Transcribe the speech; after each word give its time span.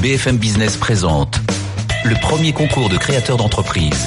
BFM 0.00 0.36
Business 0.36 0.76
présente 0.76 1.40
le 2.04 2.14
premier 2.20 2.52
concours 2.52 2.88
de 2.88 2.96
créateurs 2.96 3.36
d'entreprise. 3.36 4.06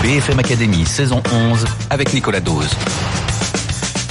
BFM 0.00 0.38
Academy 0.38 0.86
saison 0.86 1.20
11 1.32 1.64
avec 1.90 2.14
Nicolas 2.14 2.38
Dose. 2.38 2.70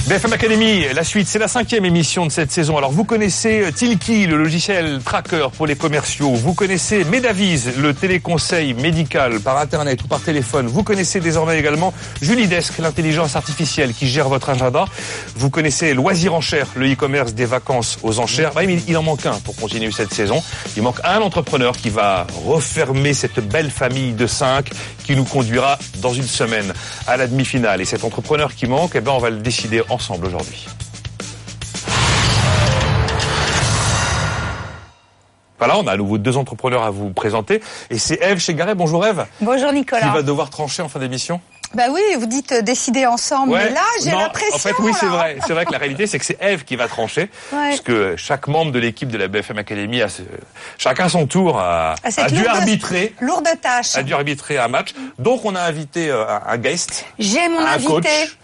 BFM 0.06 0.34
Academy, 0.34 0.84
la 0.94 1.02
suite, 1.02 1.26
c'est 1.26 1.40
la 1.40 1.48
cinquième 1.48 1.84
émission 1.84 2.26
de 2.26 2.30
cette 2.30 2.52
saison. 2.52 2.78
Alors 2.78 2.92
vous 2.92 3.02
connaissez 3.02 3.62
euh, 3.62 3.72
Tilki, 3.72 4.28
le 4.28 4.36
logiciel 4.36 5.00
tracker 5.04 5.48
pour 5.56 5.66
les 5.66 5.74
commerciaux. 5.74 6.30
Vous 6.30 6.54
connaissez 6.54 7.02
Medavis, 7.02 7.64
le 7.76 7.92
téléconseil 7.92 8.72
médical 8.74 9.40
par 9.40 9.58
internet 9.58 10.00
ou 10.04 10.06
par 10.06 10.20
téléphone. 10.20 10.68
Vous 10.68 10.84
connaissez 10.84 11.18
désormais 11.18 11.58
également 11.58 11.92
Julidesk, 12.22 12.78
l'intelligence 12.78 13.34
artificielle 13.34 13.94
qui 13.94 14.06
gère 14.06 14.28
votre 14.28 14.48
agenda. 14.48 14.84
Vous 15.34 15.50
connaissez 15.50 15.92
Loisir 15.92 16.34
en 16.34 16.40
Cher, 16.40 16.68
le 16.76 16.92
e-commerce 16.92 17.34
des 17.34 17.44
vacances 17.44 17.98
aux 18.04 18.20
enchères. 18.20 18.52
Bah, 18.54 18.62
il 18.62 18.96
en 18.96 19.02
manque 19.02 19.26
un 19.26 19.40
pour 19.40 19.56
continuer 19.56 19.90
cette 19.90 20.14
saison. 20.14 20.40
Il 20.76 20.84
manque 20.84 21.00
un 21.02 21.18
entrepreneur 21.18 21.76
qui 21.76 21.90
va 21.90 22.28
refermer 22.46 23.12
cette 23.12 23.40
belle 23.40 23.72
famille 23.72 24.12
de 24.12 24.28
cinq 24.28 24.70
qui 25.06 25.14
nous 25.14 25.24
conduira 25.24 25.78
dans 26.02 26.12
une 26.12 26.24
semaine 26.24 26.72
à 27.06 27.16
la 27.16 27.28
demi-finale. 27.28 27.80
Et 27.80 27.84
cet 27.84 28.02
entrepreneur 28.04 28.54
qui 28.54 28.66
manque, 28.66 28.92
eh 28.96 29.00
ben, 29.00 29.12
on 29.12 29.18
va 29.18 29.30
le 29.30 29.38
décider 29.38 29.82
ensemble 29.88 30.26
aujourd'hui. 30.26 30.66
Voilà, 35.58 35.78
on 35.78 35.86
a 35.86 35.92
à 35.92 35.96
nouveau 35.96 36.18
deux 36.18 36.36
entrepreneurs 36.36 36.82
à 36.82 36.90
vous 36.90 37.10
présenter. 37.10 37.62
Et 37.88 37.98
c'est 37.98 38.20
Eve 38.20 38.38
Chegaret. 38.38 38.74
Bonjour 38.74 39.06
Eve. 39.06 39.24
Bonjour 39.40 39.72
Nicolas. 39.72 40.02
Qui 40.02 40.12
va 40.12 40.22
devoir 40.22 40.50
trancher 40.50 40.82
en 40.82 40.88
fin 40.88 40.98
d'émission 40.98 41.40
bah 41.74 41.84
oui, 41.90 42.00
vous 42.18 42.26
dites 42.26 42.52
euh, 42.52 42.62
décider 42.62 43.06
ensemble, 43.06 43.52
mais 43.52 43.70
là 43.70 43.82
j'ai 44.02 44.10
l'impression. 44.10 44.54
En 44.54 44.58
fait, 44.58 44.74
oui, 44.80 44.92
c'est 44.98 45.06
vrai. 45.06 45.38
C'est 45.46 45.52
vrai 45.52 45.64
que 45.64 45.72
la 45.72 45.78
réalité, 45.78 46.06
c'est 46.06 46.18
que 46.18 46.24
c'est 46.24 46.38
Eve 46.40 46.64
qui 46.64 46.76
va 46.76 46.88
trancher, 46.88 47.30
parce 47.50 47.80
que 47.80 48.16
chaque 48.16 48.48
membre 48.48 48.72
de 48.72 48.78
l'équipe 48.78 49.08
de 49.08 49.18
la 49.18 49.28
BFM 49.28 49.58
Academy 49.58 50.02
a, 50.02 50.08
chacun 50.78 51.08
son 51.08 51.26
tour 51.26 51.58
a, 51.58 51.94
a 52.02 52.30
dû 52.30 52.46
arbitrer. 52.46 53.14
Lourde 53.20 53.48
tâche. 53.60 53.96
A 53.96 54.02
dû 54.02 54.14
arbitrer 54.14 54.58
un 54.58 54.68
match. 54.68 54.90
Donc 55.18 55.44
on 55.44 55.54
a 55.54 55.60
invité 55.60 56.10
euh, 56.10 56.24
un 56.46 56.56
guest. 56.58 57.04
J'ai 57.18 57.48
mon 57.48 57.60
invité. 57.60 57.86
Coach 57.86 58.38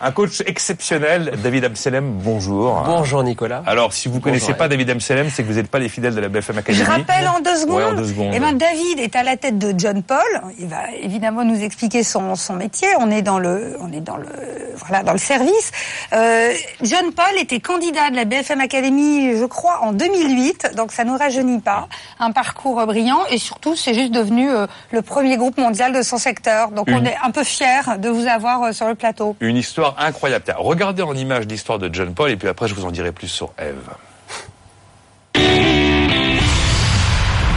un 0.00 0.12
coach 0.12 0.42
exceptionnel, 0.46 1.32
David 1.42 1.64
Amselem, 1.64 2.12
bonjour. 2.22 2.82
Bonjour 2.86 3.24
Nicolas. 3.24 3.62
Alors, 3.66 3.92
si 3.92 4.08
vous 4.08 4.16
ne 4.16 4.20
connaissez 4.20 4.54
pas 4.54 4.68
David 4.68 4.90
Amselem, 4.90 5.28
c'est 5.30 5.42
que 5.42 5.48
vous 5.48 5.54
n'êtes 5.54 5.70
pas 5.70 5.80
les 5.80 5.88
fidèles 5.88 6.14
de 6.14 6.20
la 6.20 6.28
BFM 6.28 6.58
Academy. 6.58 6.84
Je 6.84 6.88
rappelle 6.88 7.26
en 7.26 7.40
deux 7.40 7.56
secondes. 7.56 7.82
en 7.82 7.92
deux 7.94 8.04
secondes. 8.04 8.32
Eh 8.32 8.38
ben, 8.38 8.52
David 8.52 9.00
est 9.00 9.16
à 9.16 9.24
la 9.24 9.36
tête 9.36 9.58
de 9.58 9.74
John 9.76 10.02
Paul. 10.02 10.18
Il 10.58 10.68
va 10.68 10.90
évidemment 11.02 11.44
nous 11.44 11.60
expliquer 11.62 12.04
son, 12.04 12.36
son 12.36 12.54
métier. 12.54 12.88
On 13.00 13.10
est 13.10 13.22
dans 13.22 13.40
le, 13.40 13.76
on 13.80 13.92
est 13.92 14.00
dans 14.00 14.16
le, 14.16 14.28
voilà, 14.76 15.02
dans 15.02 15.12
le 15.12 15.18
service. 15.18 15.72
Euh, 16.12 16.52
John 16.82 17.12
Paul 17.12 17.36
était 17.40 17.60
candidat 17.60 18.10
de 18.10 18.16
la 18.16 18.24
BFM 18.24 18.60
Academy, 18.60 19.36
je 19.36 19.44
crois, 19.46 19.80
en 19.82 19.92
2008. 19.92 20.74
Donc, 20.76 20.92
ça 20.92 21.02
nous 21.02 21.16
rajeunit 21.16 21.60
pas. 21.60 21.88
Un 22.20 22.30
parcours 22.30 22.86
brillant 22.86 23.20
et 23.30 23.38
surtout, 23.38 23.74
c'est 23.74 23.94
juste 23.94 24.12
devenu 24.12 24.48
euh, 24.48 24.66
le 24.92 25.02
premier 25.02 25.36
groupe 25.36 25.58
mondial 25.58 25.92
de 25.92 26.02
son 26.02 26.18
secteur. 26.18 26.70
Donc, 26.70 26.86
on 26.88 27.04
est 27.04 27.16
un 27.24 27.32
peu 27.32 27.42
fiers 27.42 27.98
de 27.98 28.08
vous 28.08 28.26
avoir 28.28 28.62
euh, 28.62 28.72
sur 28.72 28.86
le 28.86 28.94
plateau. 28.94 29.34
Une 29.40 29.56
histoire 29.56 29.87
incroyable. 29.96 30.44
Regardez 30.56 31.02
en 31.02 31.14
image 31.14 31.46
l'histoire 31.46 31.78
de 31.78 31.88
John 31.92 32.14
Paul 32.14 32.30
et 32.30 32.36
puis 32.36 32.48
après 32.48 32.68
je 32.68 32.74
vous 32.74 32.84
en 32.84 32.90
dirai 32.90 33.12
plus 33.12 33.28
sur 33.28 33.52
Eve. 33.58 33.76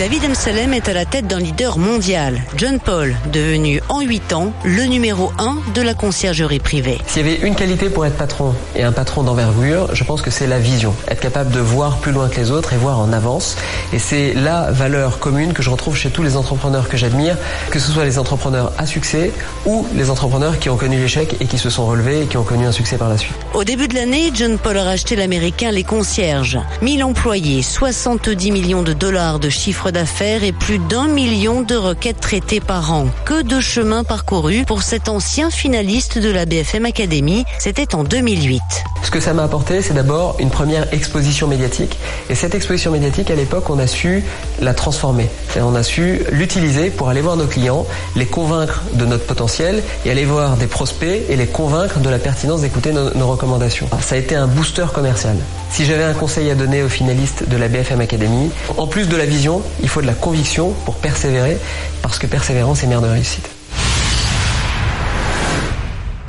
David 0.02 0.26
Amsalem 0.26 0.74
est 0.74 0.90
à 0.90 0.94
la 0.94 1.06
tête 1.06 1.28
d'un 1.28 1.38
leader 1.38 1.78
mondial, 1.78 2.42
John 2.58 2.80
Paul, 2.80 3.16
devenu 3.32 3.82
en 3.88 4.02
8 4.02 4.34
ans 4.34 4.52
le 4.64 4.86
numéro 4.86 5.32
1 5.38 5.74
de 5.76 5.82
la 5.84 5.94
conciergerie 5.94 6.58
privée. 6.58 6.98
S'il 7.06 7.24
y 7.24 7.30
avait 7.30 7.48
une 7.48 7.54
qualité 7.54 7.88
pour 7.88 8.04
être 8.08 8.18
patron 8.18 8.56
et 8.76 8.82
un 8.82 8.94
patron 8.94 9.22
d'envergure, 9.22 9.94
je 9.94 10.04
pense 10.04 10.24
que 10.24 10.32
c'est 10.32 10.48
la 10.48 10.58
vision. 10.58 10.96
Être 11.08 11.20
capable 11.20 11.52
de 11.52 11.60
voir 11.60 11.98
plus 11.98 12.12
loin 12.12 12.30
que 12.30 12.38
les 12.38 12.50
autres 12.50 12.74
et 12.74 12.78
voir 12.78 13.00
en 13.00 13.14
avance. 13.14 13.58
Et 13.94 14.00
c'est 14.00 14.34
la 14.34 14.72
valeur 14.72 15.20
commune 15.20 15.54
que 15.54 15.62
je 15.62 15.70
retrouve 15.70 15.96
chez 15.96 16.10
tous 16.10 16.24
les 16.24 16.36
entrepreneurs 16.36 16.90
que 16.90 16.98
j'admire, 16.98 17.38
que 17.70 17.78
ce 17.78 17.92
soit 17.92 18.04
les 18.04 18.18
entrepreneurs 18.18 18.74
à 18.80 18.88
succès 18.88 19.32
ou 19.68 19.86
les 19.94 20.10
entrepreneurs 20.10 20.58
qui 20.58 20.70
ont 20.70 20.78
connu 20.78 20.98
l'échec 20.98 21.36
et 21.40 21.46
qui 21.46 21.60
se 21.60 21.70
sont 21.70 21.86
relevés 21.86 22.24
et 22.24 22.26
qui 22.26 22.38
ont 22.38 22.44
connu 22.44 22.66
un 22.66 22.72
succès 22.72 22.98
par 22.98 23.10
la 23.10 23.20
suite. 23.20 23.36
Au 23.54 23.64
début 23.64 23.88
de 23.88 23.94
l'année, 23.94 24.32
John 24.34 24.58
Paul 24.58 24.80
a 24.80 24.84
racheté 24.84 25.16
l'américain 25.16 25.70
Les 25.70 25.84
Concierges. 25.84 26.58
1000 26.82 27.04
employés, 27.04 27.62
70 27.62 28.52
millions 28.52 28.82
de 28.82 28.94
dollars 28.94 29.38
de 29.38 29.50
chiffre 29.50 29.91
d'affaires 29.92 30.44
et 30.44 30.52
plus 30.52 30.80
d'un 30.80 31.08
million 31.08 31.62
de 31.62 31.76
requêtes 31.76 32.20
traitées 32.20 32.60
par 32.60 32.94
an. 32.94 33.08
Que 33.26 33.42
de 33.42 33.60
chemin 33.60 34.04
parcouru 34.04 34.64
pour 34.66 34.84
cet 34.84 35.10
ancien 35.10 35.50
finaliste 35.50 36.18
de 36.18 36.30
la 36.30 36.46
BFM 36.46 36.86
Academy. 36.86 37.46
C'était 37.60 37.96
en 37.96 38.04
2008. 38.04 38.62
Ce 39.04 39.12
que 39.12 39.20
ça 39.20 39.34
m'a 39.34 39.44
apporté, 39.44 39.82
c'est 39.82 39.94
d'abord 39.94 40.36
une 40.40 40.50
première 40.50 40.94
exposition 40.94 41.48
médiatique. 41.48 41.98
Et 42.30 42.36
cette 42.36 42.56
exposition 42.56 42.92
médiatique, 42.92 43.32
à 43.32 43.36
l'époque, 43.36 43.70
on 43.70 43.80
a 43.80 43.88
su 43.88 44.24
la 44.62 44.74
transformer. 44.74 45.28
On 45.58 45.76
a 45.76 45.84
su 45.84 46.22
l'utiliser 46.32 46.90
pour 46.90 47.10
aller 47.10 47.22
voir 47.22 47.36
nos 47.36 47.48
clients, 47.48 47.86
les 48.16 48.26
convaincre 48.26 48.84
de 48.94 49.06
notre 49.06 49.26
potentiel 49.26 49.84
et 50.06 50.12
aller 50.12 50.26
voir 50.26 50.58
des 50.58 50.68
prospects 50.68 51.24
et 51.30 51.36
les 51.36 51.48
convaincre 51.48 52.00
de 52.00 52.10
la 52.10 52.20
pertinence 52.20 52.62
d'écouter 52.62 52.92
nos, 52.92 53.14
nos 53.14 53.28
recommandations. 53.28 53.88
Ça 54.02 54.16
a 54.16 54.18
été 54.18 54.36
un 54.36 54.48
booster 54.48 54.86
commercial. 54.94 55.36
Si 55.72 55.86
j'avais 55.86 56.04
un 56.04 56.14
conseil 56.14 56.50
à 56.52 56.56
donner 56.56 56.84
aux 56.84 56.90
finalistes 56.90 57.48
de 57.48 57.56
la 57.56 57.70
BFM 57.70 58.02
Academy, 58.02 58.52
en 58.78 58.88
plus 58.88 59.08
de 59.08 59.16
la 59.16 59.26
vision, 59.26 59.62
il 59.82 59.88
faut 59.88 60.02
de 60.02 60.06
la 60.06 60.14
conviction 60.14 60.72
pour 60.84 60.96
persévérer, 60.96 61.58
parce 62.02 62.20
que 62.20 62.28
persévérance 62.28 62.84
est 62.84 62.88
mère 62.88 63.02
de 63.02 63.08
réussite. 63.08 63.50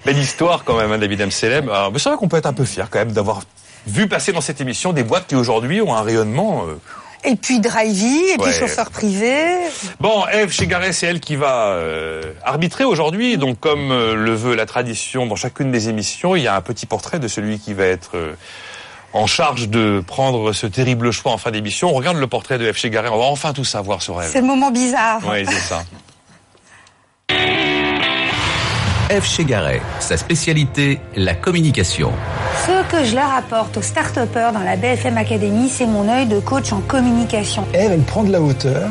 Belle 0.07 0.19
histoire 0.19 0.63
quand 0.63 0.77
même, 0.77 0.93
hein, 0.93 0.99
David 0.99 1.23
Amselem. 1.23 1.69
Alors, 1.69 1.93
c'est 1.97 2.09
vrai 2.09 2.17
qu'on 2.17 2.29
peut 2.29 2.37
être 2.37 2.47
un 2.47 2.53
peu 2.53 2.65
fier 2.65 2.89
quand 2.89 3.01
même 3.01 3.11
d'avoir 3.11 3.43
vu 3.89 4.07
passer 4.07 4.33
dans 4.33 4.41
cette 4.41 4.61
émission 4.61 4.93
des 4.93 5.03
boîtes 5.03 5.27
qui 5.27 5.35
aujourd'hui 5.35 5.81
ont 5.81 5.93
un 5.93 6.03
rayonnement. 6.03 6.65
Euh, 6.69 6.79
et 7.25 7.35
puis 7.35 7.59
Drivey, 7.59 8.35
et 8.35 8.39
puis 8.39 8.53
chauffeur 8.53 8.91
privé. 8.91 9.35
Bon, 9.99 10.25
Eve 10.33 10.53
Chegaret, 10.53 10.93
c'est 10.93 11.07
elle 11.07 11.21
qui 11.21 11.35
va 11.35 11.71
euh, 11.71 12.23
arbitrer 12.45 12.85
aujourd'hui. 12.85 13.39
Donc, 13.39 13.59
comme 13.59 13.91
euh, 13.91 14.15
le 14.15 14.35
veut 14.35 14.55
la 14.55 14.67
tradition 14.67 15.27
dans 15.27 15.37
chacune 15.37 15.73
des 15.73 15.89
émissions, 15.89 16.37
il 16.37 16.45
y 16.45 16.49
a 16.49 16.55
un 16.55 16.61
petit 16.61 16.87
portrait 16.87 17.19
de 17.19 17.27
celui 17.27 17.59
qui 17.59 17.75
va 17.75 17.87
être 17.87 18.17
en 19.13 19.27
charge 19.27 19.69
de 19.69 20.03
prendre 20.07 20.53
ce 20.53 20.67
terrible 20.67 21.11
choix 21.11 21.33
en 21.33 21.39
fin 21.39 21.51
d'émission. 21.51 21.91
On 21.91 21.95
regarde 21.95 22.17
le 22.17 22.27
portrait 22.27 22.59
de 22.59 22.71
F. 22.71 22.77
Chegaray, 22.79 23.11
on 23.11 23.19
va 23.19 23.25
enfin 23.25 23.53
tout 23.53 23.65
savoir 23.65 24.03
sur 24.03 24.21
elle. 24.23 24.31
C'est 24.31 24.41
le 24.41 24.47
moment 24.47 24.71
bizarre. 24.71 25.21
Oui, 25.29 25.45
c'est 25.47 25.59
ça. 25.59 25.83
F. 29.11 29.27
Chegaray, 29.27 29.83
sa 30.01 30.17
spécialité, 30.17 30.99
la 31.17 31.35
communication. 31.35 32.13
Ce 32.67 32.83
que 32.91 33.05
je 33.05 33.15
leur 33.15 33.31
apporte 33.35 33.77
aux 33.77 33.83
start 33.83 34.19
dans 34.35 34.63
la 34.65 34.77
BFM 34.77 35.19
Academy, 35.19 35.69
c'est 35.69 35.85
mon 35.85 36.09
œil 36.09 36.27
de 36.27 36.41
coach 36.41 36.73
en 36.73 36.81
communication. 36.81 37.67
Elle, 37.75 37.93
elle 37.93 38.03
prend 38.03 38.23
de 38.23 38.33
la 38.33 38.41
hauteur 38.41 38.89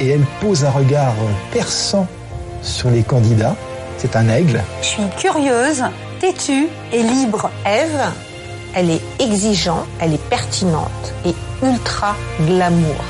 et 0.00 0.08
elle 0.08 0.24
pose 0.40 0.64
un 0.64 0.70
regard 0.70 1.14
perçant 1.52 2.08
sur 2.62 2.90
les 2.90 3.04
candidats. 3.04 3.54
C'est 3.98 4.16
un 4.16 4.28
aigle. 4.28 4.60
Je 4.80 4.86
suis 4.86 5.08
curieuse, 5.16 5.84
têtue 6.18 6.66
et 6.92 7.02
libre. 7.04 7.48
Eve, 7.64 8.00
elle 8.74 8.90
est 8.90 9.02
exigeante, 9.20 9.86
elle 10.00 10.14
est 10.14 10.28
pertinente 10.28 11.12
et 11.26 11.34
ultra 11.64 12.16
glamour. 12.46 13.04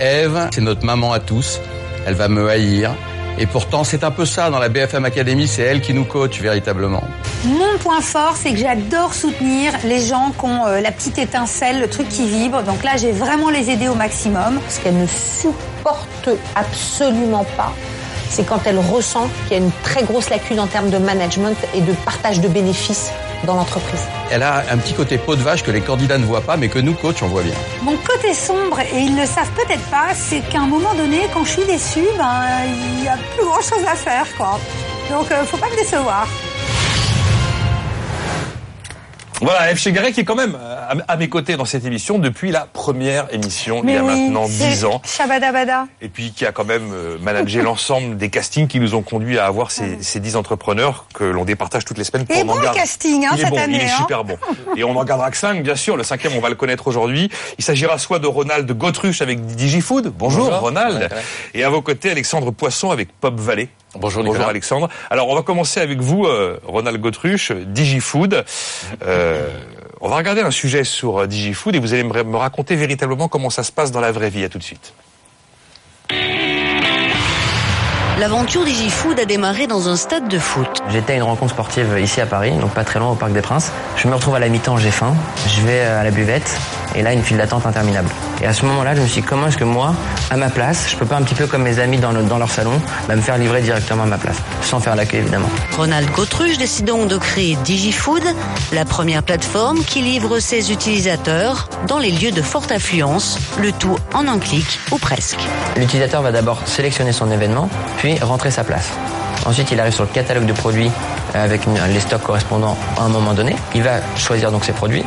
Eve, 0.00 0.48
c'est 0.52 0.60
notre 0.60 0.84
maman 0.84 1.12
à 1.12 1.20
tous. 1.20 1.60
Elle 2.06 2.14
va 2.14 2.28
me 2.28 2.48
haïr. 2.48 2.94
Et 3.40 3.46
pourtant, 3.46 3.84
c'est 3.84 4.02
un 4.02 4.10
peu 4.10 4.24
ça 4.24 4.50
dans 4.50 4.58
la 4.58 4.68
BFM 4.68 5.04
Academy, 5.04 5.46
c'est 5.46 5.62
elle 5.62 5.80
qui 5.80 5.94
nous 5.94 6.04
coach 6.04 6.40
véritablement. 6.40 7.04
Mon 7.44 7.78
point 7.78 8.00
fort, 8.00 8.34
c'est 8.36 8.50
que 8.50 8.58
j'adore 8.58 9.14
soutenir 9.14 9.72
les 9.84 10.00
gens 10.00 10.32
qui 10.36 10.44
ont 10.44 10.66
euh, 10.66 10.80
la 10.80 10.90
petite 10.90 11.18
étincelle, 11.18 11.80
le 11.80 11.88
truc 11.88 12.08
qui 12.08 12.26
vibre. 12.26 12.64
Donc 12.64 12.82
là, 12.82 12.96
j'ai 12.96 13.12
vraiment 13.12 13.48
les 13.50 13.70
aider 13.70 13.86
au 13.86 13.94
maximum. 13.94 14.58
Ce 14.68 14.80
qu'elle 14.80 14.98
ne 14.98 15.06
supporte 15.06 16.30
absolument 16.56 17.46
pas, 17.56 17.72
c'est 18.28 18.44
quand 18.44 18.60
elle 18.66 18.78
ressent 18.78 19.28
qu'il 19.46 19.56
y 19.56 19.60
a 19.60 19.64
une 19.64 19.70
très 19.84 20.02
grosse 20.02 20.30
lacune 20.30 20.58
en 20.58 20.66
termes 20.66 20.90
de 20.90 20.98
management 20.98 21.56
et 21.74 21.80
de 21.80 21.92
partage 22.04 22.40
de 22.40 22.48
bénéfices 22.48 23.12
dans 23.44 23.54
l'entreprise. 23.54 24.02
Elle 24.30 24.42
a 24.42 24.64
un 24.70 24.78
petit 24.78 24.94
côté 24.94 25.18
peau 25.18 25.36
de 25.36 25.42
vache 25.42 25.62
que 25.62 25.70
les 25.70 25.80
candidats 25.80 26.18
ne 26.18 26.24
voient 26.24 26.40
pas, 26.40 26.56
mais 26.56 26.68
que 26.68 26.78
nous, 26.78 26.94
coach, 26.94 27.22
on 27.22 27.28
voit 27.28 27.42
bien. 27.42 27.54
Mon 27.82 27.96
côté 27.96 28.34
sombre, 28.34 28.80
et 28.80 29.00
ils 29.00 29.14
ne 29.14 29.20
le 29.20 29.26
savent 29.26 29.50
peut-être 29.52 29.84
pas, 29.90 30.14
c'est 30.14 30.40
qu'à 30.40 30.60
un 30.60 30.66
moment 30.66 30.94
donné, 30.94 31.28
quand 31.32 31.44
je 31.44 31.50
suis 31.50 31.64
déçue, 31.64 32.06
ben, 32.16 32.42
il 32.66 33.02
n'y 33.02 33.08
a 33.08 33.16
plus 33.36 33.44
grand 33.44 33.60
chose 33.60 33.84
à 33.86 33.94
faire, 33.94 34.26
quoi. 34.36 34.58
Donc, 35.10 35.30
euh, 35.30 35.44
faut 35.44 35.56
pas 35.56 35.70
me 35.70 35.76
décevoir. 35.76 36.26
Voilà, 39.40 39.74
F. 39.74 39.78
Chegaré 39.78 40.12
qui 40.12 40.20
est 40.20 40.24
quand 40.24 40.34
même 40.34 40.56
euh, 40.60 40.94
à, 41.06 41.16
mes 41.16 41.28
côtés 41.28 41.56
dans 41.56 41.64
cette 41.64 41.84
émission 41.84 42.18
depuis 42.18 42.50
la 42.50 42.66
première 42.66 43.32
émission, 43.32 43.82
il 43.84 43.90
y 43.90 43.96
a 43.96 44.02
maintenant 44.02 44.46
10 44.46 44.84
ans. 44.84 45.00
Shabadabada. 45.04 45.86
Et 46.00 46.08
puis 46.08 46.32
qui 46.32 46.44
a 46.44 46.52
quand 46.52 46.64
même 46.64 46.90
euh, 46.92 47.18
managé 47.20 47.62
l'ensemble 47.62 48.16
des 48.16 48.30
castings 48.30 48.66
qui 48.66 48.80
nous 48.80 48.94
ont 48.94 49.02
conduit 49.02 49.38
à 49.38 49.46
avoir 49.46 49.70
ces, 49.70 50.02
ces 50.02 50.18
10 50.18 50.36
entrepreneurs 50.36 51.06
que 51.14 51.24
l'on 51.24 51.44
départage 51.44 51.84
toutes 51.84 51.98
les 51.98 52.04
semaines. 52.04 52.26
Pour 52.26 52.36
et 52.36 52.44
bon 52.44 52.56
le 52.56 52.74
casting 52.74 53.26
hein, 53.26 53.30
il 53.34 53.40
cette 53.40 53.52
est 53.52 53.58
année. 53.58 53.76
Il 53.76 53.82
est 53.82 53.90
hein. 53.90 53.98
super 53.98 54.24
bon. 54.24 54.36
Et 54.76 54.82
on 54.82 54.96
en 54.96 55.04
gardera 55.04 55.30
que 55.30 55.36
5, 55.36 55.62
bien 55.62 55.76
sûr. 55.76 55.96
Le 55.96 56.02
cinquième, 56.02 56.32
on 56.36 56.40
va 56.40 56.48
le 56.48 56.56
connaître 56.56 56.88
aujourd'hui. 56.88 57.30
Il 57.58 57.64
s'agira 57.64 57.98
soit 57.98 58.18
de 58.18 58.26
Ronald 58.26 58.70
Gotruche 58.72 59.22
avec 59.22 59.44
DigiFood. 59.46 60.12
Bonjour, 60.18 60.46
Bonjour. 60.46 60.60
Ronald. 60.60 61.08
Et 61.54 61.62
à 61.62 61.70
vos 61.70 61.82
côtés, 61.82 62.10
Alexandre 62.10 62.50
Poisson 62.50 62.90
avec 62.90 63.12
Pop 63.20 63.38
Valley. 63.38 63.68
Bonjour, 63.94 64.22
Bonjour 64.22 64.46
Alexandre. 64.46 64.90
Alors 65.10 65.28
on 65.28 65.34
va 65.34 65.42
commencer 65.42 65.80
avec 65.80 66.00
vous, 66.00 66.26
euh, 66.26 66.60
Ronald 66.66 67.00
Gotruche, 67.00 67.52
DigiFood. 67.52 68.44
Euh, 69.02 69.48
on 70.02 70.10
va 70.10 70.16
regarder 70.16 70.42
un 70.42 70.50
sujet 70.50 70.84
sur 70.84 71.20
euh, 71.20 71.26
DigiFood 71.26 71.74
et 71.74 71.78
vous 71.78 71.94
allez 71.94 72.04
me 72.04 72.36
raconter 72.36 72.76
véritablement 72.76 73.28
comment 73.28 73.48
ça 73.48 73.62
se 73.62 73.72
passe 73.72 73.90
dans 73.90 74.00
la 74.00 74.12
vraie 74.12 74.28
vie. 74.28 74.44
À 74.44 74.50
tout 74.50 74.58
de 74.58 74.62
suite. 74.62 74.92
L'aventure 78.18 78.64
DigiFood 78.64 79.18
a 79.20 79.24
démarré 79.24 79.66
dans 79.66 79.88
un 79.88 79.96
stade 79.96 80.28
de 80.28 80.38
foot. 80.38 80.82
J'étais 80.90 81.14
à 81.14 81.16
une 81.16 81.22
rencontre 81.22 81.52
sportive 81.52 81.98
ici 82.02 82.20
à 82.20 82.26
Paris, 82.26 82.52
donc 82.60 82.74
pas 82.74 82.84
très 82.84 82.98
loin 82.98 83.12
au 83.12 83.14
Parc 83.14 83.32
des 83.32 83.42
Princes. 83.42 83.72
Je 83.96 84.08
me 84.08 84.14
retrouve 84.14 84.34
à 84.34 84.40
la 84.40 84.48
mi-temps, 84.48 84.76
j'ai 84.76 84.90
faim, 84.90 85.14
je 85.46 85.62
vais 85.62 85.80
à 85.80 86.02
la 86.02 86.10
buvette 86.10 86.58
et 86.94 87.02
là 87.02 87.12
une 87.12 87.22
file 87.22 87.36
d'attente 87.38 87.64
interminable. 87.64 88.08
Et 88.40 88.46
à 88.46 88.52
ce 88.52 88.64
moment-là, 88.66 88.94
je 88.94 89.00
me 89.00 89.06
suis 89.06 89.20
dit 89.20 89.26
comment 89.26 89.48
est-ce 89.48 89.56
que 89.56 89.64
moi, 89.64 89.94
à 90.30 90.36
ma 90.36 90.48
place, 90.48 90.88
je 90.90 90.96
peux 90.96 91.06
pas 91.06 91.16
un 91.16 91.22
petit 91.22 91.34
peu 91.34 91.46
comme 91.46 91.62
mes 91.62 91.78
amis 91.78 91.98
dans, 91.98 92.12
dans 92.12 92.38
leur 92.38 92.50
salon, 92.50 92.80
bah, 93.08 93.16
me 93.16 93.20
faire 93.20 93.38
livrer 93.38 93.62
directement 93.62 94.04
à 94.04 94.06
ma 94.06 94.18
place, 94.18 94.36
sans 94.62 94.80
faire 94.80 94.94
l'accueil 94.94 95.20
évidemment. 95.20 95.48
Ronald 95.76 96.10
Gautruche 96.12 96.58
décide 96.58 96.86
donc 96.86 97.08
de 97.08 97.16
créer 97.16 97.56
DigiFood, 97.64 98.22
la 98.72 98.84
première 98.84 99.22
plateforme 99.22 99.82
qui 99.84 100.02
livre 100.02 100.38
ses 100.38 100.72
utilisateurs 100.72 101.68
dans 101.86 101.98
les 101.98 102.10
lieux 102.10 102.32
de 102.32 102.42
forte 102.42 102.70
affluence, 102.70 103.38
le 103.60 103.72
tout 103.72 103.96
en 104.14 104.28
un 104.28 104.38
clic 104.38 104.78
ou 104.92 104.98
presque. 104.98 105.40
L'utilisateur 105.76 106.22
va 106.22 106.32
d'abord 106.32 106.66
sélectionner 106.66 107.12
son 107.12 107.30
événement, 107.30 107.68
puis 107.98 108.18
rentrer 108.20 108.50
sa 108.50 108.64
place. 108.64 108.90
Ensuite, 109.46 109.70
il 109.70 109.80
arrive 109.80 109.94
sur 109.94 110.04
le 110.04 110.10
catalogue 110.10 110.46
de 110.46 110.52
produits 110.52 110.90
avec 111.34 111.62
les 111.66 112.00
stocks 112.00 112.22
correspondants 112.22 112.76
à 112.98 113.02
un 113.02 113.08
moment 113.08 113.34
donné. 113.34 113.54
Il 113.74 113.82
va 113.82 114.00
choisir 114.16 114.50
donc 114.50 114.64
ses 114.64 114.72
produits, 114.72 115.04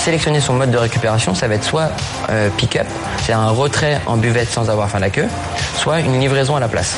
sélectionner 0.00 0.40
son 0.40 0.54
mode 0.54 0.70
de 0.70 0.78
récupération. 0.78 1.34
Ça 1.34 1.46
va 1.46 1.54
être 1.54 1.64
soit 1.64 1.90
euh, 2.30 2.48
pick-up, 2.56 2.86
c'est 3.22 3.32
un 3.32 3.50
retrait 3.50 4.00
en 4.06 4.16
buvette 4.16 4.50
sans 4.50 4.70
avoir 4.70 4.88
fait 4.88 4.98
la 4.98 5.10
queue, 5.10 5.28
soit 5.76 6.00
une 6.00 6.18
livraison 6.18 6.56
à 6.56 6.60
la 6.60 6.68
place. 6.68 6.96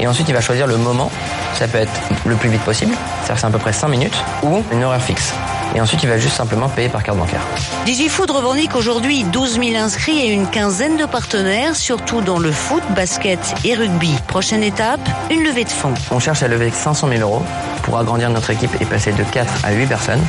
Et 0.00 0.06
ensuite, 0.06 0.28
il 0.28 0.34
va 0.34 0.40
choisir 0.40 0.66
le 0.66 0.76
moment. 0.76 1.10
Ça 1.54 1.66
peut 1.66 1.78
être 1.78 2.00
le 2.24 2.36
plus 2.36 2.48
vite 2.48 2.62
possible, 2.62 2.94
c'est-à-dire 3.22 3.40
c'est 3.40 3.46
à 3.46 3.50
peu 3.50 3.58
près 3.58 3.72
5 3.72 3.88
minutes, 3.88 4.16
ou 4.44 4.62
une 4.72 4.84
horaire 4.84 5.02
fixe 5.02 5.34
et 5.74 5.80
ensuite 5.80 6.02
il 6.02 6.08
va 6.08 6.18
juste 6.18 6.34
simplement 6.34 6.68
payer 6.68 6.88
par 6.88 7.02
carte 7.02 7.18
bancaire. 7.18 7.42
DigiFood 7.84 8.30
revendique 8.30 8.74
aujourd'hui 8.74 9.24
12 9.24 9.60
000 9.60 9.76
inscrits 9.76 10.18
et 10.18 10.32
une 10.32 10.46
quinzaine 10.46 10.96
de 10.96 11.04
partenaires, 11.04 11.76
surtout 11.76 12.20
dans 12.20 12.38
le 12.38 12.52
foot, 12.52 12.82
basket 12.94 13.54
et 13.64 13.74
rugby. 13.74 14.14
Prochaine 14.26 14.62
étape, 14.62 15.00
une 15.30 15.44
levée 15.44 15.64
de 15.64 15.70
fonds. 15.70 15.94
On 16.10 16.18
cherche 16.18 16.42
à 16.42 16.48
lever 16.48 16.70
500 16.70 17.08
000 17.08 17.20
euros 17.20 17.42
pour 17.88 17.98
agrandir 17.98 18.28
notre 18.28 18.50
équipe 18.50 18.70
et 18.80 18.84
passer 18.84 19.12
de 19.12 19.24
4 19.24 19.64
à 19.64 19.72
8 19.72 19.86
personnes, 19.86 20.22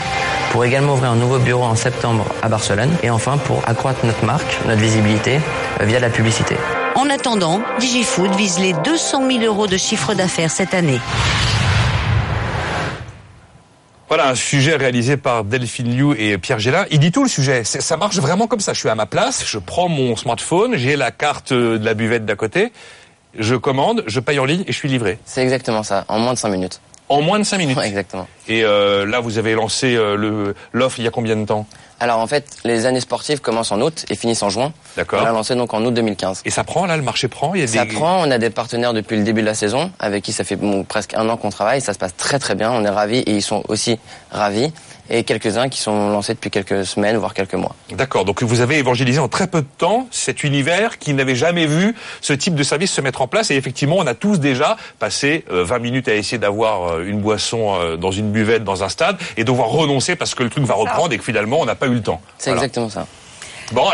pour 0.52 0.64
également 0.64 0.94
ouvrir 0.94 1.12
un 1.12 1.18
nouveau 1.18 1.40
bureau 1.40 1.64
en 1.64 1.76
septembre 1.76 2.26
à 2.42 2.48
Barcelone 2.48 2.90
et 3.04 3.10
enfin 3.10 3.38
pour 3.38 3.62
accroître 3.68 4.06
notre 4.06 4.24
marque, 4.24 4.58
notre 4.66 4.80
visibilité 4.80 5.40
euh, 5.82 5.86
via 5.86 6.00
la 6.00 6.10
publicité. 6.10 6.56
En 6.96 7.10
attendant, 7.10 7.62
DigiFood 7.80 8.34
vise 8.36 8.60
les 8.60 8.74
200 8.74 9.30
000 9.30 9.44
euros 9.44 9.68
de 9.68 9.76
chiffre 9.76 10.14
d'affaires 10.14 10.50
cette 10.50 10.74
année. 10.74 11.00
Voilà 14.08 14.30
un 14.30 14.36
sujet 14.36 14.76
réalisé 14.76 15.18
par 15.18 15.44
Delphine 15.44 15.96
Liu 15.96 16.16
et 16.18 16.38
Pierre 16.38 16.60
Gélin. 16.60 16.86
Il 16.90 17.00
dit 17.00 17.12
tout 17.12 17.24
le 17.24 17.30
sujet. 17.30 17.64
Ça 17.64 17.96
marche 17.98 18.18
vraiment 18.18 18.48
comme 18.48 18.60
ça. 18.60 18.74
Je 18.74 18.80
suis 18.80 18.90
à 18.90 18.96
ma 18.96 19.06
place, 19.06 19.44
je 19.46 19.60
prends 19.60 19.88
mon 19.88 20.16
smartphone, 20.16 20.78
j'ai 20.78 20.96
la 20.96 21.12
carte 21.12 21.54
de 21.54 21.84
la 21.84 21.94
buvette 21.94 22.26
d'à 22.26 22.36
côté, 22.36 22.72
je 23.38 23.56
commande, 23.56 24.04
je 24.08 24.20
paye 24.20 24.40
en 24.40 24.46
ligne 24.46 24.64
et 24.66 24.72
je 24.72 24.78
suis 24.78 24.90
livré. 24.90 25.20
C'est 25.26 25.44
exactement 25.44 25.84
ça, 25.84 26.06
en 26.08 26.18
moins 26.20 26.34
de 26.34 26.40
5 26.40 26.50
minutes. 26.50 26.82
En 27.10 27.22
moins 27.22 27.40
de 27.40 27.44
5 27.44 27.58
minutes 27.58 27.78
Exactement. 27.84 28.28
Et 28.48 28.64
euh, 28.64 29.06
là, 29.06 29.20
vous 29.20 29.38
avez 29.38 29.54
lancé 29.54 29.96
euh, 29.96 30.54
l'offre 30.74 31.00
il 31.00 31.06
y 31.06 31.08
a 31.08 31.12
combien 31.12 31.36
de 31.36 31.46
temps? 31.46 31.66
Alors 32.00 32.20
en 32.20 32.28
fait, 32.28 32.46
les 32.64 32.86
années 32.86 33.02
sportives 33.02 33.42
commencent 33.42 33.72
en 33.72 33.82
août 33.82 34.06
et 34.10 34.16
finissent 34.16 34.44
en 34.44 34.50
juin. 34.50 34.72
D'accord. 34.96 35.22
On 35.22 35.26
a 35.26 35.32
lancé 35.32 35.56
donc 35.56 35.74
en 35.74 35.84
août 35.84 35.94
2015. 35.94 36.44
Et 36.46 36.50
ça 36.50 36.64
prend 36.64 36.86
là, 36.86 36.96
le 36.96 37.04
marché 37.04 37.28
prend? 37.28 37.54
Il 37.56 37.62
y 37.62 37.64
a 37.64 37.68
Ça 37.68 37.86
prend, 37.86 38.26
on 38.26 38.32
a 38.32 38.38
des 38.38 38.50
partenaires 38.50 38.94
depuis 38.94 39.18
le 39.18 39.24
début 39.24 39.42
de 39.42 39.46
la 39.48 39.54
saison 39.54 39.92
avec 40.00 40.24
qui 40.24 40.32
ça 40.32 40.46
fait 40.46 40.58
presque 40.88 41.14
un 41.16 41.28
an 41.28 41.36
qu'on 41.36 41.50
travaille, 41.50 41.82
ça 41.82 41.94
se 41.94 42.00
passe 42.00 42.16
très 42.16 42.40
très 42.40 42.56
bien, 42.56 42.72
on 42.72 42.86
est 42.86 42.90
ravis 42.90 43.20
et 43.20 43.32
ils 43.32 43.42
sont 43.42 43.64
aussi 43.68 44.00
ravis 44.32 44.72
et 45.10 45.24
quelques-uns 45.24 45.70
qui 45.70 45.80
sont 45.80 46.10
lancés 46.10 46.34
depuis 46.34 46.52
quelques 46.52 46.86
semaines, 46.86 47.18
voire 47.18 47.34
quelques 47.34 47.56
mois. 47.56 47.76
D'accord, 47.92 48.26
donc 48.26 48.44
vous 48.44 48.62
avez 48.62 48.78
évangélisé 48.78 49.20
en 49.20 49.28
très 49.28 49.48
peu 49.48 49.62
de 49.62 49.68
temps 49.78 50.08
cet 50.12 50.44
univers 50.44 51.00
qui 51.00 51.14
n'avait 51.14 51.36
jamais 51.36 51.66
vu 51.66 51.96
ce 52.22 52.34
type 52.34 52.56
de 52.56 52.64
service 52.64 52.92
se 52.92 53.02
mettre 53.02 53.22
en 53.22 53.28
place. 53.28 53.52
Et 53.52 53.56
effectivement, 53.56 53.98
on 53.98 54.08
a 54.08 54.14
tous 54.14 54.40
déjà 54.40 54.78
passé 55.00 55.46
20 55.50 55.76
euh, 55.76 55.80
minutes 55.80 56.08
à 56.08 56.16
essayer 56.16 56.38
d'avoir 56.38 56.94
euh, 56.94 57.06
une 57.06 57.22
boisson 57.22 57.76
euh, 57.76 57.98
dans 57.98 58.12
une 58.12 58.32
buvette, 58.32 58.64
dans 58.64 58.84
un 58.84 58.90
stade, 58.90 59.18
et 59.38 59.44
devoir 59.44 59.70
renoncer 59.70 60.16
parce 60.16 60.36
que 60.36 60.44
le 60.44 60.50
truc 60.50 60.64
va 60.66 60.76
reprendre 60.76 61.14
et 61.14 61.18
que 61.18 61.24
finalement, 61.24 61.60
on 61.60 61.66
n'a 61.66 61.76
pas 61.76 61.88
eu 61.88 61.94
le 61.94 62.04
temps. 62.04 62.22
C'est 62.38 62.52
exactement 62.52 62.90
ça. 62.90 63.08
Bon, 63.72 63.86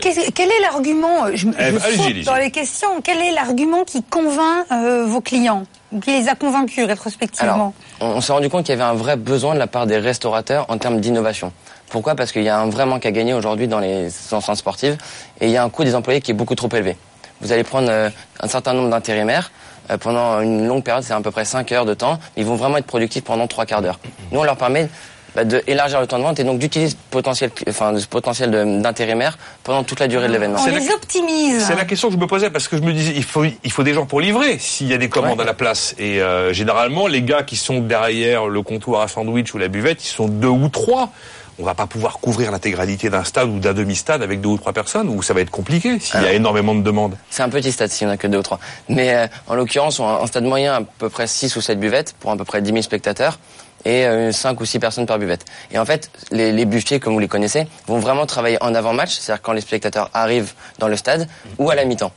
quel 0.00 0.50
est 0.50 0.60
l'argument 0.60 1.26
Je, 1.34 1.48
je 1.48 2.24
dans 2.24 2.36
les 2.36 2.52
questions. 2.52 3.00
Quel 3.02 3.20
est 3.20 3.32
l'argument 3.32 3.82
qui 3.84 4.04
convainc 4.04 4.66
vos 5.06 5.20
clients? 5.20 5.64
Qui 6.02 6.12
les 6.12 6.28
a 6.28 6.34
convaincus 6.34 6.86
rétrospectivement 6.86 7.74
On, 8.00 8.20
s'est 8.20 8.32
rendu 8.32 8.48
compte 8.48 8.64
qu'il 8.64 8.76
y 8.76 8.80
avait 8.80 8.88
un 8.88 8.94
vrai 8.94 9.16
besoin 9.16 9.54
de 9.54 9.58
la 9.58 9.66
part 9.66 9.86
des 9.86 9.98
restaurateurs 9.98 10.66
en 10.68 10.78
termes 10.78 11.00
d'innovation. 11.00 11.52
Pourquoi? 11.88 12.14
Parce 12.14 12.30
qu'il 12.30 12.42
y 12.42 12.48
a 12.48 12.58
un 12.58 12.68
vrai 12.68 12.86
manque 12.86 13.06
à 13.06 13.10
gagner 13.10 13.34
aujourd'hui 13.34 13.66
dans 13.66 13.80
les 13.80 14.08
enceintes 14.32 14.56
sportives 14.56 14.96
et 15.40 15.46
il 15.46 15.52
y 15.52 15.56
a 15.56 15.64
un 15.64 15.70
coût 15.70 15.82
des 15.82 15.94
employés 15.94 16.20
qui 16.20 16.30
est 16.30 16.34
beaucoup 16.34 16.54
trop 16.54 16.68
élevé. 16.72 16.96
Vous 17.40 17.52
allez 17.52 17.64
prendre 17.64 17.88
euh, 17.90 18.10
un 18.40 18.48
certain 18.48 18.74
nombre 18.74 18.90
d'intérimaires 18.90 19.50
euh, 19.90 19.96
pendant 19.96 20.40
une 20.40 20.66
longue 20.66 20.84
période, 20.84 21.02
c'est 21.02 21.12
à 21.12 21.20
peu 21.20 21.30
près 21.30 21.44
5 21.44 21.72
heures 21.72 21.86
de 21.86 21.94
temps. 21.94 22.18
Ils 22.36 22.44
vont 22.44 22.54
vraiment 22.54 22.76
être 22.76 22.86
productifs 22.86 23.24
pendant 23.24 23.46
trois 23.46 23.66
quarts 23.66 23.82
d'heure. 23.82 23.98
Nous, 24.30 24.38
on 24.38 24.44
leur 24.44 24.56
permet 24.56 24.88
bah, 25.34 25.44
d'élargir 25.44 26.00
le 26.00 26.06
temps 26.06 26.18
de 26.18 26.22
vente 26.22 26.40
et 26.40 26.44
donc 26.44 26.58
d'utiliser 26.58 26.96
potentiel, 27.10 27.50
enfin, 27.68 27.96
ce 27.98 28.06
potentiel 28.06 28.50
d'intérimaire 28.80 29.38
pendant 29.62 29.84
toute 29.84 30.00
la 30.00 30.08
durée 30.08 30.28
de 30.28 30.32
l'événement. 30.32 30.58
On 30.60 30.66
les 30.66 30.90
optimise. 30.90 31.64
C'est 31.64 31.76
la 31.76 31.84
question 31.84 32.08
que 32.08 32.14
je 32.14 32.18
me 32.18 32.26
posais 32.26 32.50
parce 32.50 32.68
que 32.68 32.76
je 32.76 32.82
me 32.82 32.92
disais 32.92 33.12
il 33.14 33.24
faut 33.24 33.44
il 33.44 33.72
faut 33.72 33.82
des 33.82 33.94
gens 33.94 34.06
pour 34.06 34.20
livrer 34.20 34.58
s'il 34.58 34.88
y 34.88 34.94
a 34.94 34.98
des 34.98 35.08
commandes 35.08 35.40
à 35.40 35.44
la 35.44 35.54
place 35.54 35.94
et 35.98 36.20
euh, 36.20 36.52
généralement 36.52 37.06
les 37.06 37.22
gars 37.22 37.42
qui 37.42 37.56
sont 37.56 37.80
derrière 37.80 38.46
le 38.46 38.62
comptoir 38.62 39.02
à 39.02 39.08
sandwich 39.08 39.54
ou 39.54 39.58
la 39.58 39.68
buvette 39.68 40.04
ils 40.04 40.08
sont 40.08 40.28
deux 40.28 40.48
ou 40.48 40.68
trois. 40.68 41.10
On 41.58 41.64
va 41.64 41.74
pas 41.74 41.86
pouvoir 41.86 42.20
couvrir 42.20 42.50
l'intégralité 42.52 43.10
d'un 43.10 43.22
stade 43.22 43.48
ou 43.48 43.58
d'un 43.58 43.74
demi-stade 43.74 44.22
avec 44.22 44.40
deux 44.40 44.48
ou 44.48 44.56
trois 44.56 44.72
personnes 44.72 45.10
ou 45.10 45.22
ça 45.22 45.34
va 45.34 45.42
être 45.42 45.50
compliqué 45.50 45.98
s'il 46.00 46.22
y 46.22 46.24
a 46.24 46.32
énormément 46.32 46.74
de 46.74 46.80
demandes. 46.80 47.16
C'est 47.28 47.42
un 47.42 47.50
petit 47.50 47.70
stade 47.70 47.90
s'il 47.90 48.06
n'y 48.06 48.12
en 48.12 48.14
a 48.14 48.16
que 48.16 48.26
deux 48.26 48.38
ou 48.38 48.42
trois. 48.42 48.58
Mais 48.88 49.14
euh, 49.14 49.26
en 49.46 49.54
l'occurrence, 49.54 50.00
un 50.00 50.26
stade 50.26 50.44
moyen 50.44 50.74
à 50.74 50.80
peu 50.80 51.10
près 51.10 51.26
6 51.26 51.56
ou 51.56 51.60
7 51.60 51.78
buvettes 51.78 52.14
pour 52.18 52.30
à 52.30 52.36
peu 52.38 52.46
près 52.46 52.62
10 52.62 52.70
000 52.70 52.80
spectateurs 52.80 53.38
et 53.84 54.06
euh, 54.06 54.32
5 54.32 54.60
ou 54.60 54.64
6 54.64 54.78
personnes 54.78 55.06
par 55.06 55.18
buvette. 55.18 55.44
Et 55.70 55.78
en 55.78 55.84
fait, 55.84 56.10
les, 56.30 56.52
les 56.52 57.00
comme 57.00 57.14
vous 57.14 57.18
les 57.18 57.28
connaissez, 57.28 57.66
vont 57.86 57.98
vraiment 57.98 58.26
travailler 58.26 58.58
en 58.60 58.74
avant-match, 58.74 59.12
c'est-à-dire 59.12 59.42
quand 59.42 59.52
les 59.52 59.60
spectateurs 59.60 60.10
arrivent 60.14 60.52
dans 60.78 60.88
le 60.88 60.96
stade, 60.96 61.28
ou 61.58 61.70
à 61.70 61.74
la 61.74 61.84
mi-temps. 61.84 62.12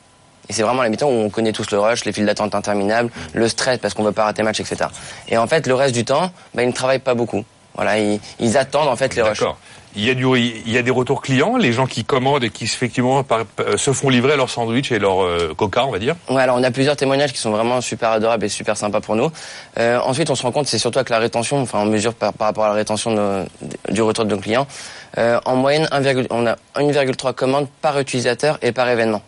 Et 0.50 0.54
c'est 0.54 0.64
vraiment 0.64 0.82
à 0.82 0.84
la 0.84 0.90
mi-temps 0.90 1.08
où 1.08 1.14
on 1.14 1.30
connaît 1.30 1.54
tous 1.54 1.72
le 1.72 1.80
rush, 1.80 2.06
les 2.06 2.12
files 2.12 2.26
d'attente 2.26 2.54
interminables, 2.56 3.10
le 3.34 3.48
stress 3.48 3.78
parce 3.78 3.94
qu'on 3.94 4.04
veut 4.04 4.12
pas 4.12 4.26
rater 4.26 4.44
match, 4.44 4.60
etc. 4.60 4.90
Et 5.30 5.38
en 5.38 5.48
fait, 5.48 5.68
le 5.68 5.74
reste 5.74 5.94
du 5.94 6.04
temps, 6.06 6.32
bah, 6.54 6.64
ils 6.64 6.68
ne 6.68 6.74
travaillent 6.74 7.00
pas 7.00 7.16
beaucoup. 7.16 7.46
Voilà, 7.76 7.98
ils, 7.98 8.20
ils 8.40 8.58
attendent 8.58 8.90
en 8.90 8.96
fait 8.96 9.16
les 9.16 9.22
rushs. 9.22 9.40
Il 9.96 10.04
y, 10.04 10.10
a 10.10 10.16
du, 10.16 10.26
il 10.38 10.72
y 10.72 10.78
a 10.78 10.82
des 10.82 10.92
retours 10.92 11.22
clients, 11.22 11.56
les 11.58 11.72
gens 11.72 11.86
qui 11.86 12.04
commandent 12.04 12.44
et 12.44 12.50
qui 12.50 12.64
effectivement 12.64 13.24
euh, 13.60 13.78
se 13.78 13.94
font 13.94 14.10
livrer 14.10 14.36
leur 14.36 14.50
sandwich 14.50 14.92
et 14.92 14.98
leur 14.98 15.24
euh, 15.24 15.54
coca, 15.56 15.86
on 15.86 15.92
va 15.92 16.00
dire. 16.00 16.16
Ouais, 16.30 16.42
alors 16.42 16.58
on 16.58 16.64
a 16.64 16.72
plusieurs 16.72 16.96
témoignages 16.96 17.32
qui 17.32 17.40
sont 17.40 17.52
vraiment 17.52 17.80
super 17.80 18.10
adorables 18.10 18.46
et 18.46 18.50
super 18.50 18.76
sympas 18.76 19.02
pour 19.02 19.16
nous. 19.16 19.30
Euh, 19.78 20.00
ensuite, 20.00 20.30
on 20.32 20.36
se 20.36 20.42
rend 20.44 20.52
compte, 20.52 20.68
c'est 20.68 20.80
surtout 20.80 20.98
avec 20.98 21.10
la 21.10 21.20
rétention, 21.20 21.62
enfin 21.62 21.80
on 21.82 21.86
mesure 21.86 22.14
par, 22.16 22.34
rapport 22.40 22.66
à 22.66 22.70
la 22.70 22.74
rétention 22.74 23.14
de, 23.14 23.46
du 23.92 24.02
retour 24.02 24.26
de 24.26 24.32
nos 24.32 24.42
clients. 24.42 24.68
Euh, 25.18 25.40
en 25.46 25.56
moyenne, 25.56 25.88
1, 25.92 26.02
on 26.32 26.48
a 26.48 26.56
1,3 26.76 27.34
commandes 27.34 27.68
par 27.82 28.00
utilisateur 28.00 28.58
et 28.62 28.72
par 28.72 28.90
événement. 28.90 29.22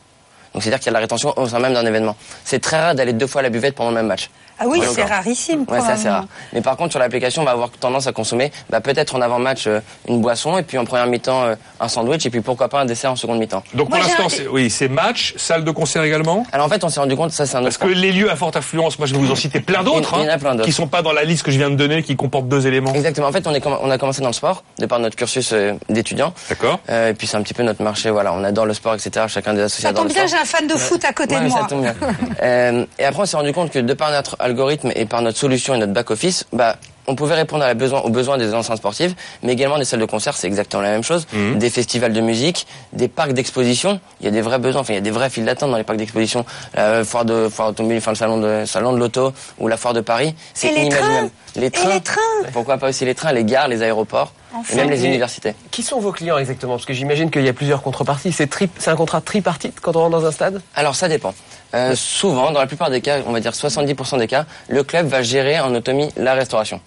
Donc 0.54 0.64
c'est-à-dire 0.64 0.80
qu'il 0.80 0.88
y 0.88 0.90
a 0.90 0.94
la 0.94 1.00
rétention 1.00 1.38
au 1.38 1.48
sein 1.48 1.60
même 1.60 1.74
d'un 1.74 1.86
événement. 1.86 2.16
C'est 2.44 2.60
très 2.60 2.80
rare 2.80 2.96
d'aller 2.96 3.14
deux 3.14 3.28
fois 3.28 3.40
à 3.40 3.44
la 3.44 3.50
buvette 3.50 3.76
pendant 3.76 3.90
le 3.90 3.98
même 3.98 4.08
match. 4.08 4.30
Ah 4.60 4.66
oui, 4.68 4.82
c'est 4.94 5.04
rarissime. 5.04 5.66
Ouais, 5.68 5.80
c'est 5.82 5.92
assez 5.92 6.10
rare. 6.10 6.26
Mais 6.54 6.62
par 6.62 6.78
contre, 6.78 6.92
sur 6.92 7.00
l'application, 7.00 7.42
on 7.42 7.46
va 7.46 7.52
avoir 7.52 7.70
tendance 7.70 8.08
à 8.08 8.14
consommer 8.14 8.52
bah, 8.70 8.80
peut-être 8.80 9.16
en 9.16 9.22
avant-match 9.22 9.68
euh, 9.68 9.80
une 10.08 10.22
boisson 10.22 10.58
et 10.58 10.64
puis 10.64 10.78
en 10.78 10.86
première 10.86 11.08
mi-temps 11.08 11.44
euh, 11.44 11.56
un 11.80 11.88
sandwich 11.88 12.26
et 12.26 12.30
puis 12.30 12.42
pourquoi 12.42 12.70
pas 12.70 12.80
un 12.80 12.86
dessert 12.86 13.12
en 13.12 13.16
seconde 13.16 13.40
mi-temps. 13.40 13.64
Donc 13.74 13.90
pour 13.90 14.00
l'instant, 14.00 14.28
oui, 14.52 14.70
c'est 14.70 14.88
match, 14.88 15.34
salle 15.38 15.64
de 15.64 15.72
concert 15.72 16.04
également? 16.04 16.46
Alors 16.54 16.68
en 16.68 16.70
fait, 16.70 16.84
on 16.84 16.90
s'est 16.90 17.00
rendu 17.00 17.16
compte, 17.16 17.32
ça 17.32 17.46
c'est 17.46 17.58
un 17.58 17.62
autre. 17.66 17.78
Parce 17.78 17.92
que 17.92 17.98
les 17.98 18.12
lieux 18.12 18.32
à 18.32 18.36
forte 18.36 18.56
affluence, 18.56 18.98
moi 18.98 19.08
je 19.08 19.14
vais 19.14 19.20
vous 19.20 19.32
en 19.32 19.36
citer 19.36 19.60
plein 19.60 19.84
d'autres, 19.84 20.14
hein, 20.16 20.58
qui 20.64 20.72
sont 20.72 20.88
pas 20.88 21.02
dans 21.02 21.12
la 21.12 21.24
liste 21.24 21.44
que 21.44 21.52
je 21.52 21.58
viens 21.58 21.70
de 21.70 21.76
donner, 21.76 22.02
qui 22.04 22.16
comportent 22.16 22.48
deux 22.48 22.66
éléments. 22.66 22.94
Exactement. 22.94 23.28
En 23.28 23.32
fait, 23.32 23.46
on, 23.48 23.54
est, 23.54 23.66
on 23.66 23.90
a 23.90 23.98
commencé 23.98 24.22
dans 24.22 24.28
le 24.28 24.34
sport, 24.34 24.64
de 24.80 24.86
par 24.86 25.00
notre 25.00 25.16
cursus 25.16 25.52
euh, 25.52 25.74
d'étudiant. 25.90 26.34
D'accord. 26.50 26.80
et 26.90 27.14
puis 27.14 27.28
c'est 27.28 27.36
un 27.38 27.42
petit 27.42 27.54
peu 27.54 27.64
notre 27.64 27.84
marché. 27.84 28.10
Voilà, 28.10 28.34
on 28.34 28.44
adore 28.44 28.66
le 28.66 28.74
sport, 28.74 28.94
etc. 28.94 29.26
Chacun 29.28 29.54
des 29.54 29.62
associés. 29.62 29.90
Ça 29.90 29.94
tombe 29.94 30.08
bien, 30.08 30.28
j'ai 30.28 30.38
un 30.38 30.46
fan 30.46 30.68
de 30.68 30.76
foot 30.76 31.04
à 31.04 31.12
côté 31.12 31.36
de 31.36 31.48
moi. 31.48 31.62
Ça 31.62 31.68
tombe 31.68 31.82
bien. 31.82 32.86
et 32.98 33.06
après, 33.06 33.24
on 33.24 33.26
s'est 33.26 33.38
rendu 33.38 33.52
compte 33.52 33.72
que 33.72 33.80
de 33.80 33.94
par 33.94 34.12
notre 34.12 34.38
algorithme 34.46 34.92
et 34.96 35.06
par 35.06 35.22
notre 35.22 35.38
solution 35.38 35.76
et 35.76 35.78
notre 35.78 35.94
back-office, 35.94 36.46
bah, 36.54 36.78
on 37.08 37.16
pouvait 37.16 37.36
répondre 37.36 37.64
à 37.64 37.68
la 37.68 37.74
besoin, 37.74 38.02
aux 38.02 38.10
besoins 38.10 38.38
des 38.38 38.54
enceintes 38.54 38.78
sportives, 38.78 39.14
mais 39.44 39.54
également 39.54 39.78
des 39.78 39.86
salles 39.86 40.00
de 40.00 40.06
concert, 40.06 40.36
c'est 40.36 40.48
exactement 40.48 40.82
la 40.82 40.90
même 40.90 41.04
chose. 41.04 41.28
Mhm. 41.34 41.60
Des 41.60 41.70
festivals 41.70 42.14
de 42.14 42.22
musique, 42.22 42.66
des 42.94 43.08
parcs 43.08 43.34
d'exposition. 43.34 44.00
Il 44.22 44.26
y 44.26 44.28
a 44.28 44.32
des 44.32 44.42
vrais 44.42 44.60
besoins, 44.60 44.82
enfin, 44.82 44.94
il 44.94 44.98
y 44.98 45.00
a 45.00 45.02
des 45.02 45.12
vrais 45.12 45.30
files 45.30 45.46
d'attente 45.46 45.70
dans 45.72 45.78
les 45.78 45.84
parcs 45.84 46.00
d'exposition. 46.00 46.46
La 46.74 47.04
foire 47.04 47.26
de, 47.26 47.48
foire 47.50 47.70
automobile, 47.70 47.98
enfin, 47.98 48.12
le 48.12 48.18
salon 48.18 48.38
de, 48.40 48.66
salon 48.66 48.94
de 48.94 48.98
l'auto 49.00 49.34
ou 49.60 49.68
la 49.68 49.78
foire 49.78 49.94
de 49.94 50.02
Paris. 50.02 50.36
C'est 50.54 50.70
inimaginable. 50.74 51.30
trains 51.30 51.62
Les 51.62 51.70
les 51.94 52.02
trains 52.02 52.22
Pourquoi 52.54 52.78
pas 52.78 52.90
aussi 52.90 53.06
les 53.06 53.16
trains, 53.16 53.34
les 53.34 53.44
gares, 53.44 53.68
les 53.68 53.82
aéroports, 53.84 54.34
Enfin. 54.58 54.74
et 54.74 54.76
même 54.78 54.90
les 54.90 55.06
universités. 55.06 55.54
Qui 55.70 55.84
sont 55.84 56.00
vos 56.00 56.12
clients 56.12 56.38
exactement? 56.38 56.74
Parce 56.74 56.86
que 56.86 56.94
j'imagine 56.94 57.30
qu'il 57.30 57.44
y 57.44 57.50
a 57.50 57.54
plusieurs 57.54 57.82
contreparties. 57.82 58.32
C'est 58.32 58.88
un 58.88 58.96
contrat 58.96 59.22
tripartite 59.22 59.80
quand 59.82 59.96
on 59.96 60.00
rentre 60.00 60.20
dans 60.20 60.26
un 60.26 60.32
stade? 60.32 60.62
Alors 60.76 60.96
ça 60.96 61.08
dépend. 61.08 61.34
Euh, 61.76 61.96
souvent, 61.96 62.52
dans 62.52 62.60
la 62.60 62.68
plupart 62.68 62.90
des 62.90 63.02
cas, 63.02 63.20
on 63.26 63.32
va 63.32 63.40
dire 63.40 63.52
70% 63.52 64.18
des 64.18 64.28
cas, 64.28 64.46
le 64.70 64.84
club 64.84 65.08
va 65.08 65.22
gérer 65.22 65.60
en 65.60 65.74
autonomie 65.76 66.10
la 66.16 66.34
restauration. 66.34 66.80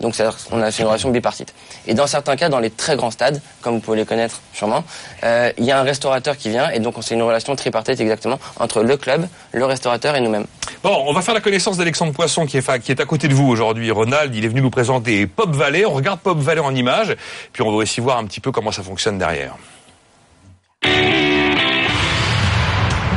Donc 0.00 0.14
c'est-à-dire 0.14 0.36
a 0.52 0.56
une 0.56 0.86
relation 0.86 1.10
bipartite. 1.10 1.54
Et 1.86 1.94
dans 1.94 2.06
certains 2.06 2.36
cas, 2.36 2.48
dans 2.48 2.58
les 2.58 2.70
très 2.70 2.96
grands 2.96 3.10
stades, 3.10 3.40
comme 3.62 3.76
vous 3.76 3.80
pouvez 3.80 3.96
les 3.96 4.04
connaître 4.04 4.40
sûrement, 4.52 4.84
euh, 5.24 5.50
il 5.56 5.64
y 5.64 5.70
a 5.70 5.80
un 5.80 5.82
restaurateur 5.82 6.36
qui 6.36 6.50
vient 6.50 6.68
et 6.70 6.80
donc 6.80 6.96
c'est 7.00 7.14
une 7.14 7.22
relation 7.22 7.56
tripartite 7.56 7.98
exactement 8.00 8.38
entre 8.60 8.82
le 8.82 8.96
club, 8.96 9.26
le 9.52 9.64
restaurateur 9.64 10.14
et 10.14 10.20
nous-mêmes. 10.20 10.46
Bon, 10.82 11.04
on 11.06 11.12
va 11.12 11.22
faire 11.22 11.34
la 11.34 11.40
connaissance 11.40 11.78
d'Alexandre 11.78 12.12
Poisson 12.12 12.44
qui 12.44 12.58
est, 12.58 12.78
qui 12.80 12.92
est 12.92 13.00
à 13.00 13.06
côté 13.06 13.28
de 13.28 13.34
vous 13.34 13.48
aujourd'hui. 13.48 13.90
Ronald, 13.90 14.34
il 14.34 14.44
est 14.44 14.48
venu 14.48 14.60
nous 14.60 14.70
présenter 14.70 15.26
Pop 15.26 15.54
Valley. 15.54 15.86
On 15.86 15.94
regarde 15.94 16.20
Pop 16.20 16.38
Valley 16.38 16.60
en 16.60 16.74
image, 16.74 17.16
puis 17.52 17.62
on 17.62 17.70
va 17.70 17.76
aussi 17.76 18.00
voir 18.00 18.18
un 18.18 18.24
petit 18.26 18.40
peu 18.40 18.52
comment 18.52 18.72
ça 18.72 18.82
fonctionne 18.82 19.16
derrière. 19.16 19.56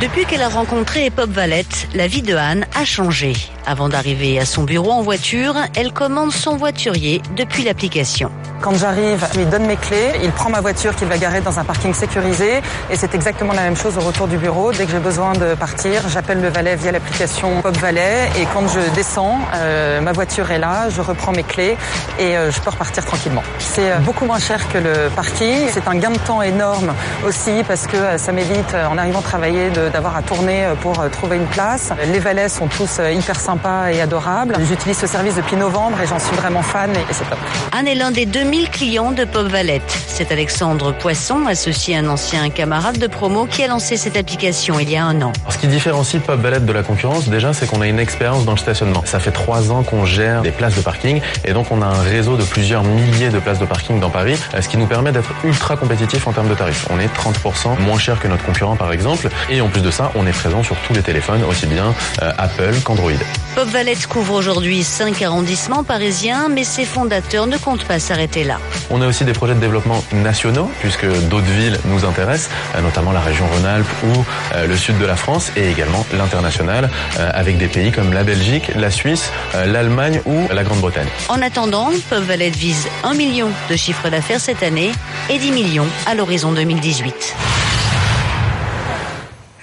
Depuis 0.00 0.24
qu'elle 0.24 0.40
a 0.40 0.48
rencontré 0.48 1.10
Pop 1.10 1.28
Valette, 1.28 1.86
la 1.94 2.06
vie 2.06 2.22
de 2.22 2.34
Anne 2.34 2.64
a 2.74 2.86
changé. 2.86 3.34
Avant 3.66 3.90
d'arriver 3.90 4.38
à 4.38 4.46
son 4.46 4.64
bureau 4.64 4.92
en 4.92 5.02
voiture, 5.02 5.54
elle 5.76 5.92
commande 5.92 6.32
son 6.32 6.56
voiturier 6.56 7.20
depuis 7.36 7.64
l'application. 7.64 8.30
Quand 8.60 8.74
j'arrive, 8.74 9.26
je 9.32 9.38
lui 9.38 9.46
donne 9.46 9.64
mes 9.64 9.76
clés, 9.76 10.12
il 10.22 10.30
prend 10.32 10.50
ma 10.50 10.60
voiture 10.60 10.94
qu'il 10.94 11.08
va 11.08 11.16
garer 11.16 11.40
dans 11.40 11.58
un 11.58 11.64
parking 11.64 11.94
sécurisé 11.94 12.60
et 12.90 12.96
c'est 12.96 13.14
exactement 13.14 13.54
la 13.54 13.62
même 13.62 13.76
chose 13.76 13.96
au 13.96 14.02
retour 14.02 14.28
du 14.28 14.36
bureau. 14.36 14.70
Dès 14.70 14.84
que 14.84 14.92
j'ai 14.92 14.98
besoin 14.98 15.32
de 15.32 15.54
partir, 15.54 16.06
j'appelle 16.10 16.42
le 16.42 16.48
valet 16.48 16.76
via 16.76 16.92
l'application 16.92 17.62
Pop 17.62 17.74
Valet 17.78 18.28
et 18.38 18.44
quand 18.52 18.68
je 18.68 18.94
descends, 18.94 19.38
euh, 19.54 20.02
ma 20.02 20.12
voiture 20.12 20.50
est 20.50 20.58
là, 20.58 20.90
je 20.90 21.00
reprends 21.00 21.32
mes 21.32 21.42
clés 21.42 21.78
et 22.18 22.36
euh, 22.36 22.50
je 22.50 22.60
peux 22.60 22.68
repartir 22.68 23.06
tranquillement. 23.06 23.42
C'est 23.58 23.92
euh, 23.92 23.98
beaucoup 24.00 24.26
moins 24.26 24.38
cher 24.38 24.68
que 24.68 24.76
le 24.76 25.08
parking, 25.16 25.66
c'est 25.72 25.88
un 25.88 25.94
gain 25.94 26.10
de 26.10 26.18
temps 26.18 26.42
énorme 26.42 26.92
aussi 27.26 27.62
parce 27.66 27.86
que 27.86 28.18
ça 28.18 28.30
m'évite 28.30 28.74
en 28.74 28.98
arrivant 28.98 29.22
travailler 29.22 29.70
d'avoir 29.90 30.16
à 30.16 30.22
tourner 30.22 30.66
pour 30.82 31.08
trouver 31.10 31.38
une 31.38 31.46
place. 31.46 31.92
Les 32.12 32.18
valets 32.18 32.50
sont 32.50 32.66
tous 32.66 33.00
hyper 33.10 33.40
sympas 33.40 33.88
et 33.90 34.02
adorables. 34.02 34.54
J'utilise 34.68 34.98
ce 34.98 35.06
service 35.06 35.36
depuis 35.36 35.56
novembre 35.56 35.98
et 36.02 36.06
j'en 36.06 36.18
suis 36.18 36.36
vraiment 36.36 36.62
fan 36.62 36.90
et 36.90 37.12
c'est 37.12 37.28
top. 37.30 37.38
L'un 38.00 38.12
des 38.12 38.24
2000 38.24 38.49
clients 38.58 39.12
de 39.12 39.24
Pop 39.24 39.46
Valette. 39.46 39.82
C'est 40.08 40.32
Alexandre 40.32 40.92
Poisson, 40.92 41.46
associé 41.46 41.96
à 41.96 42.00
un 42.00 42.08
ancien 42.08 42.50
camarade 42.50 42.98
de 42.98 43.06
promo, 43.06 43.46
qui 43.46 43.62
a 43.62 43.68
lancé 43.68 43.96
cette 43.96 44.16
application 44.16 44.78
il 44.80 44.90
y 44.90 44.96
a 44.96 45.04
un 45.04 45.22
an. 45.22 45.32
Ce 45.48 45.58
qui 45.58 45.68
différencie 45.68 46.20
Pop 46.20 46.40
Ballet 46.40 46.60
de 46.60 46.72
la 46.72 46.82
concurrence, 46.82 47.28
déjà, 47.28 47.52
c'est 47.52 47.66
qu'on 47.66 47.80
a 47.80 47.86
une 47.86 48.00
expérience 48.00 48.44
dans 48.44 48.52
le 48.52 48.58
stationnement. 48.58 49.02
Ça 49.04 49.20
fait 49.20 49.30
trois 49.30 49.70
ans 49.70 49.82
qu'on 49.82 50.04
gère 50.04 50.42
des 50.42 50.50
places 50.50 50.74
de 50.74 50.80
parking 50.80 51.20
et 51.44 51.52
donc 51.52 51.70
on 51.70 51.80
a 51.80 51.86
un 51.86 52.02
réseau 52.02 52.36
de 52.36 52.42
plusieurs 52.42 52.82
milliers 52.82 53.30
de 53.30 53.38
places 53.38 53.60
de 53.60 53.66
parking 53.66 54.00
dans 54.00 54.10
Paris, 54.10 54.36
euh, 54.54 54.60
ce 54.60 54.68
qui 54.68 54.76
nous 54.76 54.86
permet 54.86 55.12
d'être 55.12 55.30
ultra 55.44 55.76
compétitif 55.76 56.26
en 56.26 56.32
termes 56.32 56.48
de 56.48 56.54
tarifs. 56.54 56.86
On 56.90 56.98
est 56.98 57.08
30% 57.14 57.80
moins 57.80 57.98
cher 57.98 58.18
que 58.18 58.26
notre 58.26 58.44
concurrent, 58.44 58.76
par 58.76 58.92
exemple, 58.92 59.28
et 59.48 59.60
en 59.60 59.68
plus 59.68 59.82
de 59.82 59.90
ça, 59.90 60.10
on 60.16 60.26
est 60.26 60.32
présent 60.32 60.62
sur 60.62 60.76
tous 60.86 60.92
les 60.92 61.02
téléphones, 61.02 61.44
aussi 61.44 61.66
bien 61.66 61.94
euh, 62.22 62.32
Apple 62.36 62.74
qu'Android. 62.84 63.12
Pop 63.54 63.68
Valette 63.68 64.06
couvre 64.06 64.34
aujourd'hui 64.34 64.84
5 64.84 65.20
arrondissements 65.22 65.82
parisiens, 65.82 66.48
mais 66.48 66.62
ses 66.62 66.84
fondateurs 66.84 67.46
ne 67.46 67.56
comptent 67.56 67.84
pas 67.84 67.98
s'arrêter 67.98 68.44
là. 68.44 68.58
On 68.90 69.02
a 69.02 69.06
aussi 69.06 69.24
des 69.24 69.32
projets 69.32 69.54
de 69.54 69.60
développement 69.60 70.04
nationaux, 70.12 70.70
puisque 70.80 71.06
d'autres 71.28 71.50
villes 71.50 71.78
nous 71.86 72.04
intéressent, 72.04 72.50
euh, 72.76 72.80
notamment 72.80 73.12
la 73.12 73.20
région 73.20 73.46
Rhône-Alpes 73.48 73.88
ou 74.04 74.24
euh, 74.54 74.66
le 74.66 74.76
sud 74.76 74.98
de 74.98 75.04
la 75.04 75.16
France, 75.16 75.50
et 75.56 75.68
également 75.68 76.06
l'international, 76.16 76.90
euh, 77.18 77.30
avec 77.34 77.58
des 77.58 77.66
pays 77.66 77.90
comme 77.90 78.12
la 78.12 78.22
Belgique, 78.22 78.70
la 78.76 78.90
Suisse, 78.90 79.32
l'Allemagne 79.54 80.20
ou 80.26 80.46
la 80.52 80.62
Grande-Bretagne. 80.62 81.08
En 81.28 81.42
attendant, 81.42 81.90
Pop 82.08 82.20
Valette 82.20 82.56
vise 82.56 82.88
1 83.02 83.14
million 83.14 83.48
de 83.68 83.76
chiffre 83.76 84.08
d'affaires 84.08 84.40
cette 84.40 84.62
année 84.62 84.92
et 85.28 85.38
10 85.38 85.52
millions 85.52 85.88
à 86.06 86.14
l'horizon 86.14 86.52
2018. 86.52 87.34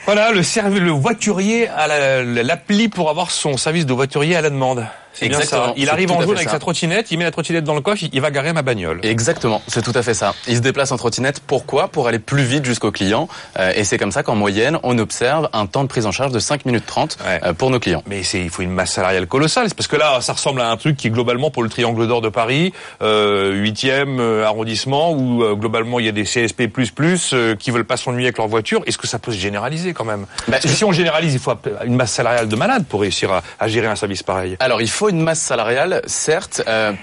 Voilà, 0.07 0.31
le, 0.31 0.39
le 0.79 0.91
voiturier 0.91 1.67
à 1.67 1.85
la- 1.85 2.23
l'appli 2.23 2.87
pour 2.87 3.09
avoir 3.09 3.29
son 3.29 3.57
service 3.57 3.85
de 3.85 3.91
voiturier 3.93 4.37
à 4.37 4.41
la 4.41 4.49
demande. 4.49 4.85
Bien 5.21 5.27
Exactement, 5.29 5.67
ça. 5.67 5.73
Il 5.77 5.89
arrive 5.89 6.11
en 6.11 6.21
jaune 6.21 6.35
avec 6.35 6.47
ça. 6.47 6.55
sa 6.55 6.59
trottinette, 6.59 7.11
il 7.11 7.17
met 7.17 7.23
la 7.23 7.31
trottinette 7.31 7.63
dans 7.63 7.75
le 7.75 7.81
coffre, 7.81 8.03
il 8.11 8.21
va 8.21 8.31
garer 8.31 8.53
ma 8.53 8.61
bagnole. 8.61 8.99
Exactement, 9.03 9.61
c'est 9.67 9.81
tout 9.81 9.93
à 9.95 10.01
fait 10.03 10.13
ça. 10.13 10.33
Il 10.47 10.55
se 10.55 10.61
déplace 10.61 10.91
en 10.91 10.97
trottinette. 10.97 11.39
Pourquoi? 11.45 11.87
Pour 11.87 12.07
aller 12.07 12.19
plus 12.19 12.43
vite 12.43 12.65
jusqu'au 12.65 12.91
client. 12.91 13.27
Euh, 13.59 13.71
et 13.75 13.83
c'est 13.83 13.97
comme 13.97 14.11
ça 14.11 14.23
qu'en 14.23 14.35
moyenne, 14.35 14.77
on 14.83 14.97
observe 14.97 15.49
un 15.53 15.65
temps 15.65 15.83
de 15.83 15.87
prise 15.89 16.05
en 16.05 16.11
charge 16.11 16.31
de 16.31 16.39
5 16.39 16.65
minutes 16.65 16.85
30 16.85 17.17
euh, 17.25 17.53
pour 17.53 17.69
nos 17.69 17.79
clients. 17.79 18.03
Mais 18.07 18.21
il 18.21 18.49
faut 18.49 18.61
une 18.61 18.71
masse 18.71 18.91
salariale 18.93 19.27
colossale. 19.27 19.67
Parce 19.75 19.87
que 19.87 19.95
là, 19.95 20.19
ça 20.21 20.33
ressemble 20.33 20.61
à 20.61 20.69
un 20.69 20.77
truc 20.77 20.97
qui 20.97 21.09
globalement 21.09 21.49
pour 21.51 21.63
le 21.63 21.69
triangle 21.69 22.07
d'or 22.07 22.21
de 22.21 22.29
Paris, 22.29 22.73
euh, 23.01 23.53
8e 23.63 24.19
euh, 24.19 24.45
arrondissement, 24.45 25.11
où 25.11 25.43
euh, 25.43 25.55
globalement 25.55 25.99
il 25.99 26.05
y 26.05 26.09
a 26.09 26.11
des 26.11 26.23
CSP++ 26.23 26.69
euh, 27.33 27.55
qui 27.55 27.71
veulent 27.71 27.85
pas 27.85 27.97
s'ennuyer 27.97 28.27
avec 28.27 28.37
leur 28.37 28.47
voiture. 28.47 28.81
Est-ce 28.85 28.97
que 28.97 29.07
ça 29.07 29.19
peut 29.19 29.31
se 29.31 29.37
généraliser 29.37 29.93
quand 29.93 30.05
même? 30.05 30.25
Parce 30.49 30.63
que 30.63 30.69
si 30.69 30.83
on 30.83 30.91
généralise, 30.91 31.33
il 31.33 31.39
faut 31.39 31.53
une 31.85 31.95
masse 31.95 32.11
salariale 32.13 32.47
de 32.47 32.55
malade 32.55 32.85
pour 32.87 33.01
réussir 33.01 33.31
à, 33.31 33.41
à 33.59 33.67
gérer 33.67 33.87
un 33.87 33.95
service 33.95 34.23
pareil. 34.23 34.57
Alors, 34.59 34.81
il 34.81 34.89
faut 34.89 35.06
une 35.09 35.21
masse 35.21 35.39
salariale, 35.41 36.01
certes. 36.05 36.61
euh, 36.67 36.93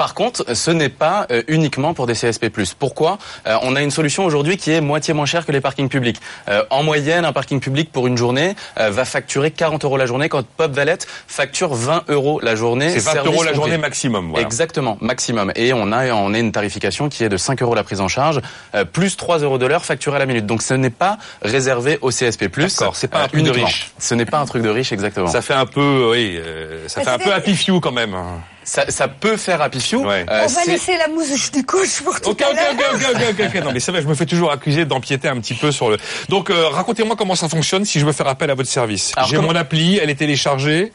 par 0.00 0.14
contre, 0.14 0.54
ce 0.54 0.70
n'est 0.70 0.88
pas 0.88 1.26
euh, 1.30 1.42
uniquement 1.46 1.92
pour 1.92 2.06
des 2.06 2.14
CSP+. 2.14 2.48
Pourquoi? 2.78 3.18
Euh, 3.46 3.58
On 3.60 3.76
a 3.76 3.82
une 3.82 3.90
solution 3.90 4.24
aujourd'hui 4.24 4.56
qui 4.56 4.72
est 4.72 4.80
moitié 4.80 5.12
moins 5.12 5.26
chère 5.26 5.44
que 5.44 5.52
les 5.52 5.60
parkings 5.60 5.90
publics. 5.90 6.18
Euh, 6.48 6.64
en 6.70 6.82
moyenne, 6.82 7.26
un 7.26 7.34
parking 7.34 7.60
public 7.60 7.92
pour 7.92 8.06
une 8.06 8.16
journée 8.16 8.56
euh, 8.78 8.88
va 8.88 9.04
facturer 9.04 9.50
40 9.50 9.84
euros 9.84 9.98
la 9.98 10.06
journée, 10.06 10.30
quand 10.30 10.42
Pop 10.56 10.72
Valette 10.72 11.06
facture 11.26 11.74
20 11.74 12.04
euros 12.08 12.40
la 12.42 12.56
journée. 12.56 12.88
C'est 12.88 13.00
20 13.00 13.12
service 13.12 13.26
euros 13.34 13.42
la 13.42 13.50
compris. 13.50 13.56
journée 13.56 13.76
maximum. 13.76 14.30
Voilà. 14.30 14.46
Exactement, 14.46 14.96
maximum. 15.02 15.52
Et 15.54 15.74
on 15.74 15.92
a, 15.92 16.10
on 16.14 16.32
a 16.32 16.38
une 16.38 16.52
tarification 16.52 17.10
qui 17.10 17.22
est 17.22 17.28
de 17.28 17.36
5 17.36 17.60
euros 17.60 17.74
la 17.74 17.84
prise 17.84 18.00
en 18.00 18.08
charge, 18.08 18.40
euh, 18.74 18.86
plus 18.86 19.18
3 19.18 19.40
euros 19.40 19.58
de 19.58 19.66
l'heure 19.66 19.84
facturé 19.84 20.16
à 20.16 20.18
la 20.18 20.24
minute. 20.24 20.46
Donc 20.46 20.62
ce 20.62 20.72
n'est 20.72 20.88
pas 20.88 21.18
réservé 21.42 21.98
au 22.00 22.08
CSP+. 22.08 22.48
D'accord, 22.48 22.96
c'est 22.96 23.08
pas 23.08 23.24
un 23.24 23.28
truc 23.28 23.42
de 23.42 23.50
riche. 23.50 23.92
Ce 23.98 24.14
n'est 24.14 24.24
pas 24.24 24.38
un 24.38 24.46
truc 24.46 24.62
de 24.62 24.70
riche, 24.70 24.92
exactement. 24.92 25.26
Ça 25.26 25.42
fait 25.42 25.52
un 25.52 25.66
peu, 25.66 26.08
oui, 26.12 26.38
euh, 26.38 26.88
ça 26.88 27.02
fait 27.02 27.10
un 27.10 27.18
peu 27.18 27.34
happy 27.34 27.54
few 27.54 27.80
quand 27.80 27.92
même. 27.92 28.16
Ça, 28.62 28.84
ça 28.90 29.08
peut 29.08 29.36
faire 29.36 29.60
happy 29.62 29.80
few. 29.80 30.04
Ouais. 30.06 30.24
Euh, 30.30 30.42
On 30.44 30.46
va 30.46 30.64
laisser 30.66 30.96
la 30.96 31.08
mousse 31.08 31.50
du 31.50 31.64
coach 31.64 32.02
pour 32.02 32.20
tout 32.20 32.30
Ok, 32.30 32.42
à 32.42 32.50
ok, 32.50 32.56
l'heure. 32.56 32.74
ok, 32.94 33.00
ok, 33.10 33.16
ok, 33.16 33.34
ok, 33.40 33.46
ok. 33.56 33.64
Non, 33.64 33.72
mais 33.72 33.80
c'est 33.80 33.90
vrai, 33.90 34.02
je 34.02 34.06
me 34.06 34.14
fais 34.14 34.26
toujours 34.26 34.52
accuser 34.52 34.84
d'empiéter 34.84 35.28
un 35.28 35.40
petit 35.40 35.54
peu 35.54 35.72
sur 35.72 35.90
le. 35.90 35.96
Donc, 36.28 36.50
euh, 36.50 36.68
racontez-moi 36.68 37.16
comment 37.16 37.34
ça 37.34 37.48
fonctionne 37.48 37.84
si 37.84 37.98
je 37.98 38.06
veux 38.06 38.12
faire 38.12 38.28
appel 38.28 38.50
à 38.50 38.54
votre 38.54 38.68
service. 38.68 39.12
Alors, 39.16 39.28
J'ai 39.28 39.36
comment- 39.36 39.48
mon 39.48 39.56
appli, 39.56 39.98
elle 39.98 40.10
est 40.10 40.14
téléchargée. 40.14 40.92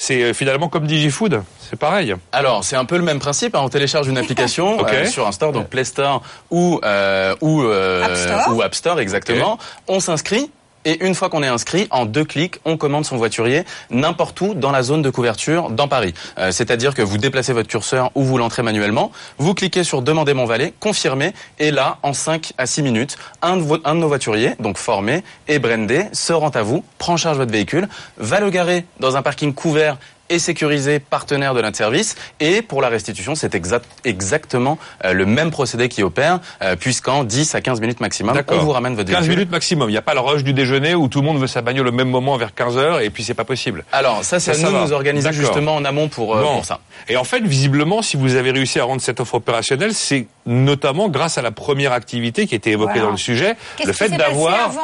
C'est 0.00 0.22
euh, 0.22 0.32
finalement 0.32 0.68
comme 0.68 0.86
DigiFood, 0.86 1.42
c'est 1.68 1.76
pareil. 1.76 2.14
Alors, 2.30 2.62
c'est 2.62 2.76
un 2.76 2.84
peu 2.84 2.96
le 2.96 3.02
même 3.02 3.18
principe. 3.18 3.56
hein. 3.56 3.62
On 3.64 3.68
télécharge 3.68 4.06
une 4.06 4.16
application 4.18 4.78
Ok. 4.78 4.92
euh, 4.92 5.06
sur 5.06 5.26
un 5.26 5.32
store, 5.32 5.50
donc 5.50 5.68
Play 5.70 5.82
Store 5.82 6.22
ou 6.52 6.80
euh, 6.84 7.34
ou 7.40 7.62
euh, 7.64 8.04
App 8.04 8.16
Store. 8.16 8.54
ou 8.56 8.62
App 8.62 8.74
Store, 8.76 9.00
exactement. 9.00 9.58
On 9.88 9.98
s'inscrit. 9.98 10.52
Et 10.84 11.04
une 11.04 11.14
fois 11.14 11.28
qu'on 11.28 11.42
est 11.42 11.48
inscrit, 11.48 11.86
en 11.90 12.06
deux 12.06 12.24
clics, 12.24 12.56
on 12.64 12.76
commande 12.76 13.04
son 13.04 13.16
voiturier 13.16 13.64
n'importe 13.90 14.40
où 14.40 14.54
dans 14.54 14.70
la 14.70 14.82
zone 14.82 15.02
de 15.02 15.10
couverture 15.10 15.70
dans 15.70 15.88
Paris. 15.88 16.14
Euh, 16.38 16.50
C'est-à-dire 16.50 16.94
que 16.94 17.02
vous 17.02 17.18
déplacez 17.18 17.52
votre 17.52 17.68
curseur 17.68 18.10
ou 18.14 18.22
vous 18.22 18.38
l'entrez 18.38 18.62
manuellement, 18.62 19.10
vous 19.38 19.54
cliquez 19.54 19.84
sur 19.84 20.02
Demander 20.02 20.34
mon 20.34 20.44
valet, 20.46 20.72
confirmer, 20.80 21.32
et 21.58 21.70
là, 21.70 21.98
en 22.02 22.12
5 22.12 22.52
à 22.58 22.66
6 22.66 22.82
minutes, 22.82 23.18
un 23.42 23.56
de, 23.56 23.62
vos- 23.62 23.78
un 23.84 23.94
de 23.94 24.00
nos 24.00 24.08
voituriers, 24.08 24.54
donc 24.60 24.78
formé 24.78 25.22
et 25.48 25.58
brandé, 25.58 26.04
se 26.12 26.32
rend 26.32 26.50
à 26.50 26.62
vous, 26.62 26.84
prend 26.98 27.14
en 27.14 27.16
charge 27.16 27.36
votre 27.36 27.52
véhicule, 27.52 27.88
va 28.16 28.40
le 28.40 28.50
garer 28.50 28.86
dans 29.00 29.16
un 29.16 29.22
parking 29.22 29.52
couvert 29.52 29.98
et 30.30 30.38
sécurisé 30.38 30.98
partenaire 30.98 31.54
de 31.54 31.62
notre 31.62 31.76
service. 31.76 32.14
Et 32.40 32.62
pour 32.62 32.82
la 32.82 32.88
restitution, 32.88 33.34
c'est 33.34 33.54
exact, 33.54 33.86
exactement 34.04 34.78
euh, 35.04 35.12
le 35.12 35.26
même 35.26 35.50
procédé 35.50 35.88
qui 35.88 36.02
opère, 36.02 36.40
euh, 36.62 36.76
puisqu'en 36.76 37.24
10 37.24 37.54
à 37.54 37.60
15 37.60 37.80
minutes 37.80 38.00
maximum, 38.00 38.40
on 38.48 38.58
vous 38.58 38.70
ramène 38.72 38.94
votre 38.94 39.08
15 39.10 39.18
véhicule. 39.20 39.36
minutes 39.36 39.50
maximum. 39.50 39.88
Il 39.88 39.92
n'y 39.92 39.98
a 39.98 40.02
pas 40.02 40.14
le 40.14 40.20
rush 40.20 40.44
du 40.44 40.52
déjeuner 40.52 40.94
où 40.94 41.08
tout 41.08 41.20
le 41.20 41.26
monde 41.26 41.38
veut 41.38 41.46
sa 41.46 41.62
bagnole 41.62 41.88
au 41.88 41.92
même 41.92 42.08
moment 42.10 42.36
vers 42.36 42.54
15 42.54 42.76
heures 42.76 43.00
et 43.00 43.10
puis 43.10 43.22
c'est 43.24 43.34
pas 43.34 43.44
possible. 43.44 43.84
Alors 43.92 44.24
ça, 44.24 44.40
c'est 44.40 44.52
à 44.52 44.56
nous 44.56 44.70
va. 44.72 44.80
de 44.80 44.84
nous 44.86 44.92
organiser 44.92 45.32
justement 45.32 45.74
en 45.76 45.84
amont 45.84 46.08
pour, 46.08 46.36
euh, 46.36 46.42
Bon. 46.42 46.54
pour 46.56 46.64
ça. 46.64 46.80
Et 47.08 47.16
en 47.16 47.24
fait, 47.24 47.40
visiblement, 47.40 48.02
si 48.02 48.16
vous 48.16 48.34
avez 48.34 48.50
réussi 48.50 48.78
à 48.80 48.84
rendre 48.84 49.00
cette 49.00 49.20
offre 49.20 49.34
opérationnelle, 49.36 49.94
c'est 49.94 50.26
notamment 50.46 51.08
grâce 51.08 51.38
à 51.38 51.42
la 51.42 51.50
première 51.50 51.92
activité 51.92 52.46
qui 52.46 52.54
était 52.54 52.70
évoquée 52.70 52.92
Voilà. 52.94 53.06
dans 53.06 53.10
le 53.12 53.16
sujet, 53.18 53.56
Qu'est-ce 53.76 53.88
le 53.88 53.92
fait 53.94 54.08
d'avoir 54.10 54.54
avant? 54.70 54.80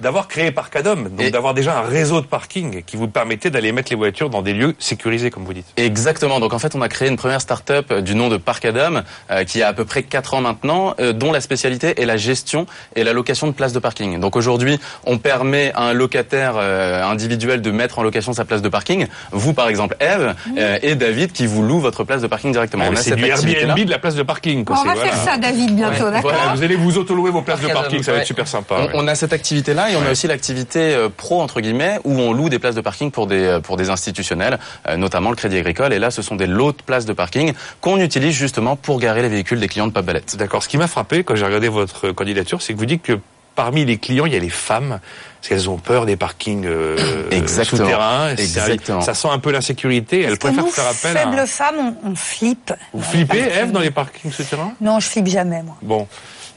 D'avoir 0.00 0.28
créé 0.28 0.50
Parcadom, 0.50 1.08
donc 1.10 1.30
d'avoir 1.30 1.54
déjà 1.54 1.78
un 1.78 1.82
réseau 1.82 2.20
de 2.20 2.26
parking 2.26 2.82
qui 2.84 2.96
vous 2.96 3.08
permettait 3.08 3.50
d'aller 3.50 3.72
mettre 3.72 3.90
les 3.90 3.96
voitures 3.96 4.30
dans 4.30 4.42
des 4.42 4.54
lieux 4.54 4.74
sécurisés, 4.78 5.30
comme 5.30 5.44
vous 5.44 5.52
dites. 5.52 5.66
Exactement. 5.76 6.40
Donc 6.40 6.52
en 6.52 6.58
fait, 6.58 6.74
on 6.74 6.82
a 6.82 6.88
créé 6.88 7.08
une 7.08 7.16
première 7.16 7.40
start-up 7.40 7.92
du 7.92 8.14
nom 8.14 8.28
de 8.28 8.36
Parcadom, 8.36 9.02
euh, 9.30 9.44
qui 9.44 9.62
a 9.62 9.68
à 9.68 9.72
peu 9.72 9.84
près 9.84 10.02
4 10.02 10.34
ans 10.34 10.40
maintenant, 10.40 10.94
euh, 11.00 11.12
dont 11.12 11.32
la 11.32 11.40
spécialité 11.40 12.00
est 12.00 12.06
la 12.06 12.16
gestion 12.16 12.66
et 12.96 13.04
la 13.04 13.12
location 13.12 13.46
de 13.46 13.52
places 13.52 13.72
de 13.72 13.78
parking. 13.78 14.20
Donc 14.20 14.36
aujourd'hui, 14.36 14.78
on 15.04 15.18
permet 15.18 15.72
à 15.74 15.82
un 15.82 15.92
locataire 15.92 16.54
euh, 16.56 17.02
individuel 17.04 17.62
de 17.62 17.70
mettre 17.70 17.98
en 17.98 18.02
location 18.02 18.32
sa 18.32 18.44
place 18.44 18.62
de 18.62 18.68
parking. 18.68 19.06
Vous, 19.32 19.52
par 19.52 19.68
exemple, 19.68 19.96
Eve, 20.00 20.34
et 20.82 20.94
David, 20.94 21.32
qui 21.32 21.46
vous 21.46 21.62
loue 21.62 21.80
votre 21.80 22.04
place 22.04 22.22
de 22.22 22.26
parking 22.26 22.52
directement. 22.52 22.84
on 22.88 22.94
a 22.94 22.96
cette 22.96 23.16
du 23.16 23.24
Airbnb 23.24 23.78
de 23.78 23.90
la 23.90 23.98
place 23.98 24.14
de 24.14 24.22
parking. 24.22 24.64
Quoi. 24.64 24.76
On 24.80 24.84
va 24.84 24.94
faire 24.94 25.16
ça, 25.16 25.36
David, 25.36 25.74
bientôt, 25.74 26.10
d'accord 26.10 26.32
Vous 26.54 26.62
allez 26.62 26.76
vous 26.76 26.98
auto-louer 26.98 27.30
vos 27.30 27.42
places 27.42 27.60
de 27.60 27.68
parking, 27.68 28.02
ça 28.02 28.12
va 28.12 28.18
être 28.18 28.26
super 28.26 28.46
sympa. 28.46 28.88
On, 28.94 29.04
on 29.04 29.08
a 29.08 29.14
cette 29.14 29.32
activité-là 29.32 29.87
et 29.88 29.96
on 29.96 30.02
a 30.02 30.10
aussi 30.10 30.26
l'activité 30.26 31.08
pro, 31.16 31.40
entre 31.40 31.60
guillemets, 31.60 31.98
où 32.04 32.18
on 32.18 32.32
loue 32.32 32.48
des 32.48 32.58
places 32.58 32.74
de 32.74 32.80
parking 32.80 33.10
pour 33.10 33.26
des, 33.26 33.58
pour 33.62 33.76
des 33.76 33.90
institutionnels, 33.90 34.58
notamment 34.96 35.30
le 35.30 35.36
Crédit 35.36 35.58
Agricole. 35.58 35.92
Et 35.92 35.98
là, 35.98 36.10
ce 36.10 36.22
sont 36.22 36.36
des 36.36 36.46
lots 36.46 36.72
de 36.72 36.82
places 36.82 37.04
de 37.04 37.12
parking 37.12 37.52
qu'on 37.80 37.98
utilise 37.98 38.34
justement 38.34 38.76
pour 38.76 39.00
garer 39.00 39.22
les 39.22 39.28
véhicules 39.28 39.60
des 39.60 39.68
clients 39.68 39.86
de 39.86 39.92
Pape 39.92 40.06
Ballette. 40.06 40.36
D'accord. 40.36 40.62
Ce 40.62 40.68
qui 40.68 40.78
m'a 40.78 40.88
frappé 40.88 41.24
quand 41.24 41.34
j'ai 41.34 41.44
regardé 41.44 41.68
votre 41.68 42.12
candidature, 42.12 42.62
c'est 42.62 42.72
que 42.72 42.78
vous 42.78 42.86
dites 42.86 43.02
que 43.02 43.18
parmi 43.58 43.84
les 43.84 43.98
clients, 43.98 44.24
il 44.24 44.32
y 44.32 44.36
a 44.36 44.38
les 44.38 44.50
femmes, 44.50 45.00
parce 45.40 45.48
qu'elles 45.48 45.68
ont 45.68 45.78
peur 45.78 46.06
des 46.06 46.16
parkings 46.16 46.64
euh, 46.64 46.96
souterrains. 47.64 48.30
Exactement. 48.36 49.00
Ça 49.00 49.14
sent 49.14 49.26
un 49.32 49.40
peu 49.40 49.50
l'insécurité. 49.50 50.22
Elles 50.22 50.38
préfèrent 50.38 50.64
nous, 50.64 50.70
faire 50.70 50.86
appel 50.86 51.16
faibles 51.16 51.38
à... 51.38 51.46
femmes, 51.46 51.96
on, 52.04 52.10
on 52.10 52.14
flippe. 52.14 52.72
Vous 52.92 53.02
flippez, 53.02 53.40
Eve, 53.40 53.72
dans 53.72 53.80
les 53.80 53.90
parkings 53.90 54.30
souterrains? 54.30 54.74
Non, 54.80 55.00
je 55.00 55.08
flippe 55.08 55.26
jamais, 55.26 55.64
moi. 55.64 55.76
Bon. 55.82 56.06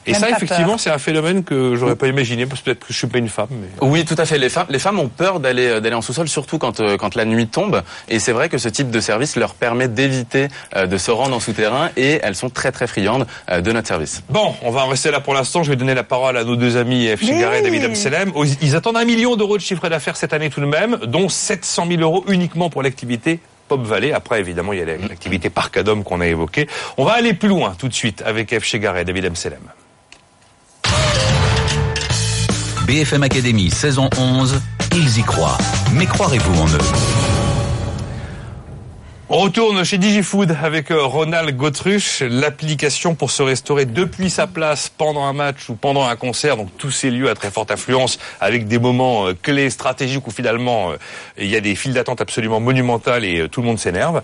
Et 0.05 0.13
ça, 0.13 0.29
effectivement, 0.29 0.77
c'est 0.77 0.89
un 0.89 0.97
phénomène 0.97 1.43
que 1.43 1.75
j'aurais 1.75 1.95
pas 1.95 2.07
imaginé, 2.07 2.45
parce 2.45 2.61
que 2.61 2.65
peut-être 2.65 2.87
que 2.87 2.93
je 2.93 2.97
suis 2.97 3.07
pas 3.07 3.19
une 3.19 3.29
femme. 3.29 3.47
Mais... 3.51 3.67
Oui, 3.81 4.05
tout 4.05 4.15
à 4.17 4.25
fait. 4.25 4.37
Les 4.37 4.49
femmes, 4.49 4.67
les 4.69 4.79
femmes 4.79 4.99
ont 4.99 5.07
peur 5.07 5.39
d'aller 5.39 5.79
d'aller 5.81 5.95
en 5.95 6.01
sous-sol, 6.01 6.27
surtout 6.27 6.57
quand 6.57 6.79
euh, 6.79 6.97
quand 6.97 7.15
la 7.15 7.25
nuit 7.25 7.47
tombe. 7.47 7.83
Et 8.09 8.19
c'est 8.19 8.31
vrai 8.31 8.49
que 8.49 8.57
ce 8.57 8.69
type 8.69 8.89
de 8.89 8.99
service 8.99 9.35
leur 9.35 9.53
permet 9.53 9.87
d'éviter 9.87 10.47
euh, 10.75 10.87
de 10.87 10.97
se 10.97 11.11
rendre 11.11 11.35
en 11.35 11.39
souterrain, 11.39 11.89
et 11.97 12.19
elles 12.23 12.35
sont 12.35 12.49
très 12.49 12.71
très 12.71 12.87
friandes 12.87 13.27
euh, 13.49 13.61
de 13.61 13.71
notre 13.71 13.87
service. 13.87 14.23
Bon, 14.29 14.55
on 14.63 14.71
va 14.71 14.85
en 14.85 14.87
rester 14.87 15.11
là 15.11 15.19
pour 15.19 15.33
l'instant. 15.33 15.63
Je 15.63 15.69
vais 15.69 15.75
donner 15.75 15.95
la 15.95 16.03
parole 16.03 16.37
à 16.37 16.43
nos 16.43 16.55
deux 16.55 16.77
amis 16.77 17.07
F. 17.15 17.21
Chigaret 17.21 17.59
et 17.59 17.63
David 17.63 17.85
Amselem. 17.85 18.31
Ils 18.61 18.75
attendent 18.75 18.97
un 18.97 19.05
million 19.05 19.35
d'euros 19.35 19.57
de 19.57 19.61
chiffre 19.61 19.87
d'affaires 19.89 20.17
cette 20.17 20.33
année 20.33 20.49
tout 20.49 20.61
de 20.61 20.65
même, 20.65 20.97
dont 21.05 21.29
700 21.29 21.87
000 21.87 22.01
euros 22.01 22.23
uniquement 22.27 22.69
pour 22.69 22.81
l'activité 22.81 23.39
Pop 23.67 23.81
Valley. 23.83 24.11
Après, 24.11 24.39
évidemment, 24.39 24.73
il 24.73 24.79
y 24.79 24.81
a 24.81 24.85
l'activité 24.85 25.49
Parcadom 25.49 26.03
qu'on 26.03 26.21
a 26.21 26.27
évoquée. 26.27 26.67
On 26.97 27.05
va 27.05 27.13
aller 27.13 27.33
plus 27.33 27.49
loin 27.49 27.75
tout 27.77 27.87
de 27.87 27.93
suite 27.93 28.21
avec 28.25 28.57
F. 28.57 28.63
Chegaray 28.65 29.03
et 29.03 29.05
David 29.05 29.25
Amselem. 29.25 29.61
BFM 32.85 33.23
Academy 33.23 33.69
saison 33.69 34.09
11, 34.17 34.61
ils 34.95 35.19
y 35.19 35.23
croient. 35.23 35.57
Mais 35.93 36.05
croirez-vous 36.05 36.61
en 36.61 36.67
eux? 36.67 36.79
On 39.29 39.37
retourne 39.37 39.85
chez 39.85 39.97
DigiFood 39.97 40.57
avec 40.61 40.87
Ronald 40.89 41.55
Gautruche, 41.55 42.19
l'application 42.19 43.15
pour 43.15 43.31
se 43.31 43.41
restaurer 43.41 43.85
depuis 43.85 44.29
sa 44.29 44.45
place 44.45 44.89
pendant 44.89 45.23
un 45.23 45.31
match 45.31 45.69
ou 45.69 45.75
pendant 45.75 46.03
un 46.03 46.17
concert, 46.17 46.57
donc 46.57 46.67
tous 46.77 46.91
ces 46.91 47.11
lieux 47.11 47.29
à 47.29 47.33
très 47.33 47.49
forte 47.49 47.71
influence, 47.71 48.19
avec 48.41 48.67
des 48.67 48.77
moments 48.77 49.27
clés 49.41 49.69
stratégiques 49.69 50.27
où 50.27 50.31
finalement 50.31 50.89
il 51.37 51.47
y 51.47 51.55
a 51.55 51.61
des 51.61 51.75
files 51.75 51.93
d'attente 51.93 52.19
absolument 52.19 52.59
monumentales 52.59 53.23
et 53.23 53.47
tout 53.47 53.61
le 53.61 53.67
monde 53.67 53.79
s'énerve. 53.79 54.21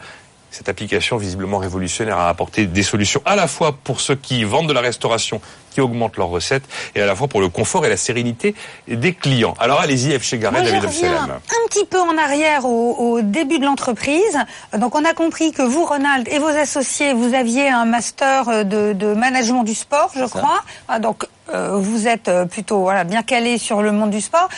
Cette 0.57 0.69
application 0.69 1.17
visiblement 1.17 1.59
révolutionnaire 1.59 2.17
a 2.17 2.29
apporté 2.29 2.65
des 2.65 2.81
solutions 2.81 3.21
à 3.25 3.35
la 3.35 3.45
fois 3.47 3.73
pour 3.83 4.01
ceux 4.01 4.15
qui 4.15 4.43
vendent 4.43 4.67
de 4.67 4.73
la 4.73 4.81
restauration, 4.81 5.39
qui 5.69 5.81
augmentent 5.81 6.17
leurs 6.17 6.29
recettes, 6.29 6.63
et 6.95 7.01
à 7.03 7.05
la 7.05 7.15
fois 7.15 7.27
pour 7.27 7.41
le 7.41 7.49
confort 7.49 7.85
et 7.85 7.89
la 7.89 7.95
sérénité 7.95 8.55
des 8.87 9.13
clients. 9.13 9.53
Alors 9.59 9.79
allez-y, 9.79 10.17
F. 10.17 10.23
Chegaret, 10.23 10.63
David 10.63 10.85
Amselem. 10.85 11.29
Un 11.29 11.67
petit 11.69 11.85
peu 11.85 11.99
en 11.99 12.17
arrière 12.17 12.65
au, 12.65 12.95
au 12.95 13.21
début 13.21 13.59
de 13.59 13.65
l'entreprise. 13.65 14.39
Donc 14.75 14.95
on 14.95 15.05
a 15.05 15.13
compris 15.13 15.51
que 15.51 15.61
vous, 15.61 15.85
Ronald, 15.85 16.27
et 16.27 16.39
vos 16.39 16.47
associés, 16.47 17.13
vous 17.13 17.35
aviez 17.35 17.69
un 17.69 17.85
master 17.85 18.65
de, 18.65 18.93
de 18.93 19.13
management 19.13 19.63
du 19.63 19.75
sport, 19.75 20.09
je 20.15 20.25
crois. 20.25 20.63
Donc 21.01 21.27
euh, 21.53 21.77
vous 21.77 22.07
êtes 22.07 22.31
plutôt 22.49 22.79
voilà 22.81 23.03
bien 23.03 23.23
calé 23.23 23.57
sur 23.57 23.81
le 23.81 23.91
monde 23.91 24.09
du 24.09 24.21
sport. 24.21 24.49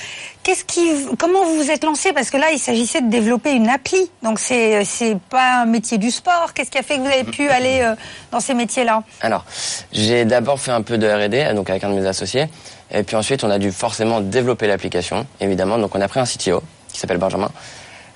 Comment 1.17 1.43
vous 1.45 1.55
vous 1.55 1.71
êtes 1.71 1.83
lancé? 1.83 2.11
Parce 2.13 2.29
que 2.29 2.37
là, 2.37 2.51
il 2.51 2.59
s'agissait 2.59 3.01
de 3.01 3.09
développer 3.09 3.51
une 3.51 3.69
appli. 3.69 4.09
Donc 4.23 4.39
c'est 4.39 4.83
c'est 4.83 5.17
pas 5.29 5.61
un 5.61 5.65
métier 5.65 5.97
du 5.97 6.11
sport. 6.11 6.53
Qu'est-ce 6.53 6.71
qui 6.71 6.77
a 6.77 6.83
fait 6.83 6.95
que 6.95 7.01
vous 7.01 7.07
avez 7.07 7.23
pu 7.23 7.49
aller 7.49 7.81
euh, 7.81 7.95
dans 8.31 8.39
ces 8.39 8.53
métiers-là? 8.53 9.03
Alors, 9.21 9.45
j'ai 9.91 10.25
d'abord 10.25 10.59
fait 10.59 10.71
un 10.71 10.81
peu 10.81 10.97
de 10.97 11.07
R&D, 11.07 11.53
donc 11.53 11.69
avec 11.69 11.83
un 11.83 11.89
de 11.89 11.99
mes 11.99 12.07
associés. 12.07 12.47
Et 12.91 13.03
puis 13.03 13.15
ensuite, 13.15 13.43
on 13.43 13.51
a 13.51 13.59
dû 13.59 13.71
forcément 13.71 14.21
développer 14.21 14.67
l'application, 14.67 15.27
évidemment. 15.39 15.77
Donc 15.77 15.95
on 15.95 16.01
a 16.01 16.07
pris 16.07 16.19
un 16.19 16.25
CTO 16.25 16.63
qui 16.91 16.99
s'appelle 16.99 17.17
Benjamin, 17.17 17.51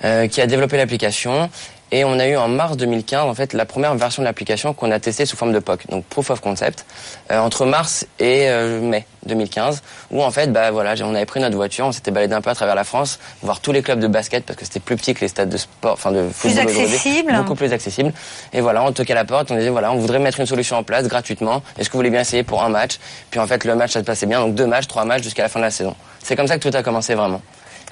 euh, 0.04 0.26
qui 0.26 0.40
a 0.40 0.46
développé 0.46 0.76
l'application. 0.76 1.48
Et 1.94 2.04
on 2.04 2.18
a 2.18 2.26
eu 2.26 2.36
en 2.36 2.48
mars 2.48 2.76
2015 2.76 3.22
en 3.22 3.34
fait 3.34 3.52
la 3.52 3.66
première 3.66 3.94
version 3.94 4.20
de 4.20 4.24
l'application 4.24 4.74
qu'on 4.74 4.90
a 4.90 4.98
testée 4.98 5.26
sous 5.26 5.36
forme 5.36 5.52
de 5.52 5.60
POC, 5.60 5.86
donc 5.90 6.04
Proof 6.06 6.28
of 6.30 6.40
Concept, 6.40 6.84
euh, 7.30 7.38
entre 7.38 7.66
mars 7.66 8.04
et 8.18 8.48
euh, 8.48 8.80
mai 8.80 9.06
2015, 9.26 9.80
où 10.10 10.20
en 10.20 10.32
fait 10.32 10.52
bah 10.52 10.72
voilà, 10.72 10.94
on 11.04 11.14
avait 11.14 11.24
pris 11.24 11.38
notre 11.38 11.54
voiture, 11.54 11.86
on 11.86 11.92
s'était 11.92 12.10
baladé 12.10 12.34
un 12.34 12.40
peu 12.40 12.50
à 12.50 12.56
travers 12.56 12.74
la 12.74 12.82
France, 12.82 13.20
voir 13.42 13.60
tous 13.60 13.70
les 13.70 13.80
clubs 13.80 14.00
de 14.00 14.08
basket 14.08 14.44
parce 14.44 14.58
que 14.58 14.64
c'était 14.64 14.80
plus 14.80 14.96
petit 14.96 15.14
que 15.14 15.20
les 15.20 15.28
stades 15.28 15.48
de 15.48 15.56
sport, 15.56 15.92
enfin 15.92 16.10
de 16.10 16.28
football 16.30 16.66
plus 16.66 16.80
accessible, 16.80 17.32
beaucoup 17.32 17.54
plus 17.54 17.72
accessible. 17.72 18.12
Et 18.52 18.60
voilà, 18.60 18.82
on 18.82 18.90
toquait 18.90 19.12
à 19.12 19.14
la 19.14 19.24
porte, 19.24 19.52
on 19.52 19.54
disait 19.54 19.70
voilà, 19.70 19.92
on 19.92 19.98
voudrait 19.98 20.18
mettre 20.18 20.40
une 20.40 20.46
solution 20.46 20.76
en 20.76 20.82
place 20.82 21.06
gratuitement. 21.06 21.62
Est-ce 21.78 21.88
que 21.88 21.92
vous 21.92 22.00
voulez 22.00 22.10
bien 22.10 22.22
essayer 22.22 22.42
pour 22.42 22.64
un 22.64 22.70
match? 22.70 22.98
Puis 23.30 23.38
en 23.38 23.46
fait 23.46 23.62
le 23.62 23.76
match 23.76 23.92
ça 23.92 24.00
se 24.00 24.04
passait 24.04 24.26
bien, 24.26 24.40
donc 24.40 24.56
deux 24.56 24.66
matchs, 24.66 24.88
trois 24.88 25.04
matchs 25.04 25.22
jusqu'à 25.22 25.44
la 25.44 25.48
fin 25.48 25.60
de 25.60 25.64
la 25.66 25.70
saison. 25.70 25.94
C'est 26.24 26.34
comme 26.34 26.48
ça 26.48 26.58
que 26.58 26.68
tout 26.68 26.76
a 26.76 26.82
commencé 26.82 27.14
vraiment. 27.14 27.40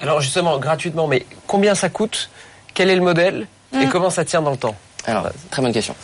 Alors 0.01 0.19
justement 0.19 0.59
gratuitement, 0.59 1.07
mais 1.07 1.25
combien 1.47 1.73
ça 1.73 1.87
coûte? 1.87 2.29
Quel 2.73 2.89
est 2.89 2.95
le 2.95 3.01
modèle? 3.01 3.47
Et 3.81 3.87
comment 3.87 4.09
ça 4.09 4.25
tient 4.25 4.41
dans 4.41 4.51
le 4.51 4.57
temps 4.57 4.75
Alors, 5.05 5.27
très 5.51 5.61
bonne 5.61 5.73
question. 5.73 5.95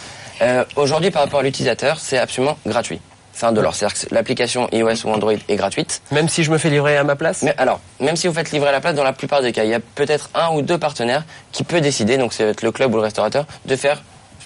Euh, 0.42 0.64
Aujourd'hui, 0.76 1.12
par 1.12 1.24
rapport 1.24 1.42
à 1.42 1.44
l'utilisateur, 1.44 2.00
c'est 2.00 2.18
absolument 2.18 2.58
gratuit. 2.66 3.00
C'est 3.34 3.46
un 3.46 3.52
dollar. 3.52 3.74
C'est-à-dire 3.74 3.98
que 3.98 4.14
l'application 4.14 4.68
iOS 4.74 5.06
ou 5.06 5.10
Android 5.10 5.32
est 5.32 5.56
gratuite. 5.56 6.02
Même 6.12 6.28
si 6.28 6.44
je 6.44 6.52
me 6.52 6.58
fais 6.58 6.70
livrer 6.70 6.98
à 6.98 7.04
ma 7.04 7.16
place 7.16 7.42
Mais 7.44 7.56
alors, 7.58 7.80
même 8.00 8.16
si 8.18 8.28
vous 8.28 8.34
faites 8.34 8.52
livrer 8.52 8.70
à 8.70 8.72
la 8.74 8.82
place, 8.82 8.96
dans 8.96 9.04
la 9.04 9.14
plupart 9.14 9.42
des 9.42 9.54
cas, 9.54 9.64
il 9.64 9.70
y 9.70 9.74
a 9.74 9.80
peut-être 9.80 10.30
un 10.34 10.50
ou 10.54 10.62
deux 10.62 10.78
partenaires 10.78 11.24
qui 11.52 11.64
peut 11.64 11.80
décider, 11.80 12.18
donc 12.18 12.34
c'est 12.34 12.62
le 12.62 12.72
club 12.72 12.94
ou 12.94 12.98
le 12.98 13.04
restaurateur, 13.04 13.46
de 13.66 13.76
faire 13.76 14.02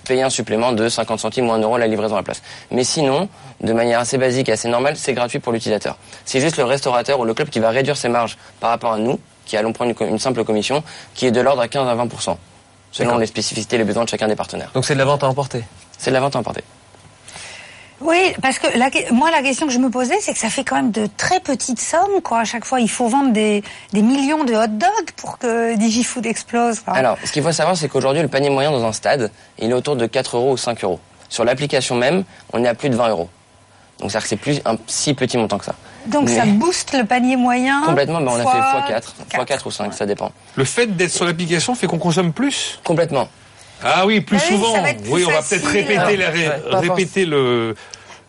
payer 0.05 0.21
un 0.21 0.29
supplément 0.29 0.73
de 0.73 0.89
50 0.89 1.19
centimes 1.19 1.49
ou 1.49 1.53
1 1.53 1.59
euro 1.59 1.77
la 1.77 1.87
livraison 1.87 2.15
à 2.15 2.19
la 2.19 2.23
place. 2.23 2.43
Mais 2.71 2.83
sinon, 2.83 3.29
de 3.61 3.73
manière 3.73 3.99
assez 3.99 4.17
basique 4.17 4.49
et 4.49 4.51
assez 4.51 4.67
normale, 4.67 4.95
c'est 4.97 5.13
gratuit 5.13 5.39
pour 5.39 5.53
l'utilisateur. 5.53 5.97
C'est 6.25 6.39
juste 6.39 6.57
le 6.57 6.65
restaurateur 6.65 7.19
ou 7.19 7.25
le 7.25 7.33
club 7.33 7.49
qui 7.49 7.59
va 7.59 7.69
réduire 7.69 7.97
ses 7.97 8.09
marges 8.09 8.37
par 8.59 8.69
rapport 8.69 8.93
à 8.93 8.97
nous, 8.97 9.19
qui 9.45 9.57
allons 9.57 9.73
prendre 9.73 9.93
une 10.01 10.19
simple 10.19 10.43
commission, 10.43 10.83
qui 11.15 11.25
est 11.25 11.31
de 11.31 11.41
l'ordre 11.41 11.61
à 11.61 11.67
15 11.67 11.87
à 11.87 11.95
20 11.95 12.07
selon 12.93 13.17
les 13.17 13.25
spécificités 13.25 13.75
et 13.75 13.79
les 13.79 13.85
besoins 13.85 14.05
de 14.05 14.09
chacun 14.09 14.29
des 14.29 14.37
partenaires. 14.37 14.71
Donc 14.73 14.85
c'est 14.85 14.93
de 14.93 14.99
la 14.99 15.05
vente 15.05 15.23
à 15.23 15.27
emporter 15.27 15.63
C'est 15.97 16.11
de 16.11 16.13
la 16.13 16.21
vente 16.21 16.37
à 16.37 16.39
emporter. 16.39 16.63
Oui, 17.99 18.33
parce 18.41 18.59
que 18.59 18.67
la, 18.77 18.89
moi, 19.11 19.31
la 19.31 19.41
question 19.41 19.65
que 19.65 19.71
je 19.71 19.79
me 19.79 19.89
posais, 19.89 20.17
c'est 20.19 20.33
que 20.33 20.39
ça 20.39 20.49
fait 20.49 20.65
quand 20.65 20.75
même 20.75 20.91
de 20.91 21.07
très 21.17 21.39
petites 21.39 21.79
sommes, 21.79 22.21
quoi. 22.21 22.39
À 22.39 22.43
chaque 22.43 22.65
fois, 22.65 22.81
il 22.81 22.89
faut 22.89 23.07
vendre 23.07 23.31
des, 23.31 23.63
des 23.93 24.01
millions 24.01 24.43
de 24.43 24.53
hot 24.53 24.67
dogs 24.67 25.11
pour 25.15 25.37
que 25.37 25.75
DigiFood 25.77 26.25
explose. 26.25 26.81
Quoi. 26.81 26.95
Alors, 26.95 27.17
ce 27.23 27.31
qu'il 27.31 27.41
faut 27.41 27.53
savoir, 27.53 27.77
c'est 27.77 27.87
qu'aujourd'hui, 27.87 28.21
le 28.21 28.27
panier 28.27 28.49
moyen 28.49 28.71
dans 28.71 28.83
un 28.83 28.91
stade, 28.91 29.31
il 29.57 29.69
est 29.69 29.73
autour 29.73 29.95
de 29.95 30.05
4 30.05 30.35
euros 30.35 30.51
ou 30.51 30.57
5 30.57 30.83
euros. 30.83 30.99
Sur 31.29 31.45
l'application 31.45 31.95
même, 31.95 32.25
on 32.51 32.63
est 32.65 32.67
à 32.67 32.73
plus 32.75 32.89
de 32.89 32.95
20 32.95 33.07
euros. 33.09 33.29
Donc, 33.99 34.11
c'est-à-dire 34.11 34.23
que 34.23 34.29
c'est 34.29 34.35
plus 34.35 34.61
un 34.65 34.75
si 34.85 35.13
petit 35.13 35.37
montant 35.37 35.57
que 35.57 35.65
ça. 35.65 35.75
Donc 36.07 36.25
mais 36.29 36.35
ça 36.35 36.45
booste 36.45 36.93
le 36.93 37.05
panier 37.05 37.35
moyen 37.35 37.81
Complètement, 37.85 38.19
mais 38.19 38.29
on 38.31 38.35
a 38.35 38.39
fait 38.39 38.95
x4, 39.37 39.45
x4 39.45 39.59
ou 39.67 39.71
5, 39.71 39.85
ouais. 39.85 39.91
ça 39.95 40.05
dépend. 40.05 40.31
Le 40.55 40.63
fait 40.65 40.87
d'être 40.87 41.11
sur 41.11 41.25
l'application 41.25 41.75
fait 41.75 41.87
qu'on 41.87 41.97
consomme 41.99 42.33
plus 42.33 42.79
Complètement. 42.83 43.29
Ah 43.83 44.05
oui, 44.05 44.21
plus 44.21 44.37
oui, 44.37 44.43
souvent. 44.57 44.73
Plus 44.81 44.95
oui, 45.11 45.25
on 45.27 45.31
va 45.31 45.41
peut-être 45.41 45.65
répéter, 45.67 46.17
la 46.17 46.29
ré... 46.29 46.47
Ouais, 46.47 46.61
répéter 46.79 47.25
le... 47.25 47.75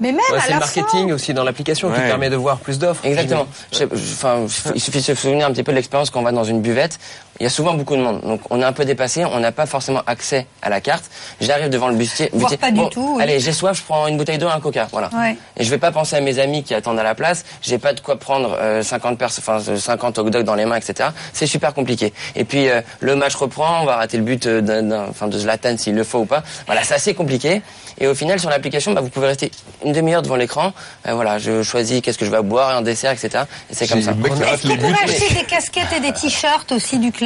Mais 0.00 0.08
même 0.10 0.20
ouais, 0.32 0.38
à 0.38 0.40
c'est 0.40 0.48
la 0.48 0.54
le 0.54 0.60
marketing 0.60 1.08
fin... 1.08 1.14
aussi 1.14 1.34
dans 1.34 1.44
l'application 1.44 1.88
Ouais. 1.88 1.94
qui 1.94 2.00
permet 2.00 2.28
de 2.28 2.34
voir 2.34 2.58
plus 2.58 2.80
d'offres. 2.80 3.04
Exactement. 3.06 3.46
Je- 3.72 3.84
Enfin, 3.84 4.40
il 4.74 4.80
suffit 4.80 4.98
de 4.98 5.04
se 5.04 5.14
souvenir 5.14 5.46
un 5.46 5.52
petit 5.52 5.62
peu 5.62 5.70
de 5.70 5.76
l'expérience 5.76 6.10
quand 6.10 6.18
on 6.18 6.24
va 6.24 6.32
dans 6.32 6.42
une 6.42 6.60
buvette. 6.60 6.98
Il 7.40 7.42
y 7.42 7.47
a 7.47 7.51
souvent 7.51 7.75
beaucoup 7.75 7.97
de 7.97 8.03
monde. 8.03 8.20
Donc, 8.20 8.40
on 8.51 8.61
est 8.61 8.64
un 8.64 8.73
peu 8.73 8.85
dépassé. 8.85 9.25
On 9.25 9.40
n'a 9.40 9.53
pas 9.53 9.66
forcément 9.66 10.03
accès 10.07 10.47
à 10.62 10.70
la 10.70 10.81
carte. 10.81 11.05
J'arrive 11.40 11.68
devant 11.68 11.88
le 11.88 11.97
bustier. 11.97 12.31
Voire 12.33 12.51
bustier, 12.51 12.59
pas 12.59 12.70
du 12.70 12.79
bon, 12.79 12.88
tout, 12.88 13.14
oui. 13.16 13.23
Allez, 13.23 13.40
j'ai 13.40 13.53
soif, 13.53 13.77
je 13.77 13.83
prends 13.83 14.07
une 14.07 14.16
bouteille 14.16 14.38
d'eau 14.38 14.49
et 14.49 14.53
un 14.53 14.61
coca. 14.61 14.88
Voilà. 14.92 15.11
Ouais. 15.12 15.37
Et 15.57 15.64
je 15.64 15.70
vais 15.70 15.79
pas 15.79 15.90
penser 15.90 16.16
à 16.16 16.20
mes 16.20 16.38
amis 16.38 16.62
qui 16.62 16.75
attendent 16.75 16.99
à 16.99 17.03
la 17.03 17.14
place. 17.14 17.44
J'ai 17.62 17.79
pas 17.79 17.92
de 17.92 18.01
quoi 18.01 18.18
prendre 18.18 18.57
euh, 18.61 18.83
50 18.83 19.18
pers 19.18 19.31
enfin 19.38 19.61
euh, 19.68 19.77
50 19.77 20.18
hot 20.18 20.31
dogs 20.31 20.44
dans 20.44 20.55
les 20.55 20.64
mains, 20.64 20.77
etc. 20.77 21.11
C'est 21.33 21.47
super 21.47 21.75
compliqué. 21.75 22.12
Et 22.37 22.44
puis 22.44 22.68
euh, 22.68 22.81
le 23.01 23.16
match 23.16 23.35
reprend, 23.35 23.83
on 23.83 23.85
va 23.85 23.97
rater 23.97 24.16
le 24.16 24.23
but 24.23 24.47
euh, 24.47 25.07
enfin 25.09 25.27
de 25.27 25.38
Zlatan 25.38 25.77
s'il 25.77 25.94
le 25.94 26.05
faut 26.05 26.20
ou 26.20 26.27
pas. 26.27 26.42
Voilà, 26.66 26.83
c'est 26.85 26.94
assez 26.94 27.14
compliqué. 27.14 27.62
Et 27.99 28.07
au 28.07 28.14
final, 28.14 28.40
sur 28.40 28.51
l'application, 28.51 28.92
bah, 28.92 29.01
vous 29.01 29.09
pouvez 29.09 29.29
rester 29.29 29.51
une 29.85 29.92
demi-heure 29.92 30.23
devant 30.23 30.37
l'écran. 30.37 30.73
Euh, 31.07 31.14
voilà, 31.14 31.38
je 31.38 31.62
choisis 31.62 32.01
qu'est-ce 32.01 32.18
que 32.18 32.25
je 32.25 32.31
vais 32.31 32.42
boire, 32.42 32.77
un 32.77 32.83
dessert, 32.83 33.12
etc. 33.12 33.44
Et 33.70 33.75
c'est 33.75 33.87
comme 33.87 34.03
ça. 34.03 34.12
rate 34.12 34.55
Est-ce 34.55 34.68
qu'on 34.68 34.77
pourrait 34.77 35.05
acheter 35.05 35.35
des 35.35 35.44
casquettes 35.44 35.92
et 35.97 36.01
des 36.01 36.12
t-shirts 36.12 36.73
aussi 36.73 36.99
du 36.99 37.12
club? 37.12 37.23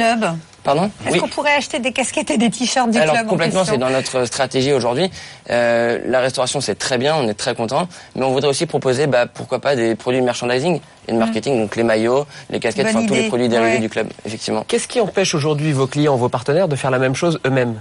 Pardon 0.63 0.91
Est-ce 1.07 1.17
qu'on 1.17 1.27
pourrait 1.27 1.55
acheter 1.55 1.79
des 1.79 1.91
casquettes 1.91 2.31
et 2.31 2.37
des 2.37 2.49
t-shirts 2.49 2.91
du 2.91 2.97
Alors 2.97 3.15
club 3.15 3.27
en 3.27 3.29
complètement, 3.29 3.63
c'est 3.63 3.77
dans 3.77 3.89
notre 3.89 4.25
stratégie 4.25 4.73
aujourd'hui. 4.73 5.09
Euh, 5.49 5.99
la 6.05 6.19
restauration, 6.19 6.59
c'est 6.61 6.75
très 6.75 6.97
bien, 6.97 7.15
on 7.15 7.27
est 7.27 7.33
très 7.33 7.55
content, 7.55 7.87
mais 8.15 8.23
on 8.23 8.31
voudrait 8.31 8.49
aussi 8.49 8.65
proposer, 8.65 9.07
bah, 9.07 9.25
pourquoi 9.25 9.59
pas, 9.59 9.75
des 9.75 9.95
produits 9.95 10.19
de 10.19 10.25
merchandising 10.25 10.81
et 11.07 11.11
de 11.11 11.17
marketing, 11.17 11.59
donc 11.59 11.75
les 11.75 11.83
maillots, 11.83 12.25
les 12.49 12.59
casquettes, 12.59 12.87
enfin 12.89 13.05
tous 13.05 13.13
les 13.13 13.27
produits 13.27 13.49
dérivés 13.49 13.73
ouais. 13.73 13.79
du 13.79 13.89
club, 13.89 14.09
effectivement. 14.25 14.65
Qu'est-ce 14.67 14.87
qui 14.87 14.99
empêche 14.99 15.33
aujourd'hui 15.33 15.71
vos 15.71 15.87
clients, 15.87 16.17
vos 16.17 16.29
partenaires 16.29 16.67
de 16.67 16.75
faire 16.75 16.91
la 16.91 16.99
même 16.99 17.15
chose 17.15 17.39
eux-mêmes? 17.45 17.79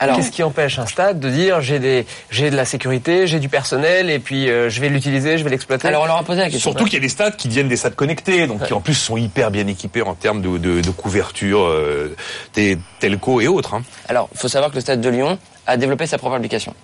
Alors- 0.00 0.16
Qu'est-ce 0.16 0.30
qui 0.30 0.42
empêche 0.42 0.78
un 0.78 0.86
stade 0.86 1.18
de 1.18 1.28
dire 1.28 1.60
j'ai 1.60 1.78
des 1.80 2.06
j'ai 2.30 2.50
de 2.50 2.56
la 2.56 2.64
sécurité, 2.64 3.26
j'ai 3.26 3.40
du 3.40 3.48
personnel 3.48 4.10
et 4.10 4.18
puis 4.20 4.48
euh, 4.48 4.70
je 4.70 4.80
vais 4.80 4.88
l'utiliser, 4.88 5.38
je 5.38 5.44
vais 5.44 5.50
l'exploiter 5.50 5.88
Alors 5.88 6.02
on 6.02 6.06
leur 6.06 6.16
a 6.18 6.22
posé 6.22 6.40
la 6.40 6.50
question. 6.50 6.70
Surtout 6.70 6.84
qu'il 6.84 6.94
y 6.94 6.96
a 6.98 7.00
des 7.00 7.08
stades 7.08 7.36
qui 7.36 7.48
deviennent 7.48 7.68
des 7.68 7.76
stades 7.76 7.94
connectés, 7.96 8.46
donc 8.46 8.64
qui 8.64 8.72
en 8.72 8.80
plus 8.80 8.94
sont 8.94 9.16
hyper 9.16 9.50
bien 9.50 9.66
équipés 9.66 10.02
en 10.02 10.14
termes 10.14 10.40
de, 10.40 10.56
de, 10.58 10.80
de 10.80 10.90
couverture, 10.90 11.62
euh, 11.64 12.14
des 12.54 12.78
telco 13.00 13.40
et 13.40 13.48
autres. 13.48 13.74
hein. 13.74 13.82
Alors, 14.08 14.28
il 14.32 14.38
faut 14.38 14.48
savoir 14.48 14.70
que 14.70 14.76
le 14.76 14.80
Stade 14.82 15.00
de 15.00 15.08
Lyon 15.08 15.38
a 15.66 15.76
développé 15.76 16.06
sa 16.06 16.16
propre 16.18 16.36
application. 16.36 16.74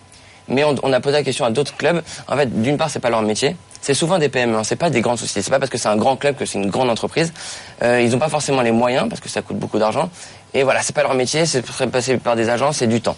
Mais 0.49 0.65
on, 0.65 0.93
a 0.93 1.01
posé 1.01 1.17
la 1.17 1.23
question 1.23 1.45
à 1.45 1.51
d'autres 1.51 1.77
clubs. 1.77 2.03
En 2.29 2.37
fait, 2.37 2.63
d'une 2.63 2.77
part, 2.77 2.91
c'est 2.91 3.01
pas 3.01 3.11
leur 3.11 3.23
métier. 3.23 3.57
C'est 3.81 3.95
souvent 3.95 4.19
des 4.19 4.29
PME, 4.29 4.57
hein, 4.57 4.65
c'est 4.65 4.77
pas 4.77 4.91
des 4.91 5.01
grandes 5.01 5.19
sociétés. 5.19 5.43
C'est 5.43 5.51
pas 5.51 5.59
parce 5.59 5.71
que 5.71 5.79
c'est 5.79 5.89
un 5.89 5.97
grand 5.97 6.17
club 6.17 6.37
que 6.37 6.47
c'est 6.47 6.59
une 6.59 6.71
grande 6.71 6.91
entreprise. 6.91 7.33
Euh, 7.83 8.01
ils 8.01 8.11
n'ont 8.11 8.19
pas 8.19 8.29
forcément 8.29 8.63
les 8.63 8.73
moyens 8.73 9.09
parce 9.09 9.21
que 9.21 9.29
ça 9.29 9.43
coûte 9.43 9.59
beaucoup 9.59 9.79
d'argent. 9.79 10.11
Et 10.53 10.63
voilà, 10.63 10.83
c'est 10.83 10.95
pas 10.95 11.03
leur 11.03 11.15
métier. 11.15 11.47
C'est 11.47 11.63
passer 11.91 12.17
par 12.19 12.37
des 12.37 12.49
agences, 12.49 12.79
c'est 12.79 12.87
du 12.87 13.01
temps. 13.01 13.17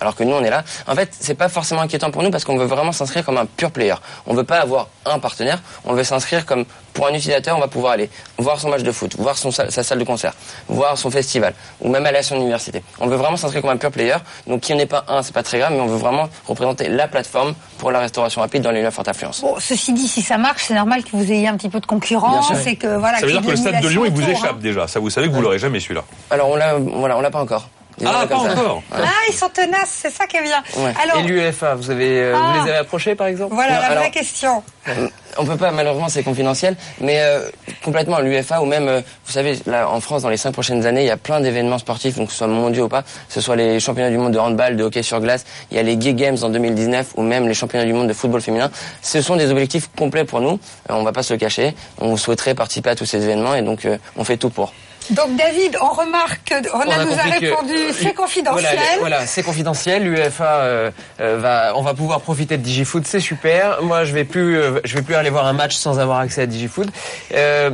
Alors 0.00 0.14
que 0.14 0.24
nous, 0.24 0.34
on 0.34 0.42
est 0.42 0.50
là. 0.50 0.64
En 0.86 0.94
fait, 0.94 1.10
c'est 1.18 1.34
pas 1.34 1.48
forcément 1.48 1.82
inquiétant 1.82 2.10
pour 2.10 2.22
nous 2.22 2.30
parce 2.30 2.44
qu'on 2.44 2.56
veut 2.56 2.66
vraiment 2.66 2.92
s'inscrire 2.92 3.24
comme 3.24 3.36
un 3.36 3.46
pur 3.46 3.70
player. 3.70 3.94
On 4.26 4.34
veut 4.34 4.44
pas 4.44 4.60
avoir 4.60 4.88
un 5.04 5.18
partenaire. 5.18 5.60
On 5.84 5.92
veut 5.92 6.04
s'inscrire 6.04 6.46
comme 6.46 6.64
pour 6.92 7.06
un 7.06 7.10
utilisateur, 7.10 7.56
on 7.56 7.60
va 7.60 7.68
pouvoir 7.68 7.92
aller 7.92 8.10
voir 8.38 8.58
son 8.60 8.68
match 8.68 8.82
de 8.82 8.92
foot, 8.92 9.14
voir 9.16 9.38
son, 9.38 9.50
sa 9.50 9.70
sa 9.70 9.82
salle 9.82 9.98
de 9.98 10.04
concert, 10.04 10.32
voir 10.68 10.98
son 10.98 11.10
festival, 11.10 11.54
ou 11.80 11.88
même 11.88 12.04
aller 12.04 12.18
à 12.18 12.22
son 12.22 12.36
université. 12.36 12.82
On 12.98 13.06
veut 13.06 13.16
vraiment 13.16 13.36
s'inscrire 13.36 13.62
comme 13.62 13.70
un 13.70 13.76
pur 13.76 13.90
player. 13.90 14.16
Donc, 14.46 14.62
qu'il 14.62 14.74
n'y 14.74 14.82
en 14.82 14.84
ait 14.84 14.88
pas 14.88 15.04
un, 15.08 15.22
c'est 15.22 15.32
pas 15.32 15.42
très 15.42 15.58
grave, 15.58 15.72
mais 15.72 15.80
on 15.80 15.86
veut 15.86 15.96
vraiment 15.96 16.28
représenter 16.46 16.88
la 16.88 17.08
plateforme 17.08 17.54
pour 17.78 17.90
la 17.90 18.00
restauration 18.00 18.40
rapide 18.40 18.62
dans 18.62 18.70
les 18.70 18.80
lieux 18.80 18.88
à 18.88 18.90
forte 18.90 19.08
affluence. 19.08 19.40
Bon, 19.40 19.56
ceci 19.58 19.92
dit, 19.92 20.08
si 20.08 20.22
ça 20.22 20.38
marche, 20.38 20.64
c'est 20.66 20.74
normal 20.74 21.04
que 21.04 21.10
vous 21.12 21.30
ayez 21.32 21.48
un 21.48 21.56
petit 21.56 21.68
peu 21.68 21.80
de 21.80 21.86
concurrence 21.86 22.50
et 22.66 22.76
que 22.76 22.98
voilà. 22.98 23.18
ça 23.18 23.26
veut 23.26 23.32
dire 23.32 23.42
que 23.42 23.50
le 23.50 23.56
stade 23.56 23.80
de 23.80 23.88
Lyon, 23.88 24.04
il 24.04 24.12
vous 24.12 24.28
échappe 24.28 24.58
déjà. 24.58 24.88
Ça, 24.88 25.00
vous 25.00 25.10
savez 25.10 25.28
que 25.28 25.32
vous 25.32 25.42
l'aurez 25.42 25.58
jamais 25.58 25.80
celui-là. 25.80 26.04
Alors, 26.30 26.48
on 26.48 26.56
l'a, 26.56 26.74
voilà, 26.78 27.16
on 27.16 27.20
l'a 27.20 27.30
pas 27.30 27.40
encore. 27.40 27.68
Ah, 28.04 28.26
pas 28.26 28.36
encore. 28.36 28.82
Ah, 28.92 28.98
ils 29.28 29.34
sont 29.34 29.48
tenaces, 29.48 29.98
c'est 30.02 30.10
ça 30.10 30.26
qui 30.26 30.36
est 30.36 30.42
bien. 30.42 30.62
Ouais. 30.76 30.92
Alors, 31.02 31.18
Et 31.18 31.22
l'UEFA, 31.22 31.74
vous 31.74 31.90
avez 31.90 32.20
euh, 32.20 32.34
Ah. 32.36 32.52
vous 32.58 32.64
les 32.64 32.70
avez 32.70 32.78
approchés 32.78 33.14
par 33.14 33.26
exemple 33.26 33.54
voilà 33.54 33.74
Non, 33.74 33.88
la 33.88 33.94
vraie 34.00 34.10
question. 34.10 34.62
Euh, 34.88 35.08
On 35.38 35.44
peut 35.44 35.56
pas, 35.56 35.70
malheureusement, 35.70 36.08
c'est 36.08 36.22
confidentiel, 36.22 36.76
mais 37.00 37.20
euh, 37.20 37.48
complètement 37.84 38.18
l'UFA 38.18 38.60
ou 38.62 38.64
même, 38.64 38.88
euh, 38.88 39.00
vous 39.26 39.32
savez, 39.32 39.58
là 39.66 39.88
en 39.88 40.00
France, 40.00 40.22
dans 40.22 40.28
les 40.28 40.36
cinq 40.36 40.52
prochaines 40.52 40.86
années, 40.86 41.02
il 41.02 41.06
y 41.06 41.10
a 41.10 41.16
plein 41.16 41.40
d'événements 41.40 41.78
sportifs, 41.78 42.16
donc 42.16 42.26
que 42.26 42.32
ce 42.32 42.38
soit 42.38 42.46
mondiaux 42.48 42.86
ou 42.86 42.88
pas, 42.88 43.02
que 43.02 43.08
ce 43.28 43.40
soit 43.40 43.54
les 43.56 43.78
championnats 43.78 44.10
du 44.10 44.18
monde 44.18 44.32
de 44.32 44.38
handball, 44.38 44.76
de 44.76 44.82
hockey 44.84 45.02
sur 45.02 45.20
glace, 45.20 45.44
il 45.70 45.76
y 45.76 45.80
a 45.80 45.82
les 45.82 45.96
Gay 45.96 46.14
Games 46.14 46.38
en 46.42 46.48
2019 46.48 47.12
ou 47.16 47.22
même 47.22 47.46
les 47.46 47.54
championnats 47.54 47.84
du 47.84 47.92
monde 47.92 48.08
de 48.08 48.12
football 48.12 48.40
féminin. 48.40 48.70
Ce 49.02 49.20
sont 49.22 49.36
des 49.36 49.50
objectifs 49.50 49.88
complets 49.96 50.24
pour 50.24 50.40
nous. 50.40 50.58
Euh, 50.90 50.94
on 50.94 51.02
va 51.04 51.12
pas 51.12 51.22
se 51.22 51.32
le 51.32 51.38
cacher. 51.38 51.74
On 52.00 52.16
souhaiterait 52.16 52.54
participer 52.54 52.90
à 52.90 52.96
tous 52.96 53.06
ces 53.06 53.22
événements 53.22 53.54
et 53.54 53.62
donc 53.62 53.84
euh, 53.84 53.98
on 54.16 54.24
fait 54.24 54.36
tout 54.38 54.50
pour. 54.50 54.72
Donc 55.08 55.34
David, 55.36 55.76
on 55.80 55.88
remarque 55.88 56.54
On 56.72 56.80
a 56.80 57.04
nous 57.04 57.12
a 57.12 57.22
répondu, 57.22 57.74
c'est 57.92 58.14
confidentiel. 58.14 58.78
Voilà, 59.00 59.26
c'est 59.26 59.42
confidentiel. 59.42 60.04
L'UEFA 60.04 60.44
euh, 60.44 60.90
euh, 61.20 61.38
va, 61.38 61.72
on 61.74 61.82
va 61.82 61.94
pouvoir 61.94 62.20
profiter 62.20 62.56
de 62.58 62.62
DigiFoot, 62.62 63.06
c'est 63.06 63.20
super. 63.20 63.82
Moi, 63.82 64.04
je 64.04 64.12
vais 64.12 64.24
plus, 64.24 64.58
euh, 64.58 64.80
je 64.84 64.94
vais 64.94 65.02
plus 65.02 65.14
aller 65.14 65.30
voir 65.30 65.46
un 65.46 65.52
match 65.52 65.74
sans 65.74 65.98
avoir 65.98 66.18
accès 66.18 66.42
à 66.42 66.46
DigiFoot. 66.46 66.88
Euh, 67.34 67.70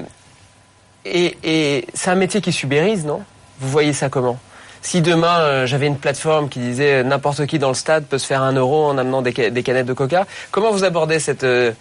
et 1.04 1.36
et 1.44 1.86
c'est 1.94 2.10
un 2.10 2.14
métier 2.14 2.40
qui 2.40 2.52
subérise, 2.52 3.04
non? 3.04 3.22
Vous 3.60 3.68
voyez 3.68 3.92
ça 3.92 4.08
comment? 4.08 4.38
Si 4.82 5.00
demain 5.00 5.40
euh, 5.40 5.66
j'avais 5.66 5.86
une 5.86 5.96
plateforme 5.96 6.48
qui 6.48 6.58
disait 6.58 6.94
euh, 6.94 7.02
n'importe 7.02 7.46
qui 7.46 7.58
dans 7.58 7.68
le 7.68 7.74
stade 7.74 8.04
peut 8.04 8.18
se 8.18 8.26
faire 8.26 8.42
un 8.42 8.52
euro 8.52 8.86
en 8.86 8.98
amenant 8.98 9.22
des, 9.22 9.32
ca- 9.32 9.50
des 9.50 9.62
canettes 9.62 9.86
de 9.86 9.92
coca, 9.92 10.26
comment 10.50 10.70
vous 10.70 10.84
abordez 10.84 11.18
cette, 11.18 11.44
euh, 11.44 11.72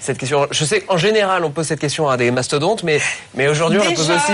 cette 0.00 0.18
question? 0.18 0.46
Je 0.50 0.64
sais 0.64 0.80
qu'en 0.80 0.96
général 0.96 1.44
on 1.44 1.50
pose 1.50 1.66
cette 1.66 1.80
question 1.80 2.08
à 2.08 2.16
des 2.16 2.30
mastodontes, 2.30 2.82
mais, 2.82 3.00
mais 3.34 3.48
aujourd'hui 3.48 3.78
on 3.80 3.84
la 3.84 3.90
pose 3.92 4.10
aussi, 4.10 4.32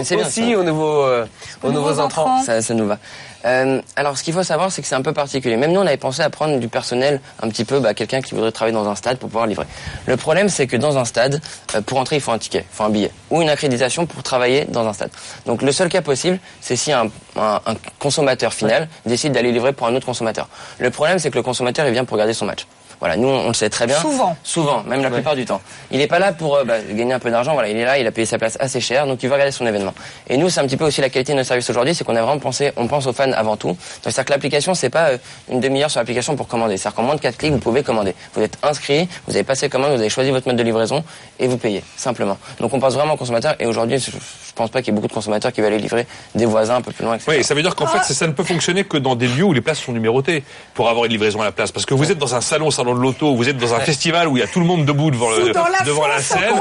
au- 0.00 0.04
c'est 0.04 0.16
bien, 0.16 0.26
aussi 0.26 0.52
ça. 0.52 0.58
aux 0.58 0.62
nouveaux, 0.62 1.02
euh, 1.02 1.24
aux 1.64 1.72
nouveaux 1.72 1.98
entrants. 2.00 2.42
Ça, 2.42 2.62
ça 2.62 2.74
nous 2.74 2.86
va. 2.86 2.98
Euh, 3.46 3.82
alors, 3.96 4.16
ce 4.16 4.22
qu'il 4.22 4.32
faut 4.32 4.42
savoir, 4.42 4.72
c'est 4.72 4.80
que 4.80 4.88
c'est 4.88 4.94
un 4.94 5.02
peu 5.02 5.12
particulier. 5.12 5.56
Même 5.56 5.72
nous, 5.72 5.80
on 5.80 5.86
avait 5.86 5.96
pensé 5.98 6.22
à 6.22 6.30
prendre 6.30 6.58
du 6.58 6.68
personnel, 6.68 7.20
un 7.42 7.48
petit 7.48 7.64
peu, 7.64 7.78
bah, 7.80 7.92
quelqu'un 7.92 8.22
qui 8.22 8.34
voudrait 8.34 8.52
travailler 8.52 8.74
dans 8.74 8.88
un 8.88 8.94
stade 8.94 9.18
pour 9.18 9.28
pouvoir 9.28 9.46
livrer. 9.46 9.66
Le 10.06 10.16
problème, 10.16 10.48
c'est 10.48 10.66
que 10.66 10.76
dans 10.76 10.96
un 10.96 11.04
stade, 11.04 11.42
euh, 11.74 11.82
pour 11.82 11.98
entrer, 11.98 12.16
il 12.16 12.22
faut 12.22 12.32
un 12.32 12.38
ticket, 12.38 12.60
il 12.70 12.74
faut 12.74 12.84
un 12.84 12.90
billet, 12.90 13.10
ou 13.30 13.42
une 13.42 13.50
accréditation 13.50 14.06
pour 14.06 14.22
travailler 14.22 14.64
dans 14.64 14.86
un 14.86 14.92
stade. 14.94 15.10
Donc, 15.44 15.60
le 15.60 15.72
seul 15.72 15.88
cas 15.90 16.00
possible, 16.00 16.38
c'est 16.62 16.76
si 16.76 16.90
un, 16.92 17.08
un- 17.36 17.60
un 17.66 17.74
consommateur 17.98 18.54
final 18.54 18.88
décide 19.04 19.32
d'aller 19.32 19.52
livrer 19.52 19.72
pour 19.74 19.86
un 19.86 19.94
autre 19.94 20.06
consommateur. 20.06 20.48
Le 20.78 20.90
problème, 20.90 21.18
c'est 21.18 21.30
que 21.30 21.36
le 21.36 21.42
consommateur, 21.42 21.86
il 21.86 21.92
vient 21.92 22.04
pour 22.06 22.14
regarder 22.14 22.34
son 22.34 22.46
match. 22.46 22.66
Voilà, 23.00 23.16
nous, 23.16 23.28
on 23.28 23.48
le 23.48 23.54
sait 23.54 23.70
très 23.70 23.86
bien. 23.86 23.98
Souvent. 24.00 24.36
Souvent, 24.42 24.82
même 24.84 25.02
la 25.02 25.10
plupart 25.10 25.34
du 25.34 25.44
temps. 25.44 25.60
Il 25.90 25.98
n'est 25.98 26.06
pas 26.06 26.18
là 26.18 26.32
pour 26.32 26.56
euh, 26.56 26.64
bah, 26.64 26.76
gagner 26.92 27.12
un 27.12 27.18
peu 27.18 27.30
d'argent. 27.30 27.52
Voilà, 27.52 27.68
il 27.68 27.76
est 27.76 27.84
là, 27.84 27.98
il 27.98 28.06
a 28.06 28.10
payé 28.12 28.26
sa 28.26 28.38
place 28.38 28.56
assez 28.60 28.80
cher, 28.80 29.06
donc 29.06 29.22
il 29.22 29.28
va 29.28 29.34
regarder 29.34 29.52
son 29.52 29.66
événement. 29.66 29.94
Et 30.28 30.36
nous, 30.36 30.48
c'est 30.50 30.60
un 30.60 30.66
petit 30.66 30.76
peu 30.76 30.84
aussi 30.84 31.00
la 31.00 31.08
qualité 31.08 31.32
de 31.32 31.36
notre 31.36 31.48
service 31.48 31.68
aujourd'hui, 31.70 31.94
c'est 31.94 32.04
qu'on 32.04 32.16
a 32.16 32.22
vraiment 32.22 32.38
pensé, 32.38 32.72
on 32.76 32.86
pense 32.86 33.06
aux 33.06 33.12
fans 33.12 33.32
avant 33.32 33.56
tout. 33.56 33.68
Donc, 33.68 33.78
c'est-à-dire 34.02 34.24
que 34.24 34.30
l'application, 34.32 34.74
c'est 34.74 34.90
pas 34.90 35.10
euh, 35.10 35.18
une 35.50 35.60
demi-heure 35.60 35.90
sur 35.90 36.00
l'application 36.00 36.36
pour 36.36 36.48
commander. 36.48 36.76
C'est-à-dire 36.76 36.96
qu'en 36.96 37.02
moins 37.02 37.16
de 37.16 37.20
4 37.20 37.36
clics, 37.36 37.52
vous 37.52 37.58
pouvez 37.58 37.82
commander. 37.82 38.14
Vous 38.34 38.42
êtes 38.42 38.58
inscrit, 38.62 39.08
vous 39.26 39.34
avez 39.34 39.44
passé 39.44 39.68
commande, 39.68 39.92
vous 39.92 40.00
avez 40.00 40.10
choisi 40.10 40.30
votre 40.30 40.46
mode 40.46 40.56
de 40.56 40.62
livraison 40.62 41.04
et 41.38 41.46
vous 41.46 41.58
payez 41.58 41.82
simplement. 41.96 42.38
Donc, 42.60 42.72
on 42.72 42.80
pense 42.80 42.94
vraiment 42.94 43.14
aux 43.14 43.18
consommateurs. 43.18 43.54
Et 43.58 43.66
aujourd'hui, 43.66 43.98
je, 43.98 44.10
je 44.10 44.52
pense 44.54 44.70
pas 44.70 44.80
qu'il 44.82 44.92
y 44.92 44.94
ait 44.94 44.94
beaucoup 44.94 45.08
de 45.08 45.12
consommateurs 45.12 45.52
qui 45.52 45.60
veulent 45.60 45.72
aller 45.72 45.82
livrer 45.82 46.06
des 46.34 46.46
voisins 46.46 46.76
un 46.76 46.80
peu 46.80 46.92
plus 46.92 47.04
loin. 47.04 47.16
etc. 47.16 47.32
Oui, 47.36 47.44
ça 47.44 47.54
veut 47.54 47.62
dire 47.62 47.74
qu'en 47.74 47.86
fait, 47.86 48.02
ça, 48.04 48.14
ça 48.14 48.26
ne 48.26 48.32
peut 48.32 48.44
fonctionner 48.44 48.84
que 48.84 48.96
dans 48.96 49.16
des 49.16 49.26
lieux 49.26 49.44
où 49.44 49.52
les 49.52 49.60
places 49.60 49.80
sont 49.80 49.92
numérotées 49.92 50.44
pour 50.74 50.88
avoir 50.88 51.06
une 51.06 51.12
livraison 51.12 51.40
à 51.40 51.44
la 51.44 51.52
place. 51.52 51.72
Parce 51.72 51.86
que 51.86 51.94
vous 51.94 52.12
êtes 52.12 52.18
dans 52.18 52.34
un 52.34 52.40
salon, 52.40 52.70
salon 52.84 52.94
de 52.96 53.00
l'auto, 53.02 53.34
vous 53.34 53.48
êtes 53.48 53.56
dans 53.56 53.74
un 53.74 53.80
festival 53.80 54.28
où 54.28 54.36
il 54.36 54.40
y 54.40 54.42
a 54.42 54.46
tout 54.46 54.60
le 54.60 54.66
monde 54.66 54.84
debout 54.84 55.10
devant, 55.10 55.30
le, 55.30 55.48
la 55.52 55.84
devant 55.84 56.06
la 56.06 56.20
scène. 56.20 56.54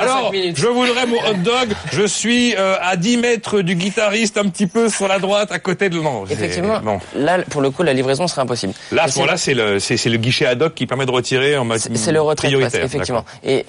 Alors, 0.00 0.32
je 0.32 0.66
voudrais 0.66 1.06
mon 1.06 1.16
hot 1.18 1.34
dog. 1.38 1.74
Je 1.92 2.06
suis 2.06 2.54
euh, 2.56 2.76
à 2.80 2.96
10 2.96 3.16
mètres 3.18 3.60
du 3.60 3.74
guitariste, 3.74 4.38
un 4.38 4.48
petit 4.48 4.66
peu 4.66 4.88
sur 4.88 5.08
la 5.08 5.18
droite, 5.18 5.52
à 5.52 5.58
côté 5.58 5.88
de. 5.88 6.00
C'est- 6.26 6.34
Effectivement, 6.34 6.80
bon. 6.80 6.98
là, 7.16 7.38
pour 7.50 7.60
le 7.60 7.70
coup, 7.70 7.82
la 7.82 7.92
livraison 7.92 8.26
serait 8.26 8.42
impossible. 8.42 8.72
Là, 8.90 9.04
à 9.04 9.08
ce 9.08 9.18
moment-là, 9.18 9.36
c'est 9.36 9.54
le, 9.54 9.78
c'est, 9.78 9.96
c'est 9.96 10.10
le 10.10 10.16
guichet 10.18 10.46
ad 10.46 10.60
hoc 10.62 10.74
qui 10.74 10.86
permet 10.86 11.06
de 11.06 11.10
retirer 11.10 11.56
en 11.56 11.64
mode 11.64 11.78
C'est 11.78 12.12
le 12.12 12.20
retrait 12.20 12.48
prioritaire. 12.48 12.84
effectivement. 12.84 13.24
Et 13.44 13.64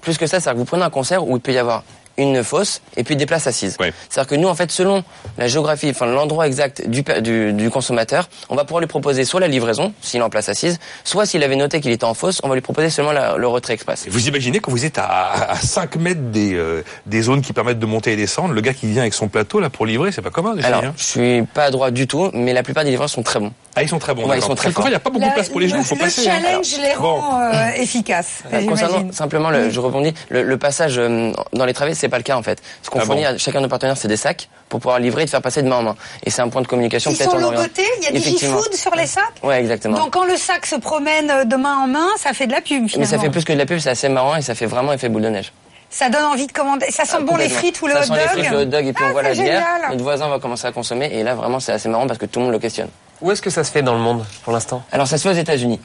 plus 0.00 0.18
que 0.18 0.26
ça, 0.26 0.40
c'est-à-dire 0.40 0.54
que 0.54 0.58
vous 0.58 0.64
prenez 0.64 0.82
un 0.84 0.90
concert 0.90 1.26
où 1.26 1.36
il 1.36 1.40
peut 1.40 1.52
y 1.52 1.58
avoir 1.58 1.82
une 2.18 2.42
fosse 2.42 2.80
et 2.96 3.04
puis 3.04 3.16
des 3.16 3.26
places 3.26 3.46
assises. 3.46 3.76
C'est-à-dire 4.08 4.28
que 4.28 4.34
nous, 4.34 4.48
en 4.48 4.54
fait, 4.54 4.70
selon 4.70 5.04
la 5.38 5.48
géographie, 5.48 5.90
enfin 5.90 6.06
l'endroit 6.06 6.46
exact 6.46 6.88
du, 6.88 7.02
du, 7.20 7.52
du 7.52 7.70
consommateur, 7.70 8.28
on 8.48 8.54
va 8.56 8.64
pouvoir 8.64 8.80
lui 8.80 8.86
proposer 8.88 9.24
soit 9.24 9.40
la 9.40 9.48
livraison, 9.48 9.92
s'il 10.00 10.20
est 10.20 10.22
en 10.22 10.30
place 10.30 10.48
assise, 10.48 10.78
soit 11.04 11.26
s'il 11.26 11.42
avait 11.42 11.56
noté 11.56 11.80
qu'il 11.80 11.90
était 11.92 12.04
en 12.04 12.14
fosse, 12.14 12.40
on 12.42 12.48
va 12.48 12.54
lui 12.54 12.60
proposer 12.62 12.90
seulement 12.90 13.12
la- 13.12 13.36
le 13.36 13.46
retrait 13.48 13.74
express. 13.74 14.06
Et 14.06 14.10
Vous 14.10 14.28
imaginez 14.28 14.60
quand 14.60 14.70
vous 14.70 14.84
êtes 14.84 14.98
à, 14.98 15.50
à 15.50 15.56
5 15.56 15.96
mètres 15.96 16.20
des, 16.30 16.54
euh, 16.54 16.82
des 17.06 17.22
zones 17.22 17.42
qui 17.42 17.52
permettent 17.52 17.78
de 17.78 17.86
monter 17.86 18.12
et 18.12 18.16
descendre, 18.16 18.54
le 18.54 18.60
gars 18.60 18.72
qui 18.74 18.86
vient 18.86 19.02
avec 19.02 19.14
son 19.14 19.28
plateau 19.28 19.60
là 19.60 19.68
pour 19.70 19.84
livrer, 19.86 20.12
c'est 20.12 20.22
pas 20.22 20.30
commun. 20.30 20.54
déjà, 20.54 20.68
Alors, 20.68 20.84
hein. 20.84 20.94
je 20.96 21.04
suis 21.04 21.42
pas 21.42 21.64
à 21.64 21.70
droit 21.70 21.90
du 21.90 22.06
tout, 22.06 22.30
mais 22.32 22.52
la 22.52 22.62
plupart 22.62 22.84
des 22.84 22.90
livreurs 22.90 23.10
sont 23.10 23.22
très 23.22 23.40
bons. 23.40 23.52
Ah, 23.78 23.82
ils 23.82 23.88
sont 23.90 23.98
très 23.98 24.14
bons. 24.14 24.26
Ouais, 24.26 24.38
ils 24.38 24.42
sont 24.42 24.54
très 24.54 24.70
forts. 24.72 24.86
il 24.86 24.90
n'y 24.90 24.96
a 24.96 25.00
pas 25.00 25.10
beaucoup 25.10 25.26
de 25.28 25.32
place 25.34 25.50
pour 25.50 25.60
les 25.60 25.68
genoux, 25.68 25.80
le, 25.80 25.84
faut 25.84 25.96
le 25.96 26.00
passer. 26.00 26.26
hein. 26.30 26.40
challenge 26.42 26.76
les 26.80 26.94
Bon. 26.98 27.16
rend 27.20 27.40
euh, 27.42 27.68
efficaces. 27.76 28.42
Euh, 28.52 28.64
concernant 28.66 29.12
simplement, 29.12 29.50
le, 29.50 29.68
je 29.68 29.78
rebondis, 29.80 30.14
le, 30.30 30.42
le 30.44 30.56
passage 30.56 30.94
euh, 30.98 31.30
dans 31.52 31.66
les 31.66 31.74
travées, 31.74 31.92
c'est 31.94 32.05
pas 32.08 32.16
le 32.18 32.22
cas 32.22 32.36
en 32.36 32.42
fait. 32.42 32.60
Ce 32.82 32.90
qu'on 32.90 33.00
Ah 33.00 33.04
fournit 33.04 33.22
bon 33.22 33.28
à 33.34 33.38
chacun 33.38 33.58
de 33.58 33.64
nos 33.64 33.68
partenaires, 33.68 33.96
c'est 33.96 34.08
des 34.08 34.16
sacs 34.16 34.48
pour 34.68 34.80
pouvoir 34.80 34.98
livrer 34.98 35.22
et 35.22 35.24
de 35.26 35.30
faire 35.30 35.42
passer 35.42 35.62
de 35.62 35.68
main 35.68 35.76
en 35.76 35.82
main. 35.82 35.96
Et 36.24 36.30
c'est 36.30 36.42
un 36.42 36.48
point 36.48 36.62
de 36.62 36.66
communication 36.66 37.10
Ils 37.10 37.16
peut-être 37.16 37.30
sont 37.32 37.36
en 37.36 37.50
logotés, 37.50 37.84
il 37.98 38.04
y 38.04 38.06
a 38.08 38.10
du 38.10 38.16
Effectivement. 38.18 38.58
food 38.58 38.74
sur 38.74 38.94
les 38.94 39.06
sacs. 39.06 39.24
Ouais, 39.42 39.60
exactement. 39.60 39.98
Donc 39.98 40.12
quand 40.12 40.24
le 40.24 40.36
sac 40.36 40.66
se 40.66 40.76
promène 40.76 41.30
euh, 41.30 41.44
de 41.44 41.56
main 41.56 41.76
en 41.84 41.86
main, 41.86 42.08
ça 42.18 42.32
fait 42.32 42.46
de 42.46 42.52
la 42.52 42.60
pub 42.60 42.88
finalement. 42.88 42.96
Mais 42.98 43.04
ça 43.06 43.18
fait 43.18 43.30
plus 43.30 43.44
que 43.44 43.52
de 43.52 43.58
la 43.58 43.66
pub, 43.66 43.78
c'est 43.78 43.90
assez 43.90 44.08
marrant 44.08 44.36
et 44.36 44.42
ça 44.42 44.54
fait 44.54 44.66
vraiment 44.66 44.92
effet 44.92 45.08
boule 45.08 45.22
de 45.22 45.28
neige. 45.28 45.52
Ça 45.88 46.10
donne 46.10 46.24
envie 46.24 46.48
de 46.48 46.52
commander. 46.52 46.86
Ça 46.90 47.04
sent 47.04 47.22
bon 47.22 47.36
les 47.36 47.48
frites 47.48 47.80
ou 47.80 47.86
le 47.86 47.92
ça 47.94 48.00
hot 48.00 48.02
sent 48.04 48.08
dog. 48.10 48.18
les 48.20 48.28
frites, 48.42 48.50
le 48.50 48.58
hot 48.58 48.64
dog 48.64 48.86
et 48.86 48.92
puis 48.92 49.04
Ah, 49.06 49.08
on 49.08 49.12
voit 49.12 49.22
la 49.22 49.34
c'est 49.34 49.42
bière. 49.44 49.64
Notre 49.90 50.02
voisin 50.02 50.28
va 50.28 50.38
commencer 50.40 50.66
à 50.66 50.72
consommer 50.72 51.08
et 51.12 51.22
là 51.22 51.34
vraiment 51.36 51.60
c'est 51.60 51.72
assez 51.72 51.88
marrant 51.88 52.06
parce 52.08 52.18
que 52.18 52.26
tout 52.26 52.40
le 52.40 52.46
monde 52.46 52.52
le 52.54 52.58
questionne. 52.58 52.88
Où 53.22 53.30
est-ce 53.30 53.40
que 53.40 53.50
ça 53.50 53.62
se 53.62 53.70
fait 53.70 53.82
dans 53.82 53.94
le 53.94 54.00
monde 54.00 54.24
pour 54.42 54.52
l'instant? 54.52 54.82
Alors 54.92 55.06
ça 55.06 55.16
se 55.16 55.22
fait 55.22 55.30
aux 55.34 55.40
États-Unis. 55.40 55.80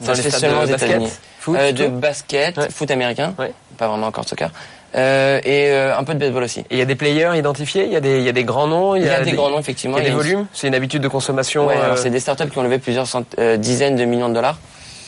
Dans 0.00 0.06
Ça 0.06 0.14
se 0.14 0.22
les 0.22 0.30
fait 0.30 0.38
seulement 0.38 0.60
de 0.62 0.64
aux 0.64 0.68
basket, 0.70 0.88
États-Unis. 0.88 1.10
foot, 1.38 1.56
Euh, 1.60 1.70
de 1.72 1.86
basket, 1.86 2.72
foot 2.72 2.90
américain, 2.90 3.34
pas 3.76 3.86
vraiment 3.88 4.06
encore 4.06 4.24
de 4.24 4.30
soccer, 4.30 4.50
Euh, 4.94 5.40
et 5.44 5.70
euh, 5.70 5.96
un 5.96 6.04
peu 6.04 6.12
de 6.12 6.18
baseball 6.18 6.42
aussi. 6.42 6.60
Et 6.60 6.64
il 6.72 6.78
y 6.78 6.82
a 6.82 6.84
des 6.84 6.96
players 6.96 7.30
identifiés, 7.36 7.86
il 7.86 7.92
y 7.92 7.96
a 7.96 8.00
des, 8.00 8.18
il 8.18 8.24
y 8.24 8.28
a 8.28 8.32
des 8.32 8.44
grands 8.44 8.66
noms, 8.66 8.94
Il 8.94 9.02
y 9.04 9.08
a 9.08 9.20
des 9.22 9.32
grands 9.32 9.48
noms, 9.48 9.58
effectivement. 9.58 9.96
Il 9.96 10.04
y 10.04 10.06
a 10.06 10.10
des 10.10 10.14
volumes, 10.14 10.46
c'est 10.52 10.68
une 10.68 10.74
habitude 10.74 11.02
de 11.02 11.08
consommation. 11.08 11.66
Ouais, 11.66 11.76
euh, 11.76 11.84
alors 11.84 11.98
c'est 11.98 12.10
des 12.10 12.20
startups 12.20 12.48
qui 12.50 12.58
ont 12.58 12.62
levé 12.62 12.78
plusieurs 12.78 13.06
cent- 13.06 13.24
euh, 13.38 13.56
dizaines 13.56 13.96
de 13.96 14.04
millions 14.04 14.28
de 14.28 14.34
dollars. 14.34 14.58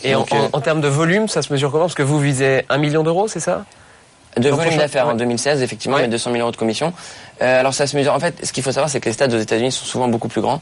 Et 0.02 0.12
Donc, 0.12 0.32
en, 0.32 0.44
en- 0.44 0.48
en 0.54 0.60
termes 0.60 0.80
de 0.80 0.88
volume, 0.88 1.28
ça 1.28 1.42
se 1.42 1.52
mesure 1.52 1.70
comment? 1.70 1.84
Parce 1.84 1.94
que 1.94 2.02
vous 2.02 2.18
visez 2.18 2.64
un 2.70 2.78
million 2.78 3.02
d'euros, 3.02 3.28
c'est 3.28 3.40
ça? 3.40 3.64
De 4.38 4.48
volume 4.48 4.76
d'affaires 4.78 5.06
en 5.06 5.10
ouais. 5.12 5.16
2016, 5.18 5.62
effectivement, 5.62 5.96
mais 5.98 6.08
200 6.08 6.32
000 6.32 6.42
euros 6.42 6.50
de 6.50 6.56
commission. 6.56 6.92
Alors 7.40 7.72
ça 7.72 7.86
se 7.86 7.96
mesure. 7.96 8.12
En 8.14 8.18
fait, 8.20 8.34
ce 8.44 8.52
qu'il 8.52 8.62
faut 8.64 8.72
savoir, 8.72 8.90
c'est 8.90 8.98
que 9.00 9.06
les 9.08 9.12
stades 9.12 9.32
aux 9.32 9.38
États-Unis 9.38 9.70
sont 9.70 9.84
souvent 9.84 10.08
beaucoup 10.08 10.26
plus 10.28 10.40
grands. 10.40 10.60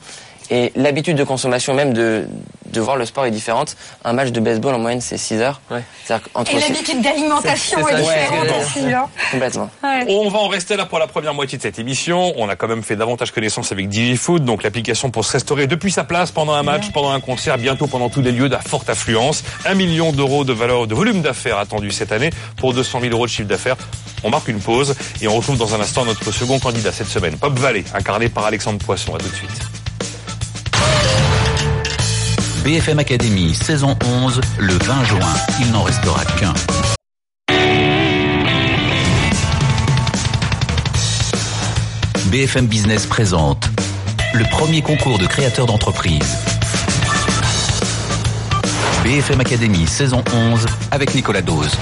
Et 0.53 0.71
l'habitude 0.77 1.17
de 1.17 1.25
consommation 1.25 1.73
même 1.73 1.95
de, 1.95 2.27
de 2.75 2.81
voir 2.83 2.97
le 2.99 3.07
sport 3.07 3.25
est 3.25 3.31
différente. 3.31 3.75
Un 4.05 4.12
match 4.12 4.33
de 4.33 4.41
baseball 4.41 4.75
en 4.75 4.79
moyenne 4.79 5.01
c'est 5.01 5.17
6 5.17 5.41
heures. 5.41 5.62
Ouais. 5.71 5.83
Et 6.11 6.61
l'habitude 6.61 7.01
d'alimentation 7.01 7.88
est, 7.88 7.97
différente 7.97 8.49
aussi. 8.61 8.93
Hein. 8.93 9.07
Complètement. 9.31 9.71
On 10.09 10.29
va 10.29 10.41
en 10.41 10.49
rester 10.49 10.77
là 10.77 10.85
pour 10.85 10.99
la 10.99 11.07
première 11.07 11.33
moitié 11.33 11.57
de 11.57 11.62
cette 11.62 11.79
émission. 11.79 12.35
On 12.37 12.51
a 12.51 12.57
quand 12.57 12.69
même 12.69 12.83
fait 12.83 12.97
davantage 12.97 13.31
connaissance 13.31 13.73
avec 13.73 13.88
DigiFood, 13.88 14.45
donc 14.45 14.62
l'application 14.62 15.09
pour 15.09 15.25
se 15.25 15.33
restaurer 15.33 15.67
depuis 15.67 15.91
sa 15.91 16.05
place 16.05 16.31
pendant 16.31 16.53
un 16.53 16.62
match, 16.62 16.93
pendant 16.93 17.12
un 17.12 17.21
concert, 17.21 17.57
bientôt 17.57 17.87
pendant 17.87 18.11
tous 18.11 18.21
les 18.21 18.33
lieux 18.33 18.51
d'à 18.51 18.61
forte 18.61 18.91
affluence. 18.91 19.45
Un 19.65 19.75
million 19.75 20.12
d'euros 20.12 20.45
de 20.45 20.53
valeur 20.53 20.87
de 20.87 20.95
volume 20.95 21.23
d'affaires 21.23 21.57
attendu 21.57 21.91
cette 21.93 22.12
année 22.12 22.29
pour 22.59 22.75
200 22.75 23.01
000 23.01 23.15
euros 23.15 23.25
de 23.25 23.31
chiffre 23.31 23.49
d'affaires. 23.49 23.77
On 24.23 24.29
marque 24.29 24.49
une 24.49 24.61
pause 24.61 24.95
et 25.23 25.29
on 25.29 25.35
retrouve 25.35 25.57
dans 25.57 25.75
un 25.75 25.81
instant 25.81 26.05
notre 26.05 26.31
second 26.31 26.59
candidat 26.59 26.93
cette 26.93 27.09
semaine, 27.09 27.38
Pop 27.38 27.59
Valley, 27.59 27.85
incarné 27.95 28.29
par 28.29 28.45
Alexandre 28.45 28.85
Poisson. 28.85 29.15
À 29.15 29.19
tout 29.19 29.31
de 29.31 29.35
suite. 29.35 29.82
BFM 32.64 33.01
Academy, 33.01 33.55
saison 33.55 33.97
11, 34.25 34.40
le 34.59 34.75
20 34.75 35.05
juin. 35.05 35.35
Il 35.61 35.73
n'en 35.73 35.83
restera 35.83 36.25
qu'un. 36.38 36.55
BFM 42.27 42.66
Business 42.66 43.05
présente 43.05 43.68
le 44.35 44.45
premier 44.45 44.81
concours 44.81 45.18
de 45.18 45.27
créateurs 45.27 45.66
d'entreprise. 45.66 46.38
BFM 49.05 49.40
Academy, 49.40 49.87
saison 49.87 50.23
11, 50.33 50.66
avec 50.90 51.14
Nicolas 51.14 51.42
Dose. 51.42 51.77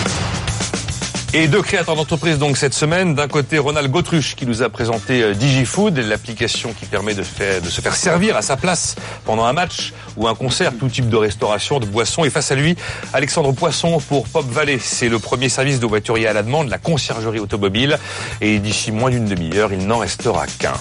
Et 1.33 1.47
deux 1.47 1.63
créateurs 1.63 1.95
d'entreprise 1.95 2.39
donc 2.39 2.57
cette 2.57 2.75
semaine. 2.75 3.15
D'un 3.15 3.29
côté, 3.29 3.59
Ronald 3.59 3.89
Gautruche 3.89 4.35
qui 4.35 4.47
nous 4.47 4.65
a 4.65 4.69
présenté 4.69 5.23
euh, 5.23 5.33
DigiFood, 5.33 5.97
l'application 5.97 6.73
qui 6.73 6.87
permet 6.87 7.15
de, 7.15 7.23
se 7.23 7.81
faire 7.81 7.95
servir 7.95 8.37
à 8.37 8.43
sa 8.43 8.57
place 8.57 8.97
pendant 9.25 9.45
un 9.45 9.53
match 9.53 9.93
ou 10.17 10.27
un 10.27 10.35
concert, 10.35 10.73
tout 10.77 10.89
type 10.89 11.09
de 11.09 11.17
restauration, 11.17 11.79
de 11.79 11.87
boissons. 11.87 12.25
Et 12.25 12.31
face 12.31 12.51
à 12.51 12.57
lui, 12.57 12.75
Alexandre 13.13 13.53
Poisson 13.53 14.01
pour 14.09 14.27
Pop 14.27 14.45
Valley. 14.51 14.81
C'est 14.83 15.09
le 15.09 15.21
premier 15.21 15.49
service 15.49 15.79
de 15.79 15.87
voiturier 15.87 16.27
à 16.27 16.33
la 16.33 16.43
demande, 16.43 16.69
la 16.69 16.79
conciergerie 16.79 17.39
automobile. 17.39 18.01
Et 18.41 18.59
d'ici 18.59 18.91
moins 18.91 19.11
d'une 19.11 19.27
demi-heure, 19.27 19.73
il 19.73 19.87
n'en 19.87 19.99
restera 19.99 20.47
qu'un. 20.59 20.75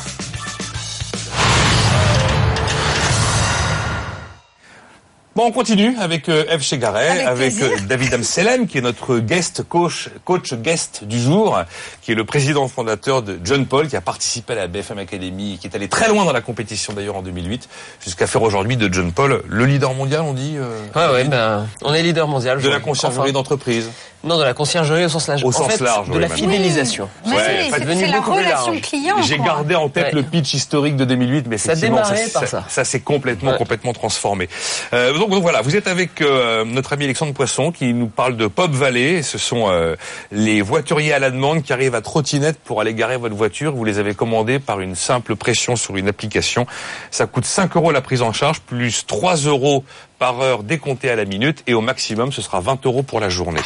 Bon, 5.39 5.45
on 5.45 5.51
continue 5.51 5.95
avec 6.01 6.27
euh, 6.27 6.43
Eve 6.49 6.61
Chegaray, 6.61 7.21
avec, 7.23 7.61
euh, 7.61 7.69
David 7.87 8.13
Amselem, 8.13 8.67
qui 8.67 8.77
est 8.77 8.81
notre 8.81 9.19
guest 9.19 9.63
coach, 9.63 10.09
coach 10.25 10.53
guest 10.53 11.05
du 11.05 11.17
jour, 11.17 11.57
qui 12.01 12.11
est 12.11 12.15
le 12.15 12.25
président 12.25 12.67
fondateur 12.67 13.21
de 13.21 13.39
John 13.41 13.65
Paul, 13.65 13.87
qui 13.87 13.95
a 13.95 14.01
participé 14.01 14.51
à 14.51 14.57
la 14.57 14.67
BFM 14.67 14.97
Academy, 14.97 15.57
qui 15.57 15.67
est 15.67 15.75
allé 15.77 15.87
très 15.87 16.09
loin 16.09 16.25
dans 16.25 16.33
la 16.33 16.41
compétition 16.41 16.91
d'ailleurs 16.91 17.15
en 17.15 17.21
2008, 17.21 17.69
jusqu'à 18.03 18.27
faire 18.27 18.41
aujourd'hui 18.41 18.75
de 18.75 18.93
John 18.93 19.13
Paul 19.13 19.41
le 19.47 19.65
leader 19.65 19.93
mondial, 19.93 20.23
on 20.23 20.33
dit. 20.33 20.57
Euh, 20.57 20.81
ouais, 20.93 21.13
ouais, 21.13 21.23
ben, 21.29 21.67
on 21.83 21.93
est 21.93 22.03
leader 22.03 22.27
mondial. 22.27 22.61
De 22.61 22.67
la 22.67 22.81
conciergerie 22.81 23.31
d'entreprise. 23.31 23.89
Non, 24.21 24.37
de 24.37 24.43
la 24.43 24.53
conciergerie 24.53 25.05
au 25.05 25.09
sens 25.09 25.27
large. 25.27 25.45
Au 25.45 25.51
sens 25.53 25.79
large, 25.79 26.09
de 26.09 26.19
la 26.19 26.27
fidélisation. 26.27 27.07
Oui, 27.25 27.33
ouais, 27.33 27.69
c'est 27.71 28.07
la 28.07 28.19
relation 28.19 28.77
client. 28.81 29.15
J'ai 29.21 29.37
gardé 29.37 29.75
en 29.75 29.87
tête 29.87 30.11
le 30.11 30.23
pitch 30.23 30.53
historique 30.53 30.97
de 30.97 31.05
2008, 31.05 31.45
mais 31.47 31.57
ça 31.57 31.75
démarrait 31.75 32.27
par 32.33 32.45
ça. 32.45 32.65
Ça, 32.67 32.83
s'est 32.83 32.99
complètement, 32.99 33.53
complètement 33.53 33.93
transformé. 33.93 34.49
Euh, 34.93 35.17
donc, 35.17 35.28
donc, 35.29 35.43
voilà, 35.43 35.61
vous 35.61 35.75
êtes 35.75 35.87
avec 35.87 36.21
euh, 36.21 36.65
notre 36.65 36.93
ami 36.93 37.05
Alexandre 37.05 37.33
Poisson 37.33 37.71
qui 37.71 37.93
nous 37.93 38.07
parle 38.07 38.35
de 38.35 38.47
Pop 38.47 38.71
Valley. 38.71 39.21
Ce 39.21 39.37
sont 39.37 39.69
euh, 39.69 39.95
les 40.31 40.61
voituriers 40.61 41.13
à 41.13 41.19
la 41.19 41.29
demande 41.29 41.61
qui 41.61 41.71
arrivent 41.71 41.95
à 41.95 42.01
trottinette 42.01 42.57
pour 42.59 42.81
aller 42.81 42.93
garer 42.93 43.17
votre 43.17 43.35
voiture. 43.35 43.75
Vous 43.75 43.85
les 43.85 43.99
avez 43.99 44.15
commandés 44.15 44.59
par 44.59 44.79
une 44.79 44.95
simple 44.95 45.35
pression 45.35 45.75
sur 45.75 45.97
une 45.97 46.07
application. 46.07 46.65
Ça 47.11 47.27
coûte 47.27 47.45
5 47.45 47.75
euros 47.75 47.91
la 47.91 48.01
prise 48.01 48.21
en 48.21 48.33
charge, 48.33 48.61
plus 48.61 49.05
3 49.05 49.35
euros 49.35 49.83
par 50.19 50.39
heure 50.41 50.63
décompté 50.63 51.09
à 51.09 51.15
la 51.15 51.25
minute 51.25 51.63
et 51.65 51.73
au 51.73 51.81
maximum 51.81 52.31
ce 52.31 52.41
sera 52.41 52.59
20 52.59 52.85
euros 52.85 53.01
pour 53.01 53.19
la 53.19 53.29
journée. 53.29 53.61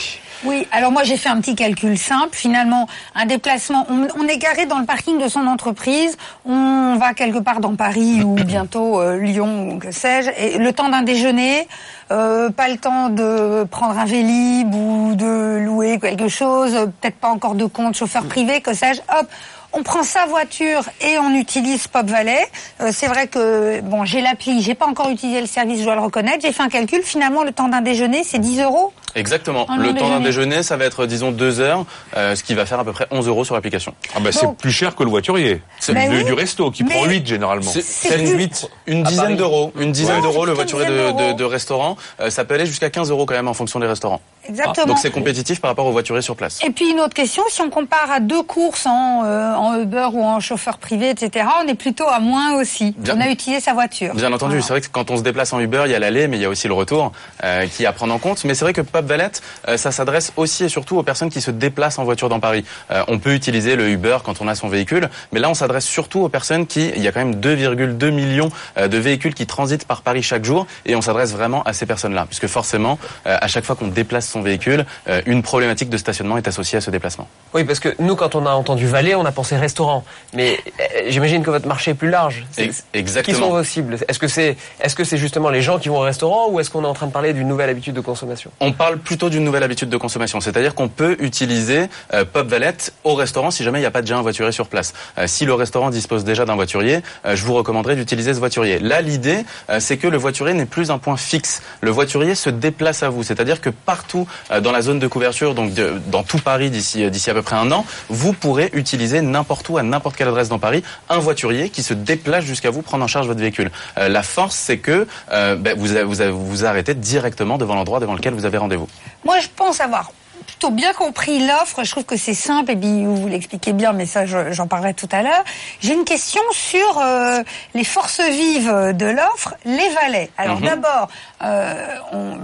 Oui, 0.45 0.67
alors 0.71 0.91
moi 0.91 1.03
j'ai 1.03 1.17
fait 1.17 1.29
un 1.29 1.41
petit 1.41 1.55
calcul 1.55 1.97
simple. 1.97 2.35
Finalement, 2.35 2.87
un 3.15 3.25
déplacement, 3.25 3.87
on, 3.89 4.27
est 4.27 4.37
garé 4.37 4.65
dans 4.65 4.79
le 4.79 4.85
parking 4.85 5.17
de 5.17 5.27
son 5.27 5.47
entreprise, 5.47 6.17
on 6.45 6.95
va 6.99 7.13
quelque 7.13 7.39
part 7.39 7.59
dans 7.59 7.75
Paris 7.75 8.23
ou 8.23 8.35
bientôt 8.45 9.01
euh, 9.01 9.17
Lyon 9.17 9.71
ou 9.73 9.79
que 9.79 9.91
sais-je, 9.91 10.29
et 10.37 10.57
le 10.57 10.71
temps 10.73 10.89
d'un 10.89 11.01
déjeuner, 11.01 11.67
euh, 12.11 12.49
pas 12.49 12.67
le 12.67 12.77
temps 12.77 13.09
de 13.09 13.63
prendre 13.63 13.97
un 13.97 14.05
vélib 14.05 14.73
ou 14.73 15.15
de 15.15 15.57
louer 15.57 15.99
quelque 15.99 16.27
chose, 16.27 16.73
peut-être 17.01 17.17
pas 17.17 17.29
encore 17.29 17.55
de 17.55 17.65
compte 17.65 17.95
chauffeur 17.95 18.25
privé, 18.25 18.61
que 18.61 18.73
sais-je, 18.73 19.01
hop 19.17 19.27
on 19.73 19.83
prend 19.83 20.03
sa 20.03 20.25
voiture 20.25 20.83
et 21.01 21.17
on 21.17 21.33
utilise 21.35 21.87
Pop 21.87 22.05
Valley. 22.05 22.39
Euh, 22.79 22.89
c'est 22.93 23.07
vrai 23.07 23.27
que 23.27 23.81
bon, 23.81 24.05
j'ai 24.05 24.21
l'appli, 24.21 24.61
j'ai 24.61 24.75
pas 24.75 24.85
encore 24.85 25.09
utilisé 25.09 25.41
le 25.41 25.47
service, 25.47 25.79
je 25.79 25.83
dois 25.83 25.95
le 25.95 26.01
reconnaître. 26.01 26.39
J'ai 26.41 26.51
fait 26.51 26.63
un 26.63 26.69
calcul. 26.69 27.01
Finalement, 27.03 27.43
le 27.43 27.51
temps 27.51 27.67
d'un 27.67 27.81
déjeuner, 27.81 28.23
c'est 28.23 28.39
10 28.39 28.61
euros. 28.61 28.93
Exactement. 29.15 29.67
Le 29.77 29.93
temps 29.93 30.09
d'un 30.09 30.19
déjeuner, 30.19 30.63
ça 30.63 30.77
va 30.77 30.85
être 30.85 31.05
disons 31.05 31.31
deux 31.31 31.59
heures, 31.59 31.85
euh, 32.17 32.35
ce 32.35 32.43
qui 32.43 32.53
va 32.53 32.65
faire 32.65 32.79
à 32.79 32.85
peu 32.85 32.93
près 32.93 33.07
11 33.11 33.27
euros 33.27 33.45
sur 33.45 33.55
l'application. 33.55 33.93
Ah 34.15 34.19
bah 34.19 34.31
c'est 34.31 34.51
plus 34.55 34.71
cher 34.71 34.95
que 34.95 35.03
le 35.03 35.09
voiturier. 35.09 35.61
C'est 35.79 35.93
bah 35.93 36.07
du 36.07 36.33
resto 36.33 36.71
qui 36.71 36.83
prend 36.83 37.05
8 37.05 37.25
généralement. 37.25 37.71
C'est 37.71 38.19
une, 38.19 38.37
8, 38.37 38.69
une 38.87 39.03
dizaine 39.03 39.35
d'euros. 39.35 39.71
Une 39.79 39.91
dizaine 39.91 40.21
d'euros 40.21 40.45
le 40.45 40.53
voiturier 40.53 40.85
de, 40.85 41.33
de, 41.33 41.43
restaurant. 41.43 41.97
Euh, 42.19 42.29
ça 42.29 42.45
peut 42.45 42.55
aller 42.55 42.65
jusqu'à 42.65 42.89
15 42.89 43.11
euros 43.11 43.25
quand 43.25 43.35
même 43.35 43.47
en 43.47 43.53
fonction 43.53 43.79
des 43.79 43.87
restaurants. 43.87 44.21
Exactement. 44.47 44.87
donc 44.87 44.97
c'est 44.99 45.11
compétitif 45.11 45.61
par 45.61 45.71
rapport 45.71 45.85
aux 45.85 45.91
voituriers 45.91 46.21
sur 46.21 46.35
place. 46.35 46.59
Et 46.65 46.69
puis 46.69 46.89
une 46.89 46.99
autre 46.99 47.13
question, 47.13 47.43
si 47.49 47.61
on 47.61 47.69
compare 47.69 48.11
à 48.11 48.19
deux 48.19 48.43
courses 48.43 48.85
en, 48.85 49.23
euh, 49.23 49.53
en 49.53 49.79
Uber 49.79 50.09
ou 50.11 50.23
en 50.23 50.39
chauffeur 50.39 50.77
privé, 50.77 51.11
etc., 51.11 51.45
on 51.63 51.67
est 51.67 51.75
plutôt 51.75 52.07
à 52.07 52.19
moins 52.19 52.59
aussi. 52.59 52.95
On 53.09 53.21
a 53.21 53.29
utilisé 53.29 53.61
sa 53.61 53.73
voiture. 53.73 54.13
Bien 54.13 54.33
entendu, 54.33 54.61
c'est 54.61 54.69
vrai 54.73 54.81
que 54.81 54.87
quand 54.91 55.11
on 55.11 55.17
se 55.17 55.21
déplace 55.21 55.53
en 55.53 55.59
Uber, 55.59 55.83
il 55.85 55.91
y 55.91 55.95
a 55.95 55.99
l'aller, 55.99 56.27
mais 56.27 56.37
il 56.37 56.41
y 56.41 56.45
a 56.45 56.49
aussi 56.49 56.67
le 56.67 56.73
retour 56.73 57.11
euh, 57.43 57.67
qui 57.67 57.83
est 57.83 57.85
à 57.85 57.93
prendre 57.93 58.13
en 58.13 58.19
compte. 58.19 58.43
Mais 58.43 58.53
c'est 58.53 58.65
vrai 58.65 58.73
que 58.73 58.81
Pop 58.81 59.02
Valette, 59.07 59.41
euh, 59.67 59.77
ça 59.77 59.91
s'adresse 59.91 60.33
aussi 60.37 60.65
et 60.65 60.69
surtout 60.69 60.97
aux 60.97 61.03
personnes 61.03 61.29
qui 61.29 61.41
se 61.41 61.51
déplacent 61.51 61.99
en 61.99 62.03
voiture 62.03 62.29
dans 62.29 62.39
Paris. 62.39 62.65
Euh, 62.91 63.03
on 63.07 63.19
peut 63.19 63.33
utiliser 63.33 63.75
le 63.75 63.89
Uber 63.89 64.17
quand 64.23 64.41
on 64.41 64.47
a 64.47 64.55
son 64.55 64.67
véhicule, 64.67 65.09
mais 65.31 65.39
là 65.39 65.49
on 65.49 65.53
s'adresse 65.53 65.85
surtout 65.85 66.21
aux 66.21 66.29
personnes 66.29 66.67
qui, 66.67 66.89
il 66.95 67.01
y 67.01 67.07
a 67.07 67.11
quand 67.11 67.23
même 67.23 67.35
2,2 67.35 68.11
millions 68.11 68.49
de 68.77 68.97
véhicules 68.97 69.33
qui 69.33 69.45
transitent 69.45 69.85
par 69.85 70.01
Paris 70.01 70.23
chaque 70.23 70.45
jour, 70.45 70.67
et 70.85 70.95
on 70.95 71.01
s'adresse 71.01 71.31
vraiment 71.31 71.63
à 71.63 71.73
ces 71.73 71.85
personnes-là, 71.85 72.25
puisque 72.27 72.47
forcément, 72.47 72.97
à 73.25 73.47
chaque 73.47 73.63
fois 73.63 73.75
qu'on 73.75 73.87
déplace 73.87 74.27
son 74.27 74.41
véhicule, 74.41 74.85
une 75.25 75.41
problématique 75.41 75.89
de 75.89 75.97
stationnement 75.97 76.37
est 76.37 76.47
associée 76.47 76.77
à 76.77 76.81
ce 76.81 76.91
déplacement. 76.91 77.27
Oui, 77.53 77.63
parce 77.63 77.79
que 77.79 77.89
nous, 77.99 78.15
quand 78.15 78.35
on 78.35 78.45
a 78.45 78.51
entendu 78.51 78.87
Valais, 78.87 79.15
on 79.15 79.25
a 79.25 79.31
pensé 79.31 79.55
restaurant, 79.55 80.03
mais 80.33 80.59
j'imagine 81.07 81.43
que 81.43 81.49
votre 81.49 81.67
marché 81.67 81.91
est 81.91 81.95
plus 81.95 82.09
large. 82.09 82.45
Exactement. 82.93 83.37
Qui 83.37 83.43
sont 83.43 83.49
vos 83.49 83.63
cibles? 83.63 83.97
Est-ce 84.07 84.19
que 84.19 84.27
c'est 84.27 84.57
est-ce 84.79 84.95
que 84.95 85.03
c'est 85.03 85.17
justement 85.17 85.49
les 85.49 85.61
gens 85.61 85.79
qui 85.79 85.89
vont 85.89 85.97
au 85.97 86.01
restaurant 86.01 86.49
ou 86.49 86.59
est-ce 86.59 86.69
qu'on 86.69 86.83
est 86.83 86.87
en 86.87 86.93
train 86.93 87.07
de 87.07 87.11
parler 87.11 87.33
d'une 87.33 87.47
nouvelle 87.47 87.69
habitude 87.69 87.95
de 87.95 88.01
consommation? 88.01 88.51
On 88.59 88.71
parle 88.71 88.92
plutôt 88.97 89.29
d'une 89.29 89.43
nouvelle 89.43 89.63
habitude 89.63 89.89
de 89.89 89.97
consommation, 89.97 90.41
c'est-à-dire 90.41 90.75
qu'on 90.75 90.89
peut 90.89 91.15
utiliser 91.19 91.87
euh, 92.13 92.25
Pop 92.25 92.47
Valette 92.47 92.93
au 93.03 93.15
restaurant 93.15 93.51
si 93.51 93.63
jamais 93.63 93.79
il 93.79 93.81
n'y 93.81 93.87
a 93.87 93.91
pas 93.91 94.01
déjà 94.01 94.17
un 94.17 94.21
voiturier 94.21 94.51
sur 94.51 94.67
place. 94.67 94.93
Euh, 95.17 95.27
si 95.27 95.45
le 95.45 95.53
restaurant 95.53 95.89
dispose 95.89 96.23
déjà 96.23 96.45
d'un 96.45 96.55
voiturier, 96.55 97.01
euh, 97.25 97.35
je 97.35 97.45
vous 97.45 97.53
recommanderais 97.53 97.95
d'utiliser 97.95 98.33
ce 98.33 98.39
voiturier. 98.39 98.79
Là, 98.79 99.01
l'idée, 99.01 99.45
c'est 99.79 99.97
que 99.97 100.07
le 100.07 100.17
voiturier 100.17 100.53
n'est 100.53 100.65
plus 100.65 100.91
un 100.91 100.97
point 100.97 101.17
fixe. 101.17 101.61
Le 101.81 101.91
voiturier 101.91 102.35
se 102.35 102.49
déplace 102.49 103.03
à 103.03 103.09
vous, 103.09 103.23
c'est-à-dire 103.23 103.61
que 103.61 103.69
partout 103.69 104.27
dans 104.61 104.71
la 104.71 104.81
zone 104.81 104.99
de 104.99 105.07
couverture, 105.07 105.55
donc 105.55 105.71
dans 106.07 106.23
tout 106.23 106.39
Paris 106.39 106.69
d'ici 106.69 107.09
d'ici 107.09 107.29
à 107.29 107.33
peu 107.33 107.41
près 107.41 107.55
un 107.55 107.71
an, 107.71 107.85
vous 108.09 108.33
pourrez 108.33 108.69
utiliser 108.73 109.21
n'importe 109.21 109.67
où 109.69 109.77
à 109.77 109.83
n'importe 109.83 110.15
quelle 110.15 110.27
adresse 110.27 110.49
dans 110.49 110.59
Paris 110.59 110.83
un 111.09 111.19
voiturier 111.19 111.69
qui 111.69 111.83
se 111.83 111.93
déplace 111.93 112.45
jusqu'à 112.45 112.69
vous 112.69 112.81
prendre 112.81 113.03
en 113.03 113.07
charge 113.07 113.27
votre 113.27 113.39
véhicule. 113.39 113.71
Euh, 113.97 114.09
la 114.09 114.23
force, 114.23 114.55
c'est 114.55 114.77
que 114.77 115.07
euh, 115.31 115.55
ben, 115.55 115.77
vous, 115.77 115.87
vous 116.05 116.45
vous 116.45 116.65
arrêtez 116.65 116.93
directement 116.93 117.57
devant 117.57 117.75
l'endroit 117.75 117.99
devant 117.99 118.15
lequel 118.15 118.33
vous 118.33 118.45
avez 118.45 118.57
rendez-vous. 118.57 118.82
Moi, 119.23 119.39
je 119.39 119.47
pense 119.47 119.79
avoir 119.79 120.11
plutôt 120.45 120.71
bien 120.71 120.93
compris 120.93 121.45
l'offre. 121.45 121.83
Je 121.83 121.91
trouve 121.91 122.03
que 122.03 122.17
c'est 122.17 122.33
simple 122.33 122.71
et 122.71 122.75
puis 122.75 123.05
vous 123.05 123.27
l'expliquez 123.27 123.73
bien, 123.73 123.93
mais 123.93 124.05
ça 124.05 124.25
j'en 124.25 124.67
parlerai 124.67 124.93
tout 124.93 125.09
à 125.11 125.21
l'heure. 125.21 125.43
J'ai 125.81 125.93
une 125.93 126.05
question 126.05 126.41
sur 126.51 126.99
euh, 126.99 127.41
les 127.73 127.83
forces 127.83 128.21
vives 128.21 128.93
de 128.93 129.05
l'offre, 129.05 129.55
les 129.65 129.89
valets. 129.89 130.29
Alors 130.37 130.59
mhm. 130.59 130.65
d'abord, 130.65 131.07
euh, 131.43 131.87
on, 132.11 132.37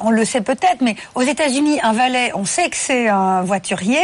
on, 0.00 0.10
le 0.10 0.24
sait 0.24 0.40
peut-être, 0.40 0.80
mais 0.80 0.96
aux 1.14 1.22
États-Unis, 1.22 1.80
un 1.82 1.92
valet, 1.92 2.32
on 2.34 2.44
sait 2.44 2.68
que 2.70 2.76
c'est 2.76 3.08
un 3.08 3.42
voiturier. 3.42 4.02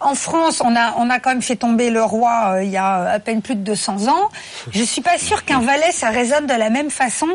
En 0.00 0.14
France, 0.14 0.62
on 0.64 0.74
a 0.76 0.94
on 0.98 1.10
a 1.10 1.18
quand 1.18 1.30
même 1.30 1.42
fait 1.42 1.56
tomber 1.56 1.90
le 1.90 2.02
roi 2.02 2.54
euh, 2.54 2.64
il 2.64 2.70
y 2.70 2.76
a 2.76 3.10
à 3.10 3.18
peine 3.18 3.42
plus 3.42 3.54
de 3.54 3.62
200 3.62 4.08
ans. 4.08 4.28
Je 4.70 4.82
suis 4.82 5.02
pas 5.02 5.18
sûre 5.18 5.44
qu'un 5.44 5.60
valet 5.60 5.92
ça 5.92 6.10
résonne 6.10 6.46
de 6.46 6.54
la 6.54 6.70
même 6.70 6.90
façon. 6.90 7.28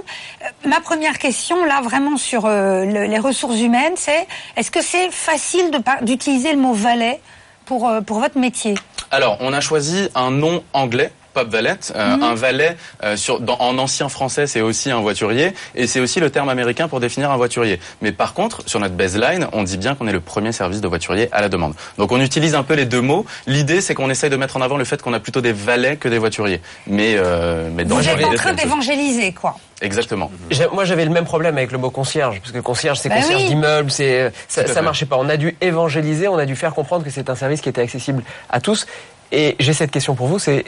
Ma 0.65 0.79
première 0.79 1.19
question 1.19 1.65
là, 1.65 1.82
vraiment 1.82 2.17
sur 2.17 2.47
les 2.47 3.19
ressources 3.19 3.60
humaines, 3.60 3.93
c'est 3.95 4.27
est-ce 4.56 4.71
que 4.71 4.82
c'est 4.82 5.12
facile 5.12 5.33
facile 5.34 5.72
d'utiliser 6.04 6.52
le 6.54 6.60
mot 6.60 6.74
valet 6.74 7.19
pour, 7.65 7.89
euh, 7.89 8.02
pour 8.02 8.19
votre 8.19 8.38
métier. 8.38 8.76
Alors, 9.10 9.38
on 9.39 9.52
a 9.52 9.62
choisi 9.62 10.10
un 10.13 10.30
nom 10.30 10.63
anglais 10.74 11.12
pop 11.34 11.48
valet. 11.50 11.76
Euh, 11.96 12.15
Mhm. 12.15 12.24
Un 12.24 12.36
valet, 12.36 12.78
euh, 13.04 13.15
sur, 13.17 13.39
dans- 13.39 13.58
en 13.60 13.78
ancien 13.78 14.10
français, 14.10 14.46
c'est 14.48 14.62
aussi 14.62 14.91
un 14.91 15.00
voiturier, 15.02 15.54
et 15.76 15.88
c'est 15.88 16.00
aussi 16.00 16.19
le 16.19 16.30
terme 16.30 16.50
américain 16.50 16.88
pour 16.88 17.00
définir 17.00 17.32
un 17.32 17.38
voiturier. 17.38 17.80
Mais 18.02 18.12
par 18.12 18.34
contre, 18.34 18.62
sur 18.67 18.80
notre 18.80 18.93
baseline, 18.96 19.48
on 19.54 19.63
dit 19.63 19.78
bien 19.78 19.96
qu'on 19.96 20.08
est 20.08 20.12
le 20.12 20.19
premier 20.19 20.52
service 20.52 20.82
de 20.82 20.88
voiturier 20.88 21.30
à 21.32 21.41
la 21.41 21.50
demande. 21.50 21.74
Donc 21.98 22.12
on 22.12 22.19
utilise 22.22 22.56
un 22.56 22.63
peu 22.63 22.74
les 22.76 22.86
deux 22.86 23.02
mots. 23.02 23.26
L'idée, 23.48 23.82
c'est 23.82 23.96
qu'on 23.96 24.10
essaye 24.10 24.30
de 24.30 24.36
mettre 24.36 24.58
en 24.58 24.62
avant 24.62 24.78
le 24.78 24.86
fait 24.86 25.02
qu'on 25.02 25.13
a 25.13 25.19
plutôt 25.19 25.41
des 25.41 25.54
valets 25.54 25.98
que 25.98 26.08
des 26.08 26.17
voituriers. 26.19 26.62
Mais, 26.88 27.15
euh, 27.17 27.69
mais 27.74 27.86
dans 27.86 27.96
Vous 27.98 28.02
le 28.04 28.10
êtes 28.10 28.26
en 28.26 28.34
train 28.36 28.54
d'évangéliser, 28.54 29.32
quoi. 29.34 29.58
Exactement. 29.82 30.32
Moi, 30.72 30.86
j'avais 30.86 31.04
le 31.06 31.12
même 31.12 31.26
problème 31.26 31.58
avec 31.58 31.72
le 31.72 31.78
mot 31.78 31.89
concierge, 31.89 32.39
parce 32.39 32.52
que 32.52 32.60
concierge, 32.60 33.00
c'est 33.00 33.10
Bah 33.10 33.15
concierge 33.15 33.41
oui. 33.41 33.50
d'immeuble, 33.50 33.91
c'est 33.91 34.32
ça, 34.48 34.62
à 34.62 34.67
ça 34.67 34.74
fait. 34.76 34.82
marchait 34.82 35.06
pas. 35.06 35.17
On 35.17 35.28
a 35.28 35.36
dû 35.36 35.58
évangéliser, 35.62 36.28
on 36.28 36.38
a 36.38 36.46
dû 36.46 36.56
faire 36.56 36.74
comprendre 36.74 37.04
que 37.04 37.10
c'est 37.10 37.30
un 37.30 37.36
service 37.36 37.60
qui 37.62 37.69
était 37.69 37.82
accessible 37.82 38.24
à 38.50 38.62
tous. 38.62 38.86
Et 39.32 39.56
j'ai 39.60 39.74
cette 39.74 39.91
question 39.91 40.15
pour 40.15 40.28
vous, 40.28 40.39
c'est 40.39 40.63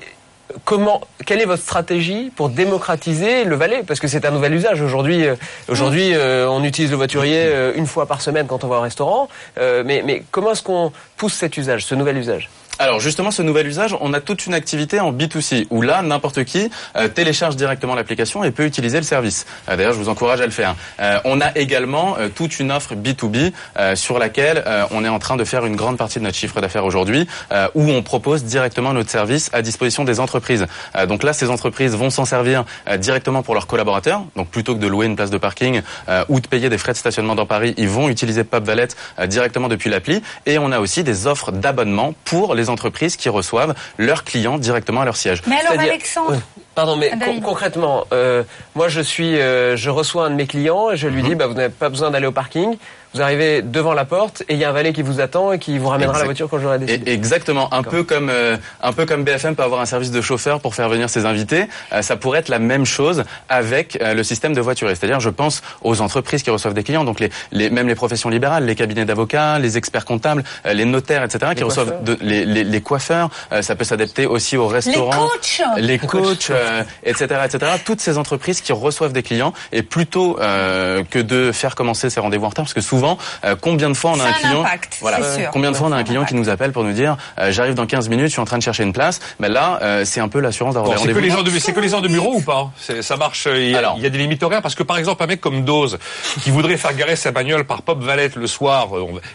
comment, 0.63 1.01
quelle 1.25 1.41
est 1.41 1.45
votre 1.45 1.61
stratégie 1.61 2.31
pour 2.35 2.49
démocratiser 2.49 3.43
le 3.43 3.55
valet? 3.55 3.83
Parce 3.85 3.99
que 3.99 4.07
c'est 4.07 4.25
un 4.25 4.31
nouvel 4.31 4.53
usage 4.53 4.81
aujourd'hui. 4.81 5.25
euh, 5.27 5.35
Aujourd'hui, 5.67 6.13
euh, 6.13 6.47
on 6.49 6.63
utilise 6.63 6.91
le 6.91 6.97
voiturier 6.97 7.41
euh, 7.45 7.73
une 7.75 7.87
fois 7.87 8.05
par 8.05 8.21
semaine 8.21 8.47
quand 8.47 8.63
on 8.63 8.67
va 8.67 8.77
au 8.77 8.81
restaurant. 8.81 9.27
Euh, 9.57 9.83
mais, 9.85 10.01
mais 10.05 10.23
comment 10.31 10.51
est-ce 10.51 10.63
qu'on 10.63 10.91
pousse 11.17 11.33
cet 11.33 11.57
usage, 11.57 11.85
ce 11.85 11.95
nouvel 11.95 12.17
usage? 12.17 12.49
Alors 12.77 12.99
justement, 12.99 13.31
ce 13.31 13.41
nouvel 13.41 13.67
usage, 13.67 13.95
on 14.01 14.13
a 14.13 14.19
toute 14.19 14.47
une 14.47 14.53
activité 14.53 14.99
en 14.99 15.13
B2C 15.13 15.67
où 15.69 15.81
là, 15.81 16.01
n'importe 16.01 16.43
qui 16.43 16.69
euh, 16.97 17.07
télécharge 17.07 17.55
directement 17.55 17.95
l'application 17.95 18.43
et 18.43 18.51
peut 18.51 18.65
utiliser 18.65 18.97
le 18.97 19.03
service. 19.03 19.45
Euh, 19.69 19.77
D'ailleurs, 19.77 19.93
je 19.93 19.97
vous 19.97 20.09
encourage 20.09 20.41
à 20.41 20.45
le 20.45 20.51
faire. 20.51 20.75
Euh, 20.99 21.19
on 21.23 21.39
a 21.39 21.57
également 21.57 22.17
toute 22.35 22.59
une 22.59 22.73
offre 22.73 22.95
B2B 22.95 23.53
euh, 23.79 23.95
sur 23.95 24.19
laquelle 24.19 24.63
on 24.91 25.05
est 25.05 25.09
en 25.09 25.19
train 25.19 25.37
de 25.37 25.43
faire 25.45 25.65
une 25.65 25.77
grande 25.77 25.97
partie 25.97 26.19
de 26.19 26.25
notre 26.25 26.35
chiffre 26.35 26.59
d'affaires 26.59 26.85
aujourd'hui, 26.85 27.27
où 27.75 27.89
on 27.89 28.03
propose 28.03 28.43
directement 28.43 28.93
notre 28.93 29.09
service 29.09 29.49
à 29.53 29.61
disposition 29.61 30.03
des 30.03 30.19
entreprises. 30.19 30.65
Donc 31.07 31.23
là, 31.23 31.33
ces 31.33 31.49
entreprises 31.49 31.95
vont 31.95 32.09
s'en 32.09 32.25
servir 32.25 32.65
directement 32.97 33.43
pour 33.43 33.53
leurs 33.53 33.67
collaborateurs. 33.67 34.23
Donc 34.35 34.49
plutôt 34.49 34.75
que 34.75 34.79
de 34.79 34.87
louer 34.87 35.05
une 35.05 35.15
place 35.15 35.29
de 35.29 35.37
parking 35.37 35.81
ou 36.29 36.39
de 36.39 36.47
payer 36.47 36.69
des 36.69 36.77
frais 36.77 36.93
de 36.93 36.97
stationnement 36.97 37.35
dans 37.35 37.45
Paris, 37.45 37.73
ils 37.77 37.89
vont 37.89 38.09
utiliser 38.09 38.43
Pop 38.43 38.63
Valet 38.63 38.87
directement 39.27 39.67
depuis 39.67 39.89
l'appli. 39.89 40.21
Et 40.45 40.57
on 40.57 40.71
a 40.71 40.79
aussi 40.79 41.03
des 41.03 41.27
offres 41.27 41.51
d'abonnement 41.51 42.13
pour 42.25 42.55
les 42.55 42.64
entreprises 42.69 43.15
qui 43.17 43.29
reçoivent 43.29 43.73
leurs 43.97 44.23
clients 44.23 44.57
directement 44.57 45.01
à 45.01 45.05
leur 45.05 45.15
siège. 45.15 45.41
Mais 45.47 45.57
alors, 45.57 45.79
Alexandre. 45.79 46.41
Pardon, 46.75 46.95
mais 46.97 47.09
Ah, 47.13 47.17
con- 47.17 47.25
David. 47.27 47.43
concrètement, 47.43 48.05
euh, 48.11 48.43
moi 48.75 48.89
je 48.89 48.99
suis, 49.01 49.39
euh, 49.39 49.77
je 49.77 49.89
reçois 49.89 50.25
un 50.25 50.29
de 50.29 50.35
mes 50.35 50.45
clients 50.47 50.91
et 50.91 50.97
je 50.97 51.07
lui 51.07 51.21
Mhm. 51.23 51.29
dis, 51.29 51.35
bah, 51.35 51.47
vous 51.47 51.53
n'avez 51.53 51.69
pas 51.73 51.89
besoin 51.89 52.11
d'aller 52.11 52.27
au 52.27 52.31
parking. 52.33 52.77
Vous 53.15 53.21
arrivez 53.21 53.61
devant 53.61 53.93
la 53.93 54.03
porte 54.03 54.43
et 54.49 54.55
il 54.55 54.59
y 54.59 54.65
a 54.65 54.69
un 54.69 54.73
valet 54.73 54.91
qui 54.91 55.01
vous 55.01 55.21
attend 55.21 55.53
et 55.53 55.57
qui 55.59 55.77
vous 55.77 55.87
ramènera 55.87 56.19
la 56.19 56.25
voiture 56.25 56.49
quand 56.49 56.59
j'aurai 56.59 56.75
Et- 56.75 56.79
décidé. 56.79 57.11
exactement, 57.13 57.73
un 57.73 57.81
peu 57.81 58.03
comme 58.03 58.29
euh, 58.29 58.57
un 58.83 58.91
peu 58.91 59.05
comme 59.05 59.23
BFM 59.23 59.55
peut 59.55 59.63
avoir 59.63 59.79
un 59.79 59.85
service 59.85 60.11
de 60.11 60.19
chauffeur 60.19 60.59
pour 60.59 60.75
faire 60.75 60.89
venir 60.89 61.09
ses 61.09 61.25
invités, 61.25 61.67
euh, 61.93 62.01
ça 62.01 62.17
pourrait 62.17 62.39
être 62.39 62.49
la 62.49 62.59
même 62.59 62.85
chose 62.85 63.23
avec 63.47 63.97
euh, 64.01 64.13
le 64.13 64.21
système 64.25 64.53
de 64.53 64.59
voiturier. 64.59 64.95
C'est-à-dire, 64.95 65.21
je 65.21 65.29
pense 65.29 65.61
aux 65.81 66.01
entreprises 66.01 66.43
qui 66.43 66.49
reçoivent 66.49 66.73
des 66.73 66.83
clients, 66.83 67.05
donc 67.05 67.21
les, 67.21 67.29
les 67.53 67.69
même 67.69 67.87
les 67.87 67.95
professions 67.95 68.27
libérales, 68.29 68.65
les 68.65 68.75
cabinets 68.75 69.05
d'avocats, 69.05 69.59
les 69.59 69.77
experts 69.77 70.03
comptables, 70.03 70.43
euh, 70.65 70.73
les 70.73 70.83
notaires, 70.83 71.23
etc., 71.23 71.53
qui 71.55 71.63
reçoivent 71.63 72.03
de- 72.03 72.17
les, 72.19 72.43
les, 72.45 72.65
les 72.65 72.81
coiffeurs. 72.81 73.29
euh, 73.53 73.61
ça 73.61 73.77
peut 73.77 73.85
s'adapter 73.85 74.25
aussi 74.25 74.57
aux 74.57 74.67
les 74.67 74.73
restaurants. 74.73 75.29
coachs 75.29 75.61
les 75.77 75.99
coachs, 75.99 76.49
euh, 76.49 76.83
etc., 77.05 77.27
etc. 77.45 77.71
Toutes 77.85 78.01
ces 78.01 78.17
entreprises 78.17 78.59
qui 78.59 78.73
reçoivent 78.73 79.13
des 79.13 79.23
clients 79.23 79.53
et 79.71 79.83
plutôt 79.83 80.37
euh, 80.41 81.01
que 81.09 81.19
de 81.19 81.53
faire 81.53 81.75
commencer 81.75 82.09
ces 82.09 82.19
rendez-vous 82.19 82.45
en 82.45 82.49
retard, 82.49 82.65
parce 82.65 82.73
que 82.73 82.81
souvent, 82.81 83.04
euh, 83.43 83.55
combien 83.59 83.89
de 83.89 83.93
fois 83.95 84.11
on 84.15 84.19
a 84.19 84.25
un 84.25 84.31
client, 84.33 84.61
impact, 84.61 84.97
voilà, 85.01 85.21
c'est 85.23 85.41
sûr. 85.41 85.49
combien 85.51 85.71
de 85.71 85.75
fois 85.77 85.87
on 85.87 85.91
a 85.91 85.97
un 85.97 86.03
client 86.03 86.25
qui 86.25 86.35
nous 86.35 86.49
appelle 86.49 86.71
pour 86.71 86.83
nous 86.83 86.93
dire, 86.93 87.17
euh, 87.39 87.51
j'arrive 87.51 87.73
dans 87.75 87.85
15 87.85 88.09
minutes, 88.09 88.27
je 88.27 88.31
suis 88.31 88.41
en 88.41 88.45
train 88.45 88.57
de 88.57 88.63
chercher 88.63 88.83
une 88.83 88.93
place. 88.93 89.19
Mais 89.39 89.49
là, 89.49 89.79
euh, 89.81 90.05
c'est 90.05 90.19
un 90.21 90.27
peu 90.27 90.39
l'assurance 90.39 90.73
d'avoir 90.75 90.91
Bon, 90.91 90.95
des 90.95 91.01
c'est 91.01 91.07
que 91.07 91.13
rendez-vous. 91.13 91.25
les 91.35 91.43
gens 91.43 91.43
de 91.43 91.59
c'est 91.59 91.73
que 91.73 91.79
les 91.79 91.89
gens 91.89 92.01
de 92.01 92.07
bureau 92.07 92.35
ou 92.35 92.41
pas 92.41 92.69
C'est- 92.79 93.01
Ça 93.01 93.15
marche. 93.17 93.47
euh, 93.47 93.59
Il 93.61 93.71
y, 93.71 93.75
a, 93.75 93.79
Alors. 93.79 93.95
il 93.97 94.03
y 94.03 94.05
a 94.05 94.09
des 94.09 94.17
limites 94.17 94.43
horaires 94.43 94.61
parce 94.61 94.75
que 94.75 94.83
par 94.83 94.97
exemple 94.97 95.23
un 95.23 95.27
mec 95.27 95.41
comme 95.41 95.63
Dose 95.63 95.97
qui 96.43 96.51
voudrait 96.51 96.77
faire 96.77 96.93
garer 96.95 97.15
sa 97.15 97.31
bagnole 97.31 97.63
par 97.65 97.81
Pop 97.81 98.01
Valet 98.03 98.29
le 98.35 98.47
soir 98.47 98.87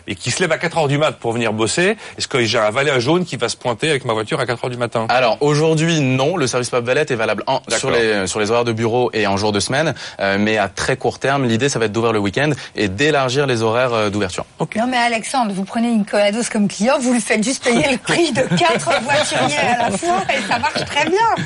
et 0.06 0.14
qui 0.14 0.30
se 0.30 0.40
lève 0.40 0.52
à 0.52 0.58
4 0.58 0.78
heures 0.78 0.88
du 0.88 0.98
mat 0.98 1.12
pour 1.18 1.32
venir 1.32 1.52
bosser, 1.52 1.96
est-ce 2.18 2.28
que 2.28 2.42
j'ai 2.44 2.58
un 2.58 2.70
valet 2.70 3.00
jaune 3.00 3.24
qui 3.24 3.36
va 3.36 3.48
se 3.48 3.56
pointer 3.56 3.90
avec 3.90 4.04
ma 4.04 4.12
voiture 4.12 4.38
à 4.40 4.46
4 4.46 4.64
heures 4.64 4.70
du 4.70 4.76
matin? 4.76 5.06
Alors 5.08 5.38
aujourd'hui 5.40 6.00
non, 6.00 6.36
le 6.36 6.46
service 6.46 6.70
Pop 6.70 6.84
Valet 6.84 7.06
est 7.08 7.14
valable 7.14 7.42
en- 7.46 7.60
sur 7.68 7.90
les 7.90 8.26
sur 8.26 8.40
les 8.40 8.50
horaires 8.50 8.64
de 8.64 8.72
bureau 8.72 9.10
et 9.12 9.26
en 9.26 9.36
jour 9.36 9.52
de 9.52 9.60
semaine, 9.60 9.94
euh, 10.20 10.36
mais 10.38 10.58
à 10.58 10.68
très 10.68 10.96
court 10.96 11.18
terme, 11.18 11.44
l'idée 11.46 11.68
ça 11.68 11.78
va 11.78 11.86
être 11.86 11.92
d'ouvrir 11.92 12.12
le 12.12 12.18
week-end 12.18 12.50
et 12.76 12.88
d'élargir 12.88 13.46
les 13.46 13.59
horaires 13.62 13.92
euh, 13.94 14.10
d'ouverture. 14.10 14.44
Non 14.76 14.86
mais 14.86 14.96
Alexandre, 14.96 15.52
vous 15.52 15.64
prenez 15.64 15.90
Nicolas 15.90 16.32
Dos 16.32 16.42
comme 16.50 16.68
client, 16.68 16.98
vous 17.00 17.12
lui 17.12 17.20
faites 17.20 17.42
juste 17.44 17.62
payer 17.64 17.90
le 17.90 17.98
prix 18.08 18.32
de 18.32 18.42
quatre 18.56 18.90
voituriers 19.02 19.58
à 19.58 19.88
la 19.90 19.96
fois 19.96 20.22
et 20.36 20.40
ça 20.50 20.58
marche 20.58 20.84
très 20.84 21.04
bien. 21.08 21.44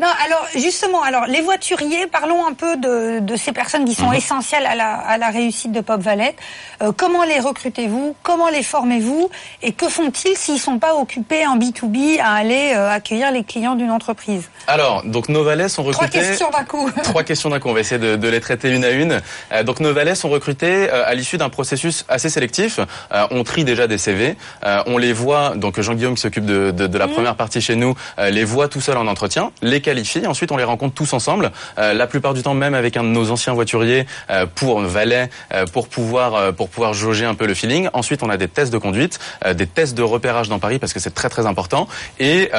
Non, 0.00 0.06
alors 0.24 0.46
justement, 0.54 1.02
alors 1.02 1.26
les 1.26 1.40
voituriers, 1.40 2.06
parlons 2.06 2.46
un 2.46 2.52
peu 2.52 2.76
de, 2.76 3.18
de 3.18 3.34
ces 3.36 3.50
personnes 3.50 3.84
qui 3.84 4.00
Mhm. 4.00 4.06
sont 4.06 4.12
essentielles 4.12 4.64
à 4.64 4.76
la, 4.76 4.94
à 4.94 5.18
la 5.18 5.28
réussite 5.30 5.72
de 5.72 5.80
Pop 5.80 6.00
Valet. 6.00 6.36
Euh, 6.82 6.92
comment 6.96 7.24
les 7.24 7.40
recrutez-vous? 7.40 8.14
Comment 8.22 8.48
les 8.48 8.62
formez-vous? 8.62 9.28
Et 9.60 9.72
que 9.72 9.88
font-ils 9.88 10.36
s'ils 10.36 10.60
sont 10.60 10.78
pas 10.78 10.94
occupés 10.94 11.44
en 11.48 11.56
B2B 11.58 12.20
à 12.20 12.34
aller 12.34 12.74
euh, 12.76 12.88
accueillir 12.92 13.32
les 13.32 13.42
clients 13.42 13.74
d'une 13.74 13.90
entreprise? 13.90 14.48
Alors 14.68 15.02
donc 15.04 15.28
nos 15.28 15.42
valets 15.42 15.68
sont 15.68 15.82
Trois 15.82 16.04
recrutés. 16.04 16.24
questions 16.28 16.50
d'un 16.50 16.62
coup. 16.64 16.88
Trois 17.02 17.24
questions 17.24 17.50
d'un 17.50 17.58
coup. 17.58 17.68
On 17.68 17.72
va 17.74 17.80
essayer 17.80 17.98
de, 18.00 18.14
de 18.14 18.28
les 18.28 18.40
traiter 18.40 18.70
une 18.70 18.84
à 18.84 18.90
une. 18.90 19.20
Euh, 19.50 19.64
donc 19.64 19.80
nos 19.80 19.92
valets 19.92 20.14
sont 20.14 20.28
recrutés 20.28 20.88
à 20.90 21.12
l'issue 21.14 21.27
d'un 21.36 21.48
processus 21.50 22.04
assez 22.08 22.30
sélectif. 22.30 22.80
Euh, 23.12 23.26
on 23.30 23.44
trie 23.44 23.64
déjà 23.64 23.86
des 23.86 23.98
CV. 23.98 24.36
Euh, 24.64 24.82
on 24.86 24.96
les 24.98 25.12
voit. 25.12 25.54
Donc 25.56 25.80
Jean-Guillaume 25.80 26.14
qui 26.14 26.22
s'occupe 26.22 26.46
de, 26.46 26.70
de, 26.70 26.86
de 26.86 26.98
la 26.98 27.08
première 27.08 27.34
partie 27.36 27.60
chez 27.60 27.76
nous 27.76 27.94
euh, 28.18 28.30
les 28.30 28.44
voit 28.44 28.68
tout 28.68 28.80
seul 28.80 28.96
en 28.96 29.06
entretien, 29.06 29.50
les 29.62 29.80
qualifie. 29.80 30.26
Ensuite 30.26 30.52
on 30.52 30.56
les 30.56 30.64
rencontre 30.64 30.94
tous 30.94 31.12
ensemble. 31.12 31.50
La 31.76 32.06
plupart 32.06 32.34
du 32.34 32.42
temps 32.42 32.54
même 32.54 32.74
avec 32.74 32.96
un 32.96 33.02
de 33.02 33.08
nos 33.08 33.30
anciens 33.30 33.52
voituriers 33.52 34.06
pour 34.54 34.80
valets 34.80 35.28
euh, 35.52 35.66
pour 35.66 35.88
pouvoir 35.88 36.52
pour 36.54 36.68
pouvoir 36.68 36.94
jauger 36.94 37.24
un 37.24 37.34
peu 37.34 37.46
le 37.46 37.54
feeling. 37.54 37.88
Ensuite 37.92 38.22
on 38.22 38.30
a 38.30 38.36
des 38.36 38.48
tests 38.48 38.72
de 38.72 38.78
conduite, 38.78 39.18
des 39.54 39.66
tests 39.66 39.96
de 39.96 40.02
repérage 40.02 40.48
dans 40.48 40.58
Paris 40.58 40.78
parce 40.78 40.92
que 40.92 41.00
c'est 41.00 41.14
très 41.14 41.28
très 41.28 41.46
important. 41.46 41.88
Et, 42.20 42.50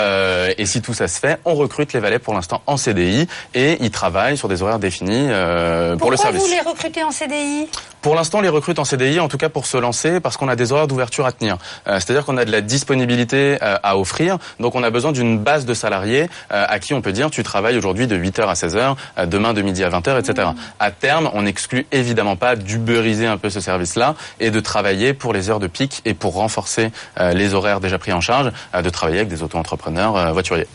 et 0.57 0.65
si 0.65 0.81
tout 0.81 0.93
ça 0.93 1.07
se 1.07 1.19
fait, 1.19 1.39
on 1.45 1.55
recrute 1.55 1.93
les 1.93 1.99
valets 1.99 2.19
pour 2.19 2.33
l'instant 2.33 2.61
en 2.67 2.77
CDI 2.77 3.27
et 3.53 3.77
ils 3.81 3.91
travaillent 3.91 4.37
sur 4.37 4.47
des 4.47 4.61
horaires 4.61 4.79
définis 4.79 5.27
pour 5.29 5.97
Pourquoi 5.97 6.11
le 6.11 6.17
service. 6.17 6.41
vous 6.41 6.49
les 6.49 6.59
recrutez 6.61 7.03
en 7.03 7.11
CDI 7.11 7.67
Pour 8.01 8.15
l'instant, 8.15 8.41
les 8.49 8.55
recrute 8.55 8.79
en 8.79 8.83
CDI, 8.83 9.19
en 9.19 9.27
tout 9.27 9.37
cas 9.37 9.49
pour 9.49 9.67
se 9.67 9.77
lancer, 9.77 10.19
parce 10.19 10.35
qu'on 10.35 10.47
a 10.47 10.55
des 10.55 10.71
horaires 10.71 10.87
d'ouverture 10.87 11.25
à 11.25 11.31
tenir. 11.31 11.57
Euh, 11.87 11.95
C'est-à-dire 11.95 12.25
qu'on 12.25 12.37
a 12.37 12.45
de 12.45 12.51
la 12.51 12.61
disponibilité 12.61 13.59
euh, 13.61 13.77
à 13.83 13.97
offrir, 13.97 14.37
donc 14.59 14.73
on 14.75 14.81
a 14.81 14.89
besoin 14.89 15.11
d'une 15.11 15.37
base 15.37 15.65
de 15.65 15.73
salariés 15.75 16.29
euh, 16.51 16.65
à 16.67 16.79
qui 16.79 16.93
on 16.95 17.01
peut 17.01 17.11
dire 17.11 17.29
tu 17.29 17.43
travailles 17.43 17.77
aujourd'hui 17.77 18.07
de 18.07 18.17
8h 18.17 18.47
à 18.47 18.53
16h, 18.53 18.95
euh, 19.17 19.25
demain 19.27 19.53
de 19.53 19.61
midi 19.61 19.83
à 19.83 19.89
20h, 19.89 20.19
etc. 20.19 20.49
À 20.79 20.91
terme, 20.91 21.29
on 21.33 21.43
n'exclut 21.43 21.85
évidemment 21.91 22.35
pas 22.35 22.55
d'uberiser 22.55 23.27
un 23.27 23.37
peu 23.37 23.51
ce 23.51 23.59
service-là 23.59 24.15
et 24.39 24.49
de 24.49 24.59
travailler 24.59 25.13
pour 25.13 25.31
les 25.31 25.51
heures 25.51 25.59
de 25.59 25.67
pic 25.67 26.01
et 26.05 26.15
pour 26.15 26.33
renforcer 26.33 26.91
les 27.33 27.53
horaires 27.53 27.79
déjà 27.79 27.99
pris 27.99 28.13
en 28.13 28.21
charge, 28.21 28.51
de 28.73 28.89
travailler 28.89 29.19
avec 29.19 29.29
des 29.29 29.43
auto-entrepreneurs 29.43 30.33
voituriers. 30.33 30.67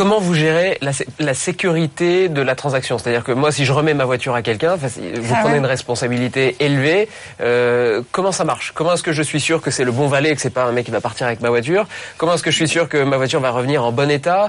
Comment 0.00 0.18
vous 0.18 0.32
gérez 0.32 0.78
la, 0.80 0.94
sé- 0.94 1.06
la 1.18 1.34
sécurité 1.34 2.30
de 2.30 2.40
la 2.40 2.54
transaction? 2.54 2.96
C'est-à-dire 2.96 3.22
que 3.22 3.32
moi, 3.32 3.52
si 3.52 3.66
je 3.66 3.72
remets 3.74 3.92
ma 3.92 4.06
voiture 4.06 4.34
à 4.34 4.40
quelqu'un, 4.40 4.76
vous 4.76 4.88
Ah 5.34 5.36
prenez 5.40 5.52
ouais. 5.52 5.58
une 5.58 5.66
responsabilité 5.66 6.56
élevée. 6.58 7.06
euh, 7.42 8.00
comment 8.10 8.32
ça 8.32 8.44
marche? 8.44 8.72
Comment 8.74 8.94
est-ce 8.94 9.02
que 9.02 9.12
je 9.12 9.20
suis 9.20 9.40
sûr 9.40 9.60
que 9.60 9.70
c'est 9.70 9.84
le 9.84 9.92
bon 9.92 10.08
valet 10.08 10.30
et 10.30 10.34
que 10.34 10.40
c'est 10.40 10.48
pas 10.48 10.64
un 10.64 10.72
mec 10.72 10.86
qui 10.86 10.90
va 10.90 11.02
partir 11.02 11.26
avec 11.26 11.42
ma 11.42 11.50
voiture? 11.50 11.86
Comment 12.16 12.32
est-ce 12.32 12.42
que 12.42 12.50
je 12.50 12.56
suis 12.56 12.66
sûr 12.66 12.88
que 12.88 12.96
ma 13.02 13.18
voiture 13.18 13.40
va 13.40 13.50
revenir 13.50 13.84
en 13.84 13.92
bon 13.92 14.10
état? 14.10 14.48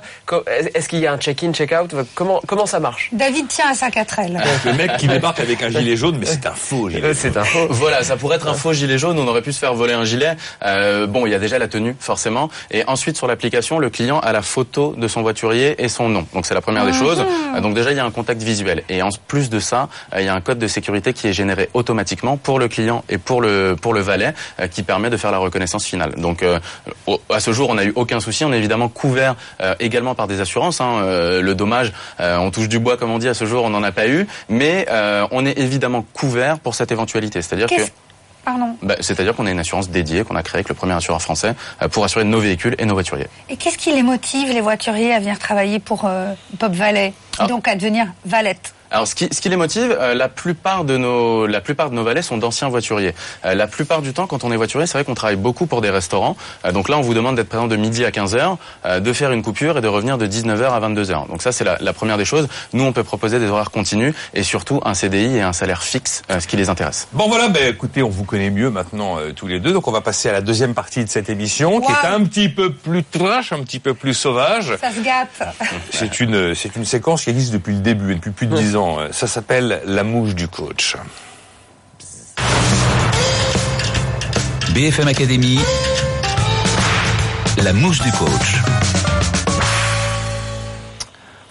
Est-ce 0.73 0.87
qu'il 0.87 0.99
y 0.99 1.07
a 1.07 1.11
un 1.11 1.17
check-in, 1.17 1.51
check-out? 1.51 1.93
Comment 2.15 2.39
comment 2.47 2.65
ça 2.65 2.79
marche? 2.79 3.09
David 3.11 3.49
tient 3.49 3.71
à 3.71 3.73
sa 3.73 3.91
quatrelle. 3.91 4.41
Le 4.63 4.71
mec 4.71 4.95
qui 4.95 5.07
débarque 5.09 5.41
avec 5.41 5.61
un 5.63 5.69
gilet 5.69 5.97
jaune, 5.97 6.15
mais 6.17 6.27
c'est 6.27 6.45
un 6.45 6.51
faux 6.53 6.87
gilet. 6.89 7.03
Euh, 7.03 7.13
C'est 7.13 7.35
un 7.35 7.43
faux. 7.43 7.67
Voilà, 7.71 8.03
ça 8.03 8.15
pourrait 8.15 8.37
être 8.37 8.47
un 8.47 8.53
faux 8.53 8.71
gilet 8.71 8.97
jaune. 8.97 9.19
On 9.19 9.27
aurait 9.27 9.41
pu 9.41 9.51
se 9.51 9.59
faire 9.59 9.73
voler 9.73 9.95
un 9.95 10.05
gilet. 10.05 10.37
Euh, 10.65 11.07
bon, 11.07 11.25
il 11.25 11.33
y 11.33 11.35
a 11.35 11.39
déjà 11.39 11.59
la 11.59 11.67
tenue, 11.67 11.93
forcément. 11.99 12.49
Et 12.71 12.85
ensuite, 12.87 13.17
sur 13.17 13.27
l'application, 13.27 13.79
le 13.79 13.89
client 13.89 14.21
a 14.21 14.31
la 14.31 14.41
photo 14.41 14.95
de 14.97 15.07
son 15.09 15.21
et 15.49 15.87
son 15.89 16.09
nom. 16.09 16.25
Donc, 16.33 16.45
c'est 16.45 16.53
la 16.53 16.61
première 16.61 16.85
des 16.85 16.93
choses. 16.93 17.23
Euh, 17.55 17.61
Donc, 17.61 17.73
déjà, 17.73 17.91
il 17.91 17.97
y 17.97 17.99
a 17.99 18.05
un 18.05 18.11
contact 18.11 18.41
visuel. 18.43 18.83
Et 18.89 19.01
en 19.01 19.09
plus 19.27 19.49
de 19.49 19.59
ça, 19.59 19.89
euh, 20.13 20.21
il 20.21 20.25
y 20.25 20.29
a 20.29 20.35
un 20.35 20.41
code 20.41 20.59
de 20.59 20.67
sécurité 20.67 21.13
qui 21.13 21.27
est 21.27 21.33
généré 21.33 21.69
automatiquement 21.73 22.37
pour 22.37 22.59
le 22.59 22.67
client 22.67 23.03
et 23.09 23.17
pour 23.17 23.41
le 23.41 23.75
pour 23.81 23.93
le 23.93 24.01
valet, 24.01 24.33
euh, 24.59 24.67
qui 24.67 24.83
permet 24.83 25.09
de 25.09 25.17
faire 25.17 25.31
la 25.31 25.37
reconnaissance 25.39 25.85
finale. 25.85 26.13
Donc, 26.17 26.43
à 27.29 27.39
ce 27.39 27.51
jour, 27.51 27.69
on 27.69 27.75
n'a 27.75 27.85
eu 27.85 27.93
aucun 27.95 28.19
souci. 28.19 28.45
On 28.45 28.53
est 28.53 28.57
évidemment 28.57 28.89
couvert 28.89 29.35
également 29.79 30.15
par 30.15 30.27
des 30.27 30.39
assurances. 30.41 30.81
hein. 30.81 31.01
Le 31.41 31.53
dommage, 31.55 31.91
on 32.19 32.51
touche 32.51 32.69
du 32.69 32.79
bois, 32.79 32.97
comme 32.97 33.11
on 33.11 33.19
dit. 33.19 33.27
À 33.27 33.33
ce 33.33 33.45
jour, 33.45 33.63
on 33.63 33.69
n'en 33.69 33.83
a 33.83 33.91
pas 33.91 34.07
eu, 34.07 34.27
mais 34.49 34.85
on 35.31 35.45
est 35.45 35.57
évidemment 35.57 36.05
couvert 36.13 36.59
pour 36.59 36.75
cette 36.75 36.91
éventualité. 36.91 37.41
C'est-à-dire 37.41 37.67
que 37.67 37.81
Pardon. 38.43 38.75
bah, 38.81 38.95
C'est-à-dire 39.01 39.35
qu'on 39.35 39.45
a 39.45 39.51
une 39.51 39.59
assurance 39.59 39.89
dédiée 39.89 40.23
qu'on 40.23 40.35
a 40.35 40.43
créée 40.43 40.57
avec 40.59 40.69
le 40.69 40.75
premier 40.75 40.93
assureur 40.93 41.21
français 41.21 41.53
euh, 41.81 41.87
pour 41.87 42.03
assurer 42.03 42.25
nos 42.25 42.39
véhicules 42.39 42.75
et 42.79 42.85
nos 42.85 42.93
voituriers. 42.93 43.27
Et 43.49 43.57
qu'est-ce 43.57 43.77
qui 43.77 43.91
les 43.91 44.03
motive, 44.03 44.49
les 44.51 44.61
voituriers, 44.61 45.13
à 45.13 45.19
venir 45.19 45.37
travailler 45.39 45.79
pour 45.79 46.05
euh, 46.05 46.33
Pop 46.59 46.71
Valet 46.73 47.13
Ah. 47.37 47.47
Donc 47.47 47.67
à 47.67 47.75
devenir 47.75 48.07
valette? 48.25 48.73
Alors, 48.91 49.07
ce 49.07 49.15
qui, 49.15 49.29
ce 49.31 49.39
qui 49.39 49.47
les 49.47 49.55
motive, 49.55 49.95
euh, 49.97 50.13
la 50.13 50.27
plupart 50.27 50.83
de 50.83 50.97
nos, 50.97 51.47
la 51.47 51.61
plupart 51.61 51.89
de 51.89 51.95
nos 51.95 52.03
valets 52.03 52.21
sont 52.21 52.37
d'anciens 52.37 52.67
voituriers. 52.67 53.15
Euh, 53.45 53.55
la 53.55 53.65
plupart 53.65 54.01
du 54.01 54.11
temps, 54.11 54.27
quand 54.27 54.43
on 54.43 54.51
est 54.51 54.57
voiturier, 54.57 54.85
c'est 54.85 54.97
vrai 54.97 55.05
qu'on 55.05 55.13
travaille 55.13 55.37
beaucoup 55.37 55.65
pour 55.65 55.79
des 55.79 55.89
restaurants. 55.89 56.35
Euh, 56.65 56.73
donc 56.73 56.89
là, 56.89 56.97
on 56.97 57.01
vous 57.01 57.13
demande 57.13 57.37
d'être 57.37 57.47
présent 57.47 57.67
de 57.67 57.77
midi 57.77 58.03
à 58.03 58.11
15 58.11 58.35
h 58.35 58.99
de 58.99 59.13
faire 59.13 59.31
une 59.31 59.43
coupure 59.43 59.77
et 59.77 59.81
de 59.81 59.87
revenir 59.87 60.17
de 60.17 60.27
19 60.27 60.59
h 60.59 60.73
à 60.73 60.79
22 60.79 61.05
h 61.05 61.27
Donc 61.29 61.41
ça, 61.41 61.53
c'est 61.53 61.63
la, 61.63 61.77
la, 61.79 61.93
première 61.93 62.17
des 62.17 62.25
choses. 62.25 62.49
Nous, 62.73 62.83
on 62.83 62.91
peut 62.91 63.05
proposer 63.05 63.39
des 63.39 63.47
horaires 63.47 63.71
continus 63.71 64.13
et 64.33 64.43
surtout 64.43 64.81
un 64.83 64.93
CDI 64.93 65.37
et 65.37 65.41
un 65.41 65.53
salaire 65.53 65.83
fixe, 65.83 66.23
ce 66.29 66.45
qui 66.45 66.57
les 66.57 66.67
intéresse. 66.67 67.07
Bon 67.13 67.29
voilà, 67.29 67.47
ben 67.47 67.69
écoutez, 67.69 68.03
on 68.03 68.09
vous 68.09 68.25
connaît 68.25 68.49
mieux 68.49 68.69
maintenant 68.69 69.17
tous 69.35 69.47
les 69.47 69.59
deux, 69.59 69.71
donc 69.71 69.87
on 69.87 69.91
va 69.91 70.01
passer 70.01 70.29
à 70.29 70.33
la 70.33 70.41
deuxième 70.41 70.73
partie 70.73 71.05
de 71.05 71.09
cette 71.09 71.29
émission, 71.29 71.79
qui 71.79 71.91
est 71.91 72.07
un 72.07 72.23
petit 72.23 72.49
peu 72.49 72.73
plus 72.73 73.03
trash, 73.03 73.53
un 73.53 73.63
petit 73.63 73.79
peu 73.79 73.93
plus 73.93 74.13
sauvage. 74.13 74.75
Ça 74.81 74.91
se 74.91 75.01
gâte. 75.01 75.55
C'est 75.91 76.19
une, 76.19 76.55
c'est 76.55 76.75
une 76.75 76.85
séquence 76.85 77.23
qui 77.23 77.29
existe 77.29 77.53
depuis 77.53 77.73
le 77.73 77.81
début, 77.81 78.15
depuis 78.15 78.31
plus 78.31 78.47
de 78.47 78.57
10 78.57 78.75
ans. 78.75 78.80
Ça 79.11 79.27
s'appelle 79.27 79.81
la 79.85 80.03
mouche 80.03 80.33
du 80.33 80.47
coach. 80.47 80.95
BFM 84.73 85.07
Academy, 85.07 85.59
la 87.57 87.73
mouche 87.73 88.01
du 88.01 88.11
coach. 88.13 88.90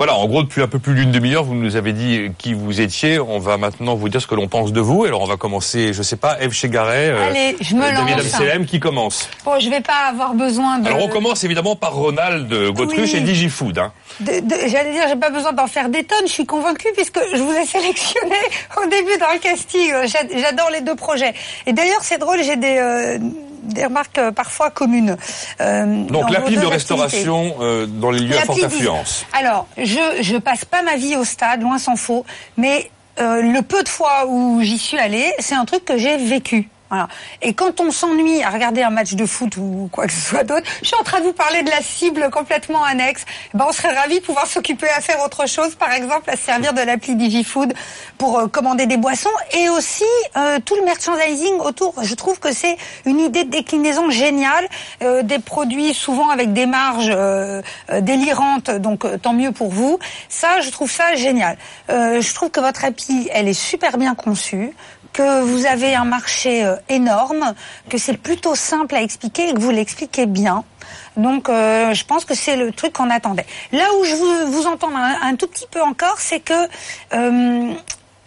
Voilà, 0.01 0.15
en 0.15 0.27
gros, 0.29 0.43
depuis 0.43 0.63
un 0.63 0.67
peu 0.67 0.79
plus 0.79 0.95
d'une 0.95 1.11
demi-heure, 1.11 1.45
vous 1.45 1.55
nous 1.55 1.77
avez 1.77 1.93
dit 1.93 2.31
qui 2.39 2.55
vous 2.55 2.81
étiez. 2.81 3.21
On 3.21 3.39
va 3.39 3.59
maintenant 3.59 3.97
vous 3.97 4.09
dire 4.09 4.23
ce 4.23 4.27
que 4.27 4.35
l'on 4.35 4.49
pense 4.49 4.73
de 4.73 4.81
vous. 4.81 5.05
Alors, 5.05 5.21
on 5.21 5.27
va 5.27 5.37
commencer, 5.37 5.93
je 5.93 6.03
sais 6.03 6.17
pas, 6.17 6.41
Eve 6.41 6.53
Chegaray, 6.53 7.11
euh, 7.11 7.29
Allez, 7.29 7.55
je 7.61 7.75
me 7.75 7.83
David 7.83 8.19
Amselem, 8.21 8.65
qui 8.65 8.81
commence 8.81 9.29
Bon, 9.45 9.61
je 9.61 9.69
vais 9.69 9.83
pas 9.83 10.09
avoir 10.09 10.33
besoin 10.33 10.79
de... 10.79 10.87
Alors, 10.87 11.05
on 11.05 11.09
commence 11.09 11.45
évidemment 11.45 11.77
par 11.77 11.93
Ronald 11.93 12.51
Gautruche 12.73 13.13
et 13.13 13.21
DigiFood. 13.21 13.77
Hein. 13.77 13.93
J'allais 14.25 14.93
dire, 14.93 15.05
j'ai 15.07 15.17
pas 15.17 15.29
besoin 15.29 15.53
d'en 15.53 15.67
faire 15.67 15.91
des 15.91 16.05
tonnes. 16.05 16.27
Je 16.27 16.33
suis 16.33 16.47
convaincue 16.47 16.89
puisque 16.97 17.21
je 17.35 17.43
vous 17.43 17.53
ai 17.53 17.67
sélectionné 17.67 18.37
au 18.83 18.89
début 18.89 19.19
dans 19.19 19.35
le 19.35 19.39
casting. 19.39 19.93
J'adore 20.07 20.71
les 20.71 20.81
deux 20.81 20.97
projets. 20.97 21.35
Et 21.67 21.75
d'ailleurs, 21.75 22.01
c'est 22.01 22.17
drôle, 22.17 22.43
j'ai 22.43 22.57
des... 22.57 22.79
Euh, 22.79 23.19
des 23.73 23.85
remarques 23.85 24.19
euh, 24.19 24.33
parfois 24.33 24.71
communes. 24.71 25.17
Euh, 25.61 26.05
Donc 26.05 26.31
l'appli 26.31 26.57
de 26.57 26.67
restauration 26.67 27.57
euh, 27.61 27.87
dans 27.87 28.11
les 28.11 28.21
lieux 28.21 28.37
à 28.37 28.43
forte 28.43 28.63
affluence. 28.63 29.25
Alors, 29.33 29.67
je 29.77 30.01
je 30.21 30.37
passe 30.37 30.65
pas 30.65 30.83
ma 30.83 30.97
vie 30.97 31.17
au 31.17 31.25
stade, 31.25 31.63
loin 31.63 31.79
s'en 31.79 31.97
faut, 31.97 32.25
mais 32.57 32.91
le 33.19 33.61
peu 33.61 33.83
de 33.83 33.89
fois 33.89 34.25
où 34.27 34.63
j'y 34.63 34.79
suis 34.79 34.99
allée, 34.99 35.31
c'est 35.41 35.55
un 35.55 35.67
truc 35.67 35.85
que 35.85 35.99
j'ai 35.99 36.17
vécu. 36.17 36.71
Voilà. 36.91 37.07
Et 37.41 37.55
quand 37.55 37.81
on 37.81 37.93
s'ennuie 37.93 38.43
à 38.43 38.51
regarder 38.51 38.83
un 38.83 38.91
match 38.91 39.15
de 39.15 39.25
foot 39.25 39.57
ou 39.57 39.89
quoi 39.93 40.07
que 40.07 40.13
ce 40.13 40.21
soit 40.21 40.43
d'autre, 40.43 40.67
je 40.83 40.89
suis 40.89 40.97
en 40.97 41.05
train 41.05 41.21
de 41.21 41.25
vous 41.25 41.33
parler 41.33 41.63
de 41.63 41.71
la 41.71 41.83
cible 41.83 42.31
complètement 42.31 42.83
annexe. 42.83 43.25
Eh 43.55 43.59
ben, 43.59 43.67
on 43.69 43.73
serait 43.73 43.95
ravis 43.95 44.19
de 44.19 44.25
pouvoir 44.25 44.49
s'occuper 44.49 44.89
à 44.89 45.01
faire 45.01 45.23
autre 45.25 45.47
chose, 45.47 45.77
par 45.77 45.93
exemple 45.93 46.29
à 46.29 46.37
servir 46.37 46.73
de 46.73 46.81
l'appli 46.81 47.15
DigiFood 47.15 47.75
pour 48.19 48.39
euh, 48.39 48.49
commander 48.49 48.87
des 48.87 48.97
boissons 48.97 49.31
et 49.53 49.69
aussi 49.69 50.05
euh, 50.37 50.59
tout 50.65 50.75
le 50.75 50.85
merchandising 50.85 51.59
autour. 51.61 51.95
Je 52.03 52.15
trouve 52.17 52.41
que 52.41 52.53
c'est 52.53 52.77
une 53.07 53.21
idée 53.21 53.45
de 53.45 53.51
déclinaison 53.51 54.11
géniale, 54.11 54.67
euh, 55.03 55.23
des 55.23 55.39
produits 55.39 55.95
souvent 55.95 56.31
avec 56.31 56.53
des 56.53 56.67
marges 56.67 57.17
délirantes, 58.01 58.71
donc 58.71 59.07
tant 59.23 59.33
mieux 59.33 59.53
pour 59.53 59.71
vous. 59.71 59.99
Ça, 60.29 60.61
je 60.61 60.71
trouve 60.71 60.91
ça 60.91 61.15
génial. 61.15 61.57
je 61.89 62.35
trouve 62.35 62.51
que 62.51 62.61
votre 62.61 62.85
appli, 62.85 63.29
elle 63.33 63.49
est 63.49 63.53
super 63.53 63.99
bien 63.99 64.15
conçue 64.15 64.73
que 65.21 65.43
vous 65.43 65.67
avez 65.67 65.95
un 65.95 66.07
marché 66.07 66.65
euh, 66.65 66.77
énorme, 66.89 67.55
que 67.91 67.99
c'est 67.99 68.17
plutôt 68.17 68.55
simple 68.55 68.95
à 68.95 69.03
expliquer 69.03 69.51
et 69.51 69.53
que 69.53 69.61
vous 69.61 69.71
l'expliquez 69.71 70.25
bien. 70.25 70.65
Donc, 71.19 71.51
euh, 71.51 71.93
je 71.93 72.05
pense 72.07 72.25
que 72.25 72.35
c'est 72.35 72.57
le 72.57 72.73
truc 72.73 72.95
qu'on 72.95 73.11
attendait. 73.11 73.45
Là 73.73 73.87
où 73.99 74.05
je 74.05 74.15
vous, 74.15 74.53
vous 74.53 74.67
entends 74.67 74.93
un, 74.97 75.37
tout 75.37 75.47
petit 75.47 75.67
peu 75.71 75.83
encore, 75.83 76.19
c'est 76.19 76.41
que 76.41 76.61
euh, 77.13 77.73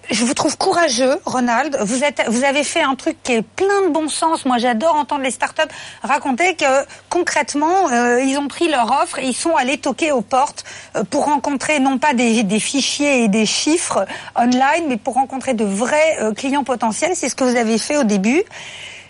je 0.09 0.25
vous 0.25 0.33
trouve 0.33 0.57
courageux, 0.57 1.17
Ronald. 1.25 1.77
Vous 1.81 2.03
êtes, 2.03 2.23
vous 2.27 2.43
avez 2.43 2.63
fait 2.63 2.81
un 2.81 2.95
truc 2.95 3.17
qui 3.23 3.33
est 3.33 3.41
plein 3.41 3.87
de 3.87 3.89
bon 3.89 4.09
sens. 4.09 4.45
Moi, 4.45 4.57
j'adore 4.57 4.95
entendre 4.95 5.23
les 5.23 5.31
startups 5.31 5.61
raconter 6.01 6.55
que 6.55 6.65
concrètement, 7.09 7.89
euh, 7.91 8.21
ils 8.21 8.37
ont 8.37 8.47
pris 8.47 8.67
leur 8.67 8.91
offre 9.01 9.19
et 9.19 9.27
ils 9.27 9.35
sont 9.35 9.55
allés 9.55 9.77
toquer 9.77 10.11
aux 10.11 10.21
portes 10.21 10.65
euh, 10.95 11.03
pour 11.03 11.25
rencontrer 11.25 11.79
non 11.79 11.97
pas 11.97 12.13
des, 12.13 12.43
des, 12.43 12.59
fichiers 12.59 13.23
et 13.23 13.27
des 13.27 13.45
chiffres 13.45 14.05
online, 14.35 14.85
mais 14.87 14.97
pour 14.97 15.13
rencontrer 15.13 15.53
de 15.53 15.65
vrais 15.65 16.17
euh, 16.21 16.33
clients 16.33 16.65
potentiels. 16.65 17.13
C'est 17.15 17.29
ce 17.29 17.35
que 17.35 17.45
vous 17.45 17.55
avez 17.55 17.77
fait 17.77 17.97
au 17.97 18.03
début. 18.03 18.43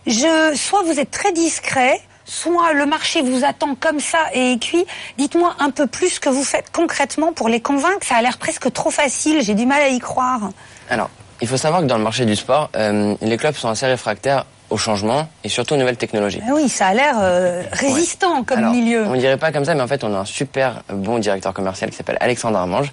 Je, 0.06 0.54
soit 0.56 0.84
vous 0.84 1.00
êtes 1.00 1.12
très 1.12 1.32
discret, 1.32 2.02
soit 2.26 2.74
le 2.74 2.86
marché 2.86 3.22
vous 3.22 3.44
attend 3.44 3.76
comme 3.76 4.00
ça 4.00 4.20
et 4.34 4.60
cuit. 4.60 4.86
Dites-moi 5.18 5.56
un 5.60 5.72
peu 5.72 5.88
plus 5.88 6.10
ce 6.10 6.20
que 6.20 6.30
vous 6.30 6.44
faites 6.44 6.72
concrètement 6.72 7.34
pour 7.34 7.50
les 7.50 7.62
convaincre. 7.62 8.06
Ça 8.06 8.16
a 8.16 8.22
l'air 8.22 8.38
presque 8.38 8.72
trop 8.72 8.92
facile. 8.92 9.42
J'ai 9.42 9.56
du 9.56 9.66
mal 9.66 9.82
à 9.82 9.90
y 9.90 10.00
croire. 10.00 10.52
Alors, 10.90 11.10
il 11.42 11.48
faut 11.48 11.58
savoir 11.58 11.82
que 11.82 11.88
dans 11.88 11.98
le 11.98 12.04
marché 12.04 12.26
du 12.26 12.36
sport, 12.36 12.70
euh, 12.76 13.16
les 13.22 13.38
clubs 13.38 13.56
sont 13.56 13.70
assez 13.70 13.86
réfractaires 13.86 14.46
au 14.70 14.78
changement 14.78 15.28
et 15.44 15.50
surtout 15.50 15.74
aux 15.74 15.78
nouvelles 15.78 15.98
technologies. 15.98 16.42
Ah 16.48 16.54
oui, 16.56 16.70
ça 16.70 16.88
a 16.88 16.94
l'air 16.94 17.16
euh, 17.20 17.64
résistant 17.74 18.44
comme 18.44 18.72
milieu. 18.72 19.04
On 19.06 19.14
ne 19.14 19.20
dirait 19.20 19.38
pas 19.38 19.52
comme 19.52 19.66
ça, 19.66 19.76
mais 19.76 19.82
en 19.82 19.88
fait, 19.88 20.04
on 20.04 20.14
a 20.16 20.20
un 20.20 20.26
super 20.26 20.84
bon 20.88 21.20
directeur 21.20 21.54
commercial 21.54 21.90
qui 21.90 21.98
s'appelle 21.98 22.18
Alexandre 22.22 22.58
Armange, 22.58 22.92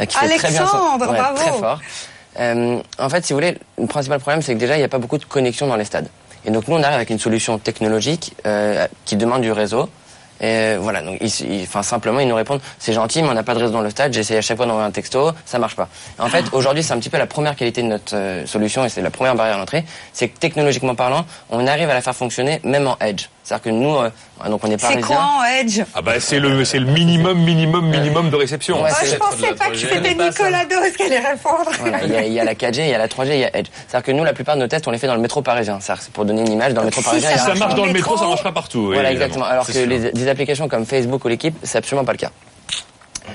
euh, 0.00 0.06
qui 0.06 0.16
fait 0.16 0.36
très 0.38 0.50
bien 0.50 0.64
bravo. 0.98 1.36
très 1.36 1.52
fort. 1.52 1.80
en 2.36 3.08
fait, 3.10 3.24
si 3.24 3.32
vous 3.32 3.36
voulez, 3.36 3.58
le 3.78 3.86
principal 3.86 4.18
problème, 4.18 4.42
c'est 4.42 4.54
que 4.54 4.58
déjà, 4.58 4.76
il 4.76 4.78
n'y 4.78 4.84
a 4.84 4.88
pas 4.88 4.98
beaucoup 4.98 5.18
de 5.18 5.26
connexion 5.26 5.66
dans 5.66 5.76
les 5.76 5.84
stades. 5.84 6.08
Et 6.46 6.50
donc, 6.50 6.68
nous, 6.68 6.76
on 6.76 6.82
arrive 6.82 6.96
avec 6.96 7.10
une 7.10 7.18
solution 7.18 7.58
technologique 7.58 8.34
qui 9.04 9.16
demande 9.16 9.42
du 9.42 9.52
réseau, 9.52 9.90
et 10.40 10.76
voilà, 10.76 11.02
donc 11.02 11.18
ils, 11.20 11.62
enfin 11.62 11.82
simplement 11.82 12.20
ils 12.20 12.28
nous 12.28 12.34
répondent 12.34 12.60
c'est 12.78 12.92
gentil, 12.92 13.22
mais 13.22 13.28
on 13.28 13.34
n'a 13.34 13.42
pas 13.42 13.54
de 13.54 13.60
réseau 13.60 13.72
dans 13.72 13.80
le 13.80 13.90
stade. 13.90 14.12
J'essaie 14.12 14.36
à 14.36 14.40
chaque 14.40 14.56
fois 14.56 14.66
d'envoyer 14.66 14.86
un 14.86 14.90
texto, 14.90 15.32
ça 15.44 15.58
marche 15.58 15.76
pas. 15.76 15.88
En 16.18 16.28
fait, 16.28 16.44
ah. 16.46 16.56
aujourd'hui, 16.56 16.82
c'est 16.82 16.92
un 16.92 16.98
petit 16.98 17.10
peu 17.10 17.18
la 17.18 17.26
première 17.26 17.56
qualité 17.56 17.82
de 17.82 17.88
notre 17.88 18.16
euh, 18.16 18.46
solution 18.46 18.84
et 18.84 18.88
c'est 18.88 19.02
la 19.02 19.10
première 19.10 19.34
barrière 19.34 19.56
à 19.56 19.58
l'entrée, 19.58 19.84
c'est 20.12 20.28
que 20.28 20.38
technologiquement 20.38 20.94
parlant, 20.94 21.26
on 21.50 21.66
arrive 21.66 21.90
à 21.90 21.94
la 21.94 22.00
faire 22.00 22.14
fonctionner 22.14 22.60
même 22.64 22.86
en 22.86 22.96
edge. 23.00 23.28
C'est-à-dire 23.50 23.64
que 23.64 23.70
nous, 23.70 23.96
euh, 23.96 24.10
donc 24.48 24.60
on 24.62 24.70
est 24.70 24.80
C'est 24.80 25.00
quoi 25.00 25.16
en 25.16 25.44
Edge 25.44 25.80
Ah 25.92 26.02
bah 26.02 26.20
c'est 26.20 26.38
le 26.38 26.64
c'est 26.64 26.78
le 26.78 26.86
minimum 26.86 27.36
minimum 27.36 27.90
minimum 27.90 28.30
de 28.30 28.36
réception. 28.36 28.80
Ouais, 28.80 28.90
je 29.04 29.16
pensais 29.16 29.52
pas 29.54 29.70
que 29.70 29.76
c'était 29.76 30.14
Nicolas 30.14 30.64
Dos 30.66 30.76
qui 30.96 31.02
allait 31.02 31.18
répondre. 31.18 31.68
il, 32.04 32.32
y 32.32 32.38
a, 32.38 32.44
la 32.44 32.54
4G, 32.54 32.82
il 32.82 32.90
y 32.90 32.94
a 32.94 32.98
la 32.98 33.08
3G, 33.08 33.26
il 33.32 33.40
y 33.40 33.44
a 33.44 33.56
Edge. 33.56 33.66
C'est-à-dire 33.88 34.06
que 34.06 34.12
nous, 34.12 34.22
la 34.22 34.34
plupart 34.34 34.54
de 34.54 34.60
nos 34.60 34.68
tests, 34.68 34.86
on 34.86 34.92
les 34.92 34.98
fait 34.98 35.08
dans 35.08 35.16
le 35.16 35.20
métro 35.20 35.42
parisien. 35.42 35.80
C'est 35.80 36.12
pour 36.12 36.24
donner 36.24 36.42
une 36.42 36.52
image 36.52 36.74
dans 36.74 36.82
le 36.82 36.86
métro 36.86 37.02
parisien. 37.02 37.28
Si 37.28 37.38
ça, 37.40 37.54
marche 37.56 37.74
dans 37.74 37.86
le 37.86 37.92
métro, 37.92 38.16
ça 38.16 38.28
marche 38.28 38.44
pas 38.44 38.52
partout. 38.52 38.92
Voilà, 38.92 39.10
exactement. 39.10 39.46
Alors 39.46 39.66
que 39.66 39.72
les, 39.72 40.12
des 40.12 40.28
applications 40.28 40.68
comme 40.68 40.86
Facebook 40.86 41.24
ou 41.24 41.28
l'équipe, 41.28 41.56
c'est 41.64 41.78
absolument 41.78 42.04
pas 42.04 42.12
le 42.12 42.18
cas. 42.18 42.30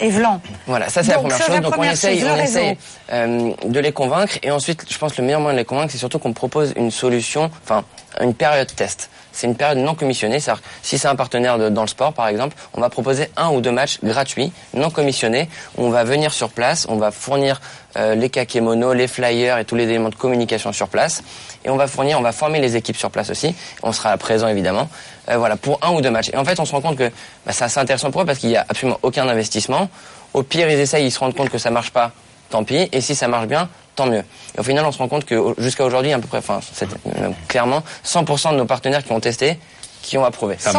Et 0.01 0.09
Vlan. 0.09 0.41
Voilà, 0.67 0.89
ça 0.89 1.03
c'est 1.03 1.11
la 1.11 1.19
première 1.19 1.41
chose. 1.41 1.61
Donc 1.61 1.77
on 1.77 1.83
essaye, 1.83 2.23
on 2.23 2.37
essaye 2.37 2.77
euh, 3.11 3.51
de 3.65 3.79
les 3.79 3.91
convaincre. 3.91 4.33
Et 4.43 4.51
ensuite, 4.51 4.85
je 4.89 4.97
pense 4.97 5.13
que 5.13 5.21
le 5.21 5.25
meilleur 5.25 5.39
moyen 5.39 5.53
de 5.55 5.59
les 5.59 5.65
convaincre, 5.65 5.91
c'est 5.91 5.97
surtout 5.97 6.19
qu'on 6.19 6.33
propose 6.33 6.73
une 6.75 6.91
solution, 6.91 7.49
enfin 7.63 7.83
une 8.19 8.33
période 8.33 8.73
test 8.75 9.09
c'est 9.35 9.47
une 9.47 9.55
période 9.55 9.77
non 9.77 9.95
commissionnée. 9.95 10.39
cest 10.39 10.57
si 10.81 10.97
c'est 10.97 11.07
un 11.07 11.15
partenaire 11.15 11.69
dans 11.69 11.81
le 11.81 11.87
sport, 11.87 12.13
par 12.13 12.27
exemple, 12.27 12.55
on 12.73 12.81
va 12.81 12.89
proposer 12.89 13.29
un 13.35 13.49
ou 13.49 13.61
deux 13.61 13.71
matchs 13.71 13.99
gratuits, 14.01 14.51
non 14.73 14.89
commissionnés. 14.89 15.49
On 15.77 15.89
va 15.89 16.03
venir 16.03 16.33
sur 16.33 16.49
place, 16.49 16.87
on 16.89 16.95
va 16.95 17.11
fournir 17.11 17.61
euh, 17.97 18.15
les 18.15 18.29
kakémonos, 18.29 18.93
les 18.93 19.07
flyers 19.07 19.57
et 19.57 19.65
tous 19.65 19.75
les 19.75 19.85
éléments 19.85 20.09
de 20.09 20.15
communication 20.15 20.73
sur 20.73 20.87
place. 20.87 21.23
Et 21.63 21.69
on 21.69 21.77
va 21.77 21.87
fournir, 21.87 22.19
on 22.19 22.21
va 22.21 22.31
former 22.31 22.59
les 22.59 22.75
équipes 22.75 22.97
sur 22.97 23.09
place 23.09 23.29
aussi. 23.29 23.55
On 23.83 23.91
sera 23.91 24.15
présent 24.17 24.47
évidemment. 24.47 24.89
Euh, 25.29 25.37
voilà, 25.37 25.55
pour 25.55 25.79
un 25.81 25.91
ou 25.93 26.01
deux 26.01 26.11
matchs. 26.11 26.29
Et 26.33 26.37
en 26.37 26.45
fait, 26.45 26.59
on 26.59 26.65
se 26.65 26.71
rend 26.71 26.81
compte 26.81 26.97
que 26.97 27.09
bah, 27.45 27.51
c'est 27.51 27.63
assez 27.63 27.79
intéressant 27.79 28.11
pour 28.11 28.21
eux 28.21 28.25
parce 28.25 28.39
qu'il 28.39 28.49
n'y 28.49 28.57
a 28.57 28.65
absolument 28.67 28.99
aucun 29.01 29.27
investissement. 29.27 29.89
Au 30.33 30.43
pire, 30.43 30.69
ils 30.69 30.79
essayent, 30.79 31.05
ils 31.05 31.11
se 31.11 31.19
rendent 31.19 31.35
compte 31.35 31.49
que 31.49 31.57
ça 31.57 31.71
marche 31.71 31.91
pas, 31.91 32.11
tant 32.49 32.63
pis. 32.63 32.89
Et 32.91 33.01
si 33.01 33.15
ça 33.15 33.27
marche 33.27 33.47
bien, 33.47 33.69
tant 33.95 34.05
mieux. 34.05 34.23
Et 34.55 34.59
au 34.59 34.63
final, 34.63 34.85
on 34.85 34.91
se 34.91 34.97
rend 34.97 35.07
compte 35.07 35.25
que 35.25 35.55
jusqu'à 35.57 35.85
aujourd'hui, 35.85 36.11
à 36.13 36.19
peu 36.19 36.27
près, 36.27 36.39
enfin, 36.39 36.59
euh, 36.81 37.29
clairement, 37.47 37.83
100% 38.05 38.51
de 38.51 38.57
nos 38.57 38.65
partenaires 38.65 39.03
qui 39.03 39.11
ont 39.13 39.19
testé, 39.19 39.57
qui 40.01 40.17
ont 40.17 40.25
approuvé. 40.25 40.55
100%. 40.55 40.71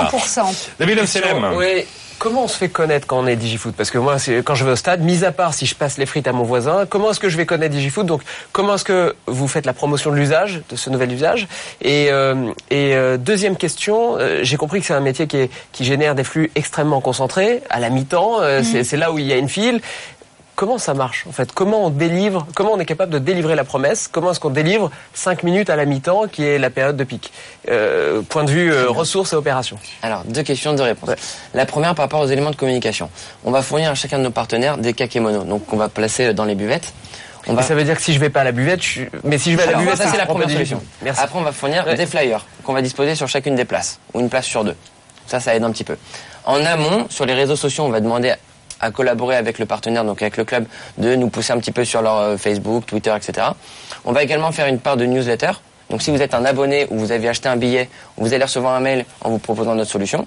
David. 0.79 0.99
Oui. 1.57 1.87
Comment 2.19 2.45
on 2.45 2.49
se 2.49 2.57
fait 2.57 2.69
connaître 2.69 3.07
quand 3.07 3.19
on 3.19 3.27
est 3.27 3.37
DigiFood 3.37 3.75
Parce 3.75 3.91
que 3.91 3.99
moi, 3.99 4.17
quand 4.45 4.55
je 4.55 4.65
vais 4.65 4.73
au 4.73 4.77
stade, 4.77 5.03
mis 5.03 5.25
à 5.25 5.33
part 5.33 5.53
si 5.55 5.67
je 5.67 5.75
passe 5.75 5.99
les 5.99 6.07
frites 6.07 6.27
à 6.27 6.33
mon 6.33 6.45
voisin, 6.45 6.87
comment 6.89 7.11
est-ce 7.11 7.21
que 7.21 7.29
je 7.29 7.37
vais 7.37 7.47
connaître 7.47 7.75
DigiFood 7.75 8.07
Donc, 8.07 8.23
comment 8.53 8.75
est-ce 8.77 8.85
que 8.85 9.15
vous 9.27 9.49
faites 9.49 9.67
la 9.67 9.73
promotion 9.73 10.11
de 10.11 10.17
l'usage, 10.17 10.63
de 10.71 10.77
ce 10.77 10.89
nouvel 10.89 11.13
usage? 11.13 11.47
Et, 11.83 12.09
euh, 12.11 12.53
et 12.71 12.95
euh, 12.95 13.17
deuxième 13.17 13.57
question, 13.57 14.17
j'ai 14.43 14.57
compris 14.57 14.81
que 14.81 14.87
c'est 14.87 14.95
un 14.95 15.01
métier 15.01 15.27
qui, 15.27 15.37
est, 15.37 15.51
qui 15.73 15.85
génère 15.85 16.15
des 16.15 16.25
flux 16.25 16.51
extrêmement 16.55 17.01
concentrés, 17.01 17.63
à 17.71 17.81
la 17.81 17.91
mi-temps, 17.91 18.41
mm. 18.41 18.63
c'est 18.63 18.97
là 18.97 19.13
où 19.13 19.19
il 19.19 19.27
y 19.27 19.33
a 19.33 19.37
une 19.37 19.49
file 19.49 19.81
comment 20.57 20.79
ça 20.79 20.95
marche 20.95 21.25
en 21.29 21.33
fait? 21.33 21.53
Comment 21.53 21.87
on 21.87 21.91
délivre 21.91 22.47
Comment 22.55 22.73
on 22.73 22.81
est 22.81 22.85
capable 22.87 23.13
de 23.13 23.19
délivrer 23.21 23.55
la 23.55 23.63
promesse? 23.63 24.09
Comment 24.11 24.33
est-ce 24.33 24.41
qu'on 24.41 24.51
délivre 24.51 24.91
5 25.15 25.45
minutes 25.45 25.71
à 25.71 25.77
la 25.77 25.85
mi-temps, 25.85 26.27
qui 26.27 26.45
est 26.45 26.59
la 26.59 26.71
période 26.71 26.97
de 26.97 27.05
pic? 27.05 27.33
Euh, 27.69 28.23
Point 28.23 28.45
de 28.45 28.51
vue 28.51 28.73
euh, 28.73 28.89
ressources 28.89 29.33
et 29.35 29.37
opérations. 29.37 29.79
Alors 30.03 30.25
deux 30.25 30.43
questions, 30.43 30.75
deux 30.75 30.83
réponses. 30.83 31.11
La 31.55 31.67
première 31.67 31.95
par 31.95 32.07
rapport 32.07 32.21
aux 32.21 32.27
éléments 32.27 32.51
de 32.51 32.57
communication. 32.57 33.09
On 33.45 33.53
va 33.53 33.63
fournir 33.63 33.91
à 33.91 33.95
chacun 33.95 34.19
de 34.19 34.25
nos 34.25 34.31
partenaires 34.31 34.79
des 34.79 34.95
kakémonos, 34.95 35.45
donc 35.45 35.73
on 35.73 35.77
va 35.77 35.89
placer 35.89 36.35
dans 36.35 36.45
les 36.45 36.57
buvettes. 36.57 36.93
On 37.47 37.55
va... 37.55 37.63
Ça 37.63 37.75
veut 37.75 37.85
dire 37.85 37.95
que 37.95 38.03
si 38.03 38.13
je 38.13 38.19
vais 38.19 38.31
pas 38.31 38.41
à 38.41 38.45
la 38.45 38.53
buvette, 38.53 38.83
je... 38.83 39.03
mais 39.23 39.39
si 39.39 39.53
je 39.53 39.57
vais 39.57 39.63
à 39.63 39.73
la 39.73 39.79
buvette, 39.79 39.97
ça 39.97 40.09
c'est 40.11 40.17
la 40.17 40.27
première 40.27 40.51
solution. 40.51 40.83
Merci. 41.03 41.21
Après, 41.23 41.39
on 41.39 41.43
va 41.43 41.53
fournir 41.53 41.85
des 41.85 42.07
flyers 42.07 42.45
qu'on 42.65 42.73
va 42.73 42.83
disposer 42.83 43.15
sur 43.15 43.29
chacune 43.29 43.55
des 43.55 43.65
places 43.65 44.01
ou 44.15 44.21
une 44.21 44.29
place 44.29 44.47
sur 44.47 44.65
deux. 44.65 44.75
Ça, 45.27 45.39
ça 45.39 45.55
aide 45.55 45.65
un 45.65 45.71
petit 45.71 45.85
peu. 45.85 45.97
En 46.45 46.65
amont, 46.65 47.07
sur 47.11 47.27
les 47.27 47.35
réseaux 47.35 47.57
sociaux, 47.57 47.85
on 47.85 47.91
va 47.91 48.01
demander 48.01 48.35
à 48.81 48.91
collaborer 48.91 49.37
avec 49.37 49.59
le 49.59 49.67
partenaire, 49.67 50.05
donc 50.05 50.23
avec 50.23 50.37
le 50.37 50.45
club, 50.45 50.67
de 50.99 51.15
nous 51.15 51.29
pousser 51.29 51.53
un 51.53 51.59
petit 51.59 51.73
peu 51.73 51.85
sur 51.85 52.03
leur 52.03 52.19
euh, 52.19 52.37
Facebook, 52.37 52.87
Twitter, 52.87 53.15
etc. 53.17 53.49
On 54.05 54.13
va 54.13 54.23
également 54.23 54.53
faire 54.53 54.67
une 54.67 54.79
part 54.79 54.97
de 54.97 55.05
newsletter. 55.05 55.53
Donc 55.91 56.03
si 56.03 56.11
vous 56.11 56.21
êtes 56.21 56.35
un 56.35 56.45
abonné 56.45 56.87
ou 56.91 56.99
vous 56.99 57.13
avez 57.13 57.29
acheté 57.29 57.49
un 57.49 57.57
billet, 57.57 57.89
vous 58.17 58.35
allez 58.35 58.45
recevoir 58.45 58.75
un 58.75 58.81
mail 58.81 59.05
en 59.23 59.31
vous 59.31 59.39
proposant 59.39 59.75
notre 59.75 59.91
solution. 59.91 60.27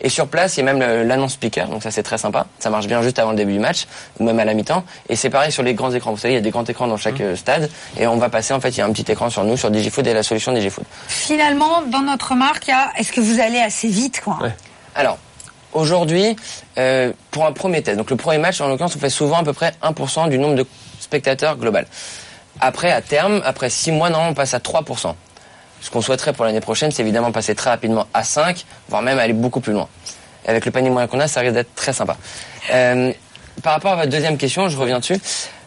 Et 0.00 0.08
sur 0.08 0.28
place, 0.28 0.56
il 0.56 0.64
y 0.64 0.68
a 0.68 0.72
même 0.72 1.06
l'annonce 1.06 1.32
speaker, 1.32 1.68
donc 1.68 1.82
ça 1.82 1.90
c'est 1.90 2.02
très 2.02 2.18
sympa. 2.18 2.46
Ça 2.58 2.70
marche 2.70 2.86
bien 2.86 3.02
juste 3.02 3.18
avant 3.18 3.30
le 3.30 3.36
début 3.36 3.54
du 3.54 3.58
match, 3.58 3.86
ou 4.20 4.24
même 4.24 4.38
à 4.38 4.44
la 4.44 4.54
mi-temps. 4.54 4.84
Et 5.08 5.16
c'est 5.16 5.30
pareil 5.30 5.50
sur 5.50 5.62
les 5.62 5.74
grands 5.74 5.90
écrans. 5.92 6.12
Vous 6.12 6.18
savez, 6.18 6.34
il 6.34 6.36
y 6.36 6.40
a 6.40 6.42
des 6.42 6.50
grands 6.50 6.64
écrans 6.64 6.86
dans 6.86 6.96
chaque 6.96 7.20
euh, 7.20 7.34
stade. 7.34 7.68
Et 7.98 8.06
on 8.06 8.16
va 8.16 8.28
passer, 8.28 8.54
en 8.54 8.60
fait, 8.60 8.70
il 8.70 8.78
y 8.78 8.80
a 8.80 8.86
un 8.86 8.92
petit 8.92 9.10
écran 9.10 9.28
sur 9.28 9.42
nous, 9.42 9.56
sur 9.56 9.70
Digifood 9.70 10.06
et 10.06 10.14
la 10.14 10.22
solution 10.22 10.52
Digifood. 10.52 10.84
Finalement, 11.08 11.82
dans 11.82 12.02
notre 12.02 12.34
marque, 12.34 12.68
il 12.68 12.70
y 12.70 12.74
a 12.74 12.92
est-ce 12.96 13.10
que 13.10 13.20
vous 13.20 13.40
allez 13.40 13.58
assez 13.58 13.88
vite 13.88 14.20
quoi? 14.22 14.38
Alors, 14.94 15.18
aujourd'hui, 15.72 16.36
euh, 16.78 17.12
pour 17.30 17.46
un 17.46 17.52
premier 17.52 17.82
test, 17.82 17.96
donc 17.96 18.10
le 18.10 18.16
premier 18.16 18.38
match, 18.38 18.60
en 18.60 18.68
l'occurrence, 18.68 18.96
on 18.96 18.98
fait 18.98 19.10
souvent 19.10 19.38
à 19.38 19.44
peu 19.44 19.52
près 19.52 19.72
1% 19.82 20.28
du 20.28 20.38
nombre 20.38 20.54
de 20.54 20.66
spectateurs 21.00 21.56
global. 21.56 21.86
Après, 22.60 22.90
à 22.90 23.00
terme, 23.00 23.40
après 23.44 23.70
6 23.70 23.92
mois, 23.92 24.10
normalement, 24.10 24.32
on 24.32 24.34
passe 24.34 24.54
à 24.54 24.58
3%. 24.58 25.14
Ce 25.80 25.90
qu'on 25.90 26.00
souhaiterait 26.00 26.32
pour 26.32 26.44
l'année 26.44 26.60
prochaine, 26.60 26.90
c'est 26.90 27.02
évidemment 27.02 27.30
passer 27.30 27.54
très 27.54 27.70
rapidement 27.70 28.06
à 28.12 28.24
5, 28.24 28.64
voire 28.88 29.02
même 29.02 29.18
aller 29.18 29.32
beaucoup 29.32 29.60
plus 29.60 29.72
loin. 29.72 29.88
Et 30.44 30.50
avec 30.50 30.64
le 30.64 30.72
panier 30.72 30.90
moyen 30.90 31.06
qu'on 31.06 31.20
a, 31.20 31.28
ça 31.28 31.40
risque 31.40 31.54
d'être 31.54 31.74
très 31.74 31.92
sympa. 31.92 32.16
Euh, 32.72 33.12
par 33.62 33.74
rapport 33.74 33.92
à 33.92 33.96
votre 33.96 34.10
deuxième 34.10 34.38
question, 34.38 34.68
je 34.68 34.76
reviens 34.76 34.98
dessus. 34.98 35.18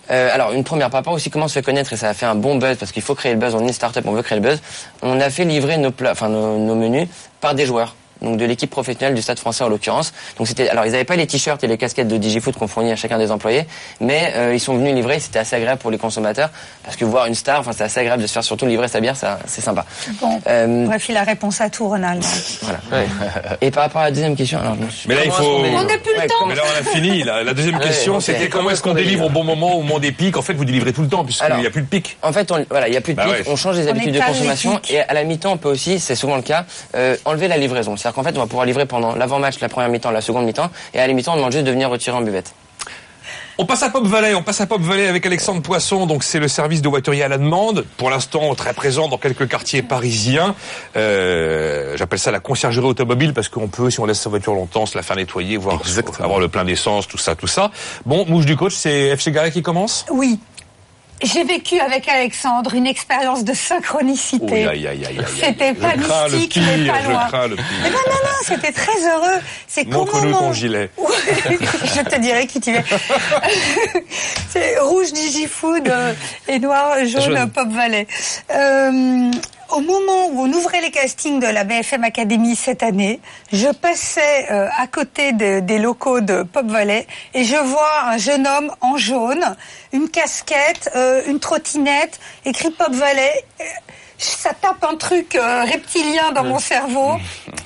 Euh, 0.09 0.29
alors, 0.33 0.51
une 0.51 0.65
première, 0.65 0.89
par 0.89 0.99
rapport 0.99 1.13
aussi 1.13 1.29
comment 1.29 1.47
se 1.47 1.53
fait 1.53 1.61
connaître, 1.61 1.93
et 1.93 1.97
ça 1.97 2.09
a 2.09 2.13
fait 2.13 2.25
un 2.25 2.35
bon 2.35 2.55
buzz, 2.55 2.75
parce 2.77 2.91
qu'il 2.91 3.01
faut 3.01 3.15
créer 3.15 3.31
le 3.33 3.39
buzz, 3.39 3.55
on 3.55 3.61
est 3.61 3.67
une 3.67 3.73
start-up, 3.73 4.03
on 4.05 4.11
veut 4.11 4.23
créer 4.23 4.39
le 4.39 4.43
buzz. 4.43 4.61
On 5.01 5.19
a 5.21 5.29
fait 5.29 5.45
livrer 5.45 5.77
nos, 5.77 5.91
plats, 5.91 6.11
enfin, 6.11 6.27
nos, 6.27 6.57
nos 6.57 6.75
menus 6.75 7.07
par 7.39 7.55
des 7.55 7.65
joueurs. 7.65 7.95
Donc 8.21 8.37
de 8.37 8.45
l'équipe 8.45 8.69
professionnelle 8.69 9.15
du 9.15 9.21
Stade 9.21 9.39
Français 9.39 9.63
en 9.63 9.69
l'occurrence. 9.69 10.13
Donc 10.37 10.47
c'était, 10.47 10.69
alors 10.69 10.85
ils 10.85 10.91
n'avaient 10.91 11.03
pas 11.05 11.15
les 11.15 11.25
t-shirts 11.27 11.63
et 11.63 11.67
les 11.67 11.77
casquettes 11.77 12.07
de 12.07 12.17
Digifoot 12.17 12.55
qu'on 12.55 12.67
fournit 12.67 12.91
à 12.91 12.95
chacun 12.95 13.17
des 13.17 13.31
employés, 13.31 13.65
mais 13.99 14.33
euh, 14.35 14.53
ils 14.53 14.59
sont 14.59 14.75
venus 14.75 14.93
livrer. 14.93 15.19
C'était 15.19 15.39
assez 15.39 15.55
agréable 15.55 15.79
pour 15.81 15.89
les 15.91 15.97
consommateurs 15.97 16.49
parce 16.83 16.95
que 16.95 17.05
voir 17.05 17.25
une 17.25 17.35
star, 17.35 17.59
enfin 17.61 17.71
c'est 17.75 17.83
assez 17.83 17.99
agréable 17.99 18.21
de 18.21 18.27
se 18.27 18.33
faire 18.33 18.43
surtout 18.43 18.65
livrer 18.67 18.87
sa 18.87 18.99
bière, 18.99 19.15
ça 19.15 19.39
c'est 19.47 19.61
sympa. 19.61 19.85
Bon, 20.21 20.39
Euh, 20.47 20.85
bref, 20.85 21.07
il 21.09 21.17
a 21.17 21.23
réponse 21.23 21.61
à 21.61 21.69
tout, 21.69 21.87
Ronald. 21.87 22.23
voilà. 22.61 22.79
Et 23.61 23.71
par 23.71 23.83
rapport 23.83 24.01
à 24.01 24.05
la 24.05 24.11
deuxième 24.11 24.35
question, 24.35 24.59
alors 24.59 24.75
je 24.79 24.85
me 24.85 24.89
suis 24.89 25.09
Mais 25.09 25.15
là, 25.15 25.21
il 25.25 25.31
faut. 25.31 25.41
assombé. 25.41 25.69
On 25.75 25.83
n'a 25.83 25.97
plus 25.97 26.13
le 26.13 26.19
Ouais, 26.19 26.27
temps. 26.27 26.35
comment- 26.39 26.49
Mais 26.49 26.55
là, 26.55 26.63
on 26.75 26.79
a 26.79 26.83
fini. 26.91 27.23
La, 27.23 27.43
la 27.43 27.53
deuxième 27.53 27.75
Ouais, 27.77 27.83
question, 27.85 28.19
c'était 28.19 28.49
comment 28.49 28.69
est-ce 28.69 28.81
qu'on 28.81 28.93
délivre 28.93 29.25
au 29.25 29.29
bon 29.29 29.43
moment, 29.43 29.75
au 29.75 29.81
moment 29.81 29.99
des 29.99 30.11
pics? 30.11 30.37
En 30.37 30.41
fait, 30.41 30.53
vous 30.53 30.65
délivrez 30.65 30.93
tout 30.93 31.01
le 31.01 31.07
temps, 31.09 31.23
puisqu'il 31.25 31.55
n'y 31.59 31.65
a 31.67 31.71
plus 31.71 31.81
de 31.81 31.87
pics. 31.87 32.17
En 32.21 32.31
fait, 32.33 32.51
on, 32.51 32.63
voilà, 32.69 32.87
il 32.87 32.93
y 32.93 32.97
a 32.97 33.01
plus 33.01 33.13
de 33.13 33.17
Bah 33.17 33.23
pic, 33.25 33.33
ouais. 33.33 33.43
on 33.47 33.55
change 33.55 33.77
les 33.77 33.87
On 33.87 33.91
habitudes 33.91 34.13
de 34.13 34.19
consommation 34.19 34.77
pics. 34.77 34.91
et 34.91 34.99
à 35.01 35.13
la 35.13 35.23
mi-temps, 35.23 35.53
on 35.53 35.57
peut 35.57 35.69
aussi, 35.69 35.99
c'est 35.99 36.15
souvent 36.15 36.35
le 36.35 36.41
cas, 36.41 36.65
euh, 36.95 37.15
enlever 37.25 37.47
la 37.47 37.57
livraison. 37.57 37.95
C'est-à-dire 38.11 38.23
qu'en 38.23 38.29
fait, 38.29 38.37
on 38.37 38.41
va 38.41 38.47
pouvoir 38.47 38.65
livrer 38.65 38.85
pendant 38.85 39.15
l'avant-match, 39.15 39.59
la 39.61 39.69
première 39.69 39.89
mi-temps, 39.89 40.11
la 40.11 40.21
seconde 40.21 40.45
mi-temps, 40.45 40.69
et 40.93 40.99
à 40.99 41.07
la 41.07 41.13
mi-temps, 41.13 41.33
on 41.33 41.37
demande 41.37 41.53
juste 41.53 41.63
de 41.63 41.71
venir 41.71 41.89
retirer 41.89 42.15
en 42.15 42.21
buvette. 42.21 42.53
On 43.57 43.65
passe 43.65 43.83
à 43.83 43.89
Pop 43.89 44.05
Valley, 44.05 44.33
on 44.33 44.43
passe 44.43 44.59
à 44.59 44.65
Pop 44.65 44.81
Valley 44.81 45.07
avec 45.07 45.25
Alexandre 45.25 45.61
Poisson, 45.61 46.07
donc 46.07 46.23
c'est 46.23 46.39
le 46.39 46.47
service 46.47 46.81
de 46.81 46.89
voiturier 46.89 47.23
à 47.23 47.27
la 47.27 47.37
demande, 47.37 47.85
pour 47.95 48.09
l'instant 48.09 48.53
très 48.55 48.73
présent 48.73 49.07
dans 49.07 49.17
quelques 49.17 49.47
quartiers 49.47 49.81
parisiens. 49.81 50.55
Euh, 50.97 51.95
J'appelle 51.95 52.19
ça 52.19 52.31
la 52.31 52.39
conciergerie 52.39 52.87
automobile 52.87 53.33
parce 53.33 53.47
qu'on 53.49 53.67
peut, 53.67 53.89
si 53.89 53.99
on 53.99 54.05
laisse 54.05 54.19
sa 54.19 54.29
voiture 54.29 54.53
longtemps, 54.55 54.85
se 54.85 54.97
la 54.97 55.03
faire 55.03 55.15
nettoyer, 55.15 55.57
voir 55.57 55.79
avoir 56.19 56.39
le 56.39 56.49
plein 56.49 56.65
d'essence, 56.65 57.07
tout 57.07 57.17
ça, 57.17 57.35
tout 57.35 57.47
ça. 57.47 57.71
Bon, 58.05 58.25
mouche 58.25 58.45
du 58.45 58.57
coach, 58.57 58.73
c'est 58.73 59.09
FC 59.09 59.31
Garé 59.31 59.51
qui 59.51 59.61
commence? 59.61 60.05
Oui. 60.11 60.39
J'ai 61.23 61.43
vécu 61.43 61.79
avec 61.79 62.07
Alexandre 62.07 62.73
une 62.73 62.87
expérience 62.87 63.43
de 63.43 63.53
synchronicité. 63.53 64.67
Oh. 64.67 65.23
C'était 65.39 65.73
pas 65.73 65.91
Je 65.95 66.01
crains 66.01 66.27
le 66.27 66.37
mystique, 66.37 66.59
mais 66.65 66.87
pas 66.87 67.01
loin. 67.01 67.27
crains 67.27 67.47
le 67.47 67.55
pire. 67.55 67.65
Mais 67.83 67.89
non, 67.89 67.97
non, 68.07 68.13
non, 68.23 68.37
c'était 68.43 68.71
très 68.71 69.07
heureux. 69.07 69.39
C'est 69.67 69.87
Montre-nous 69.87 70.29
moment... 70.29 70.39
ton 70.39 70.53
gilet. 70.53 70.89
Je 70.97 72.01
te 72.01 72.19
dirai 72.19 72.47
qui 72.47 72.59
tu 72.59 72.71
es. 72.71 72.83
C'est 74.49 74.79
rouge 74.79 75.11
Digifood 75.13 75.87
euh, 75.87 76.13
et 76.47 76.59
noir 76.59 77.05
jaune, 77.05 77.21
Jaune. 77.21 77.51
Pop 77.51 77.69
Valley. 77.69 78.07
Euh, 78.53 79.31
au 79.71 79.79
moment 79.81 80.27
où 80.31 80.41
on 80.41 80.51
ouvrait 80.53 80.81
les 80.81 80.91
castings 80.91 81.39
de 81.39 81.47
la 81.47 81.63
BFM 81.63 82.03
Academy 82.03 82.55
cette 82.55 82.83
année, 82.83 83.19
je 83.53 83.67
passais 83.67 84.47
euh, 84.51 84.67
à 84.77 84.87
côté 84.87 85.31
de- 85.33 85.59
des 85.59 85.79
locaux 85.79 86.21
de 86.21 86.43
Pop 86.43 86.65
Valley 86.65 87.07
et 87.33 87.43
je 87.43 87.55
vois 87.55 88.03
un 88.07 88.17
jeune 88.17 88.45
homme 88.47 88.71
en 88.81 88.97
jaune, 88.97 89.55
une 89.93 90.09
casquette, 90.09 90.89
euh, 90.95 91.21
une 91.27 91.39
trottinette, 91.39 92.19
écrit 92.45 92.71
Pop 92.71 92.91
Valley. 92.91 93.31
Euh, 94.21 94.25
Ça 94.41 94.53
tape 94.53 94.83
un 94.83 94.95
truc 94.95 95.35
euh, 95.35 95.63
reptilien 95.63 96.31
dans 96.31 96.43
mon 96.43 96.59
cerveau 96.59 97.13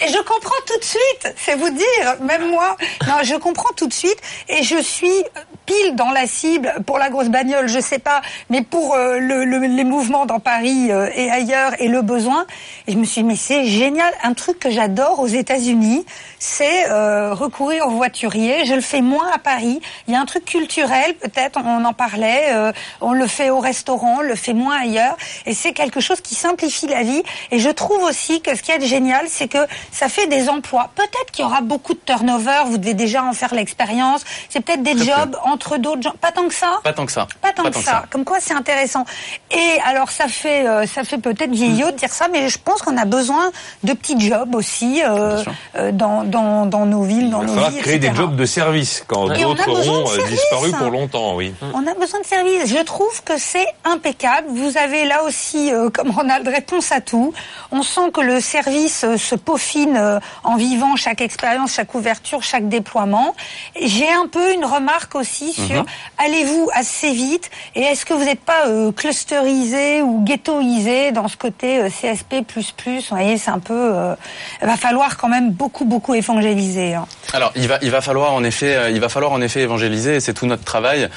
et 0.02 0.08
je 0.12 0.18
comprends 0.20 0.62
tout 0.66 0.80
de 0.80 0.84
suite. 0.86 1.34
C'est 1.38 1.56
vous 1.56 1.70
dire, 1.70 2.16
même 2.22 2.50
moi, 2.50 2.76
non, 3.08 3.16
je 3.24 3.36
comprends 3.36 3.74
tout 3.76 3.88
de 3.88 3.94
suite 3.94 4.18
et 4.48 4.64
je 4.64 4.78
suis 4.82 5.24
pile 5.66 5.96
dans 5.96 6.12
la 6.12 6.28
cible 6.28 6.74
pour 6.86 6.98
la 7.00 7.10
grosse 7.10 7.30
bagnole, 7.30 7.68
je 7.68 7.80
sais 7.80 7.98
pas, 8.00 8.22
mais 8.50 8.62
pour 8.62 8.94
euh, 8.94 9.18
le- 9.20 9.46
le- 9.46 9.66
les 9.66 9.84
mouvements 9.84 10.26
dans 10.28 10.40
Paris 10.40 10.92
euh, 10.92 11.10
et 11.16 11.32
ailleurs 11.32 11.72
et 11.82 11.88
le 11.88 12.02
besoin. 12.04 12.46
Et 12.88 12.92
je 12.92 12.98
me 12.98 13.04
suis 13.04 13.22
dit, 13.22 13.28
mais 13.28 13.36
c'est 13.36 13.66
génial, 13.66 14.14
un 14.24 14.34
truc 14.34 14.60
que 14.60 14.70
j'adore 14.70 15.20
aux 15.20 15.28
États-Unis, 15.28 16.06
c'est 16.40 16.90
euh, 16.90 17.34
recourir 17.34 17.88
au 17.88 17.92
voiturier. 17.92 18.66
Je 18.66 18.76
le 18.76 18.82
fais 18.82 19.02
moins 19.02 19.32
à 19.34 19.40
Paris. 19.40 19.82
Il 20.08 20.14
y 20.14 20.18
a 20.18 20.22
un 20.22 20.26
truc 20.26 20.46
culturel, 20.46 21.16
peut-être, 21.16 21.60
on 21.66 21.84
en 21.84 21.94
parlait. 21.94 22.54
euh, 22.54 22.72
on 23.02 23.14
le 23.14 23.26
fait 23.28 23.50
au 23.50 23.60
restaurant, 23.60 24.18
on 24.20 24.22
le 24.22 24.36
fait 24.36 24.54
moins 24.54 24.80
ailleurs, 24.82 25.18
et 25.48 25.54
c'est 25.54 25.74
quelque 25.74 26.00
chose 26.00 26.22
qui 26.22 26.36
simplifie 26.46 26.88
la 26.88 27.04
vie. 27.04 27.24
Et 27.52 27.60
je 27.60 27.70
trouve 27.70 28.02
aussi 28.04 28.42
que 28.42 28.56
ce 28.56 28.62
qui 28.62 28.72
est 28.72 28.86
génial, 28.86 29.26
c'est 29.28 29.48
que 29.48 29.64
ça 29.92 30.08
fait 30.10 30.28
des 30.28 30.44
emplois. 30.50 30.90
Peut-être 30.96 31.30
qu'il 31.32 31.44
y 31.44 31.48
aura 31.48 31.62
beaucoup 31.62 31.94
de 31.94 32.04
turnover. 32.06 32.60
Vous 32.68 32.78
devez 32.78 32.94
déjà 32.94 33.24
en 33.24 33.34
faire 33.34 33.54
l'expérience. 33.60 34.22
C'est 34.50 34.62
peut-être 34.66 34.84
des 34.84 34.96
Très 34.96 35.06
peu. 35.06 35.12
jobs 35.12 35.36
entre 35.44 35.78
d'autres 35.78 36.02
gens. 36.02 36.16
Pas 36.22 36.32
tant 36.32 36.48
que 36.48 36.54
ça. 36.54 36.80
Pas 36.84 36.94
tant 36.94 37.06
que 37.06 37.12
ça. 37.12 37.28
Pas 37.42 37.52
tant 37.54 37.70
que 37.70 37.78
ça. 37.80 38.06
Comme 38.12 38.26
quoi, 38.26 38.38
c'est 38.40 38.54
intéressant. 38.54 39.06
Et 39.52 39.72
alors, 39.86 40.10
ça 40.12 40.28
fait, 40.28 40.68
euh, 40.68 40.86
ça 40.86 41.04
fait 41.04 41.18
peut-être 41.18 41.52
vieillot 41.52 41.90
de 41.92 41.98
dire 41.98 42.14
ça, 42.20 42.28
mais 42.32 42.50
je 42.50 42.58
pense 42.68 42.82
qu'on 42.82 42.98
a 42.98 43.06
besoin 43.06 43.52
de 43.84 43.94
petits 43.94 44.20
jobs 44.20 44.54
aussi 44.56 45.02
euh, 45.04 45.42
euh, 45.78 45.92
dans, 45.92 46.24
dans, 46.24 46.66
dans 46.66 46.86
nos 46.86 47.04
villes, 47.04 47.30
dans 47.30 47.42
Il 47.44 47.48
nos 47.54 47.68
vies, 47.70 47.78
créer 47.78 48.00
des 48.00 48.08
etc. 48.08 48.22
jobs 48.22 48.36
de 48.36 48.46
service 48.46 49.04
quand 49.08 49.32
Et 49.34 49.46
on 49.46 49.52
a 49.54 49.56
d'autres 49.56 49.90
auront 49.90 50.04
disparu 50.28 50.72
pour 50.72 50.90
longtemps, 50.92 51.36
oui. 51.36 51.54
On 51.74 51.86
a 51.88 51.94
besoin 51.94 52.20
de 52.22 52.26
services. 52.26 52.66
Je 52.68 52.82
trouve 52.84 53.24
que 53.24 53.38
c'est 53.38 53.68
impeccable. 53.84 54.48
Vous 54.50 54.78
avez 54.78 55.06
là 55.06 55.24
aussi, 55.24 55.72
euh, 55.74 55.90
Ronald, 56.36 56.48
réponse 56.54 56.92
à 56.92 57.02
tout. 57.02 57.34
On 57.72 57.82
sent 57.82 58.12
que 58.14 58.22
le 58.22 58.40
service 58.42 59.04
euh, 59.04 59.18
se 59.18 59.36
peaufine 59.36 59.96
euh, 59.98 60.20
en 60.44 60.56
vivant 60.58 60.96
chaque 60.96 61.22
expérience, 61.22 61.74
chaque 61.74 61.94
ouverture, 61.96 62.44
chaque 62.44 62.68
déploiement. 62.68 63.36
J'ai 63.82 64.10
un 64.12 64.28
peu 64.28 64.54
une 64.54 64.66
remarque 64.66 65.16
aussi 65.16 65.54
sur 65.54 65.66
Mhm. 65.82 65.86
allez-vous 66.18 66.70
assez 66.74 67.12
vite 67.12 67.50
et 67.76 67.82
est-ce 67.82 68.06
que 68.06 68.14
vous 68.14 68.24
n'êtes 68.24 68.42
pas 68.42 68.68
euh, 68.68 68.92
clusterisé 68.92 70.02
ou 70.02 70.22
ghettoisé 70.24 71.12
dans 71.12 71.28
ce 71.28 71.38
côté 71.38 71.80
euh, 71.80 71.90
CSP++. 71.90 72.44
Vous 72.86 73.02
voyez, 73.10 73.38
c'est 73.38 73.52
un 73.52 73.60
peu... 73.60 73.74
euh, 73.96 74.16
Il 74.62 74.68
va 74.68 74.78
falloir 74.78 75.18
quand 75.18 75.28
même 75.30 75.52
beaucoup, 75.52 75.86
beaucoup 75.86 76.14
évangéliser. 76.16 76.94
hein. 76.96 77.08
Alors, 77.34 77.52
il 77.56 77.68
va, 77.68 77.80
il 77.82 77.92
va 77.92 78.02
falloir 78.02 78.34
en 78.34 78.44
effet, 78.44 78.92
il 78.94 79.00
va 79.00 79.10
falloir 79.10 79.32
en 79.32 79.42
effet 79.42 79.62
évangéliser. 79.62 80.16
et 80.16 80.20
C'est 80.20 80.34
tout 80.34 80.46
notre 80.46 80.64
travail. 80.64 81.10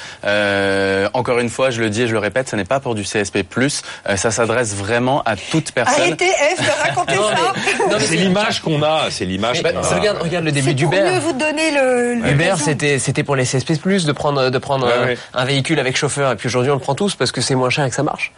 Encore 1.13 1.39
une 1.39 1.49
fois, 1.49 1.69
je 1.71 1.81
le 1.81 1.89
dis 1.89 2.03
et 2.03 2.07
je 2.07 2.13
le 2.13 2.19
répète, 2.19 2.49
ce 2.49 2.55
n'est 2.55 2.65
pas 2.65 2.79
pour 2.79 2.95
du 2.95 3.03
CSP+. 3.03 3.43
Ça 4.15 4.31
s'adresse 4.31 4.73
vraiment 4.75 5.08
à 5.25 5.35
toute 5.35 5.71
personne. 5.71 6.01
Arrêtez, 6.01 6.29
F, 6.55 6.61
de 6.61 6.87
raconter 6.87 7.15
ça. 7.15 7.99
c'est 7.99 8.15
l'image 8.15 8.61
qu'on 8.61 8.81
a, 8.83 9.07
c'est 9.09 9.25
l'image 9.25 9.61
Bah, 9.63 9.73
qu'on 9.73 9.79
a. 9.83 9.95
regarde, 9.99 10.17
regarde 10.21 10.45
le 10.45 10.51
début 10.51 10.69
C'est 10.69 10.75
pour 10.83 10.91
d'Uber. 10.91 11.03
mieux 11.11 11.19
vous 11.19 11.33
donner 11.33 11.71
le... 11.71 12.13
le 12.15 12.31
Uber, 12.31 12.53
c'était 12.57 12.99
c'était 12.99 13.23
pour 13.23 13.35
les 13.35 13.43
CSP+, 13.43 13.73
de 13.73 14.11
prendre 14.11 14.49
de 14.49 14.57
prendre 14.57 14.85
Ouais, 14.87 14.93
un, 14.93 15.05
ouais. 15.05 15.17
un 15.33 15.45
véhicule 15.45 15.79
avec 15.79 15.97
chauffeur. 15.97 16.31
Et 16.31 16.35
puis 16.35 16.47
aujourd'hui, 16.47 16.71
on 16.71 16.75
le 16.75 16.79
prend 16.79 16.95
tous 16.95 17.15
parce 17.15 17.31
que 17.31 17.41
c'est 17.41 17.55
moins 17.55 17.69
cher 17.69 17.85
et 17.85 17.89
que 17.89 17.95
ça 17.95 18.03
marche. 18.03 18.31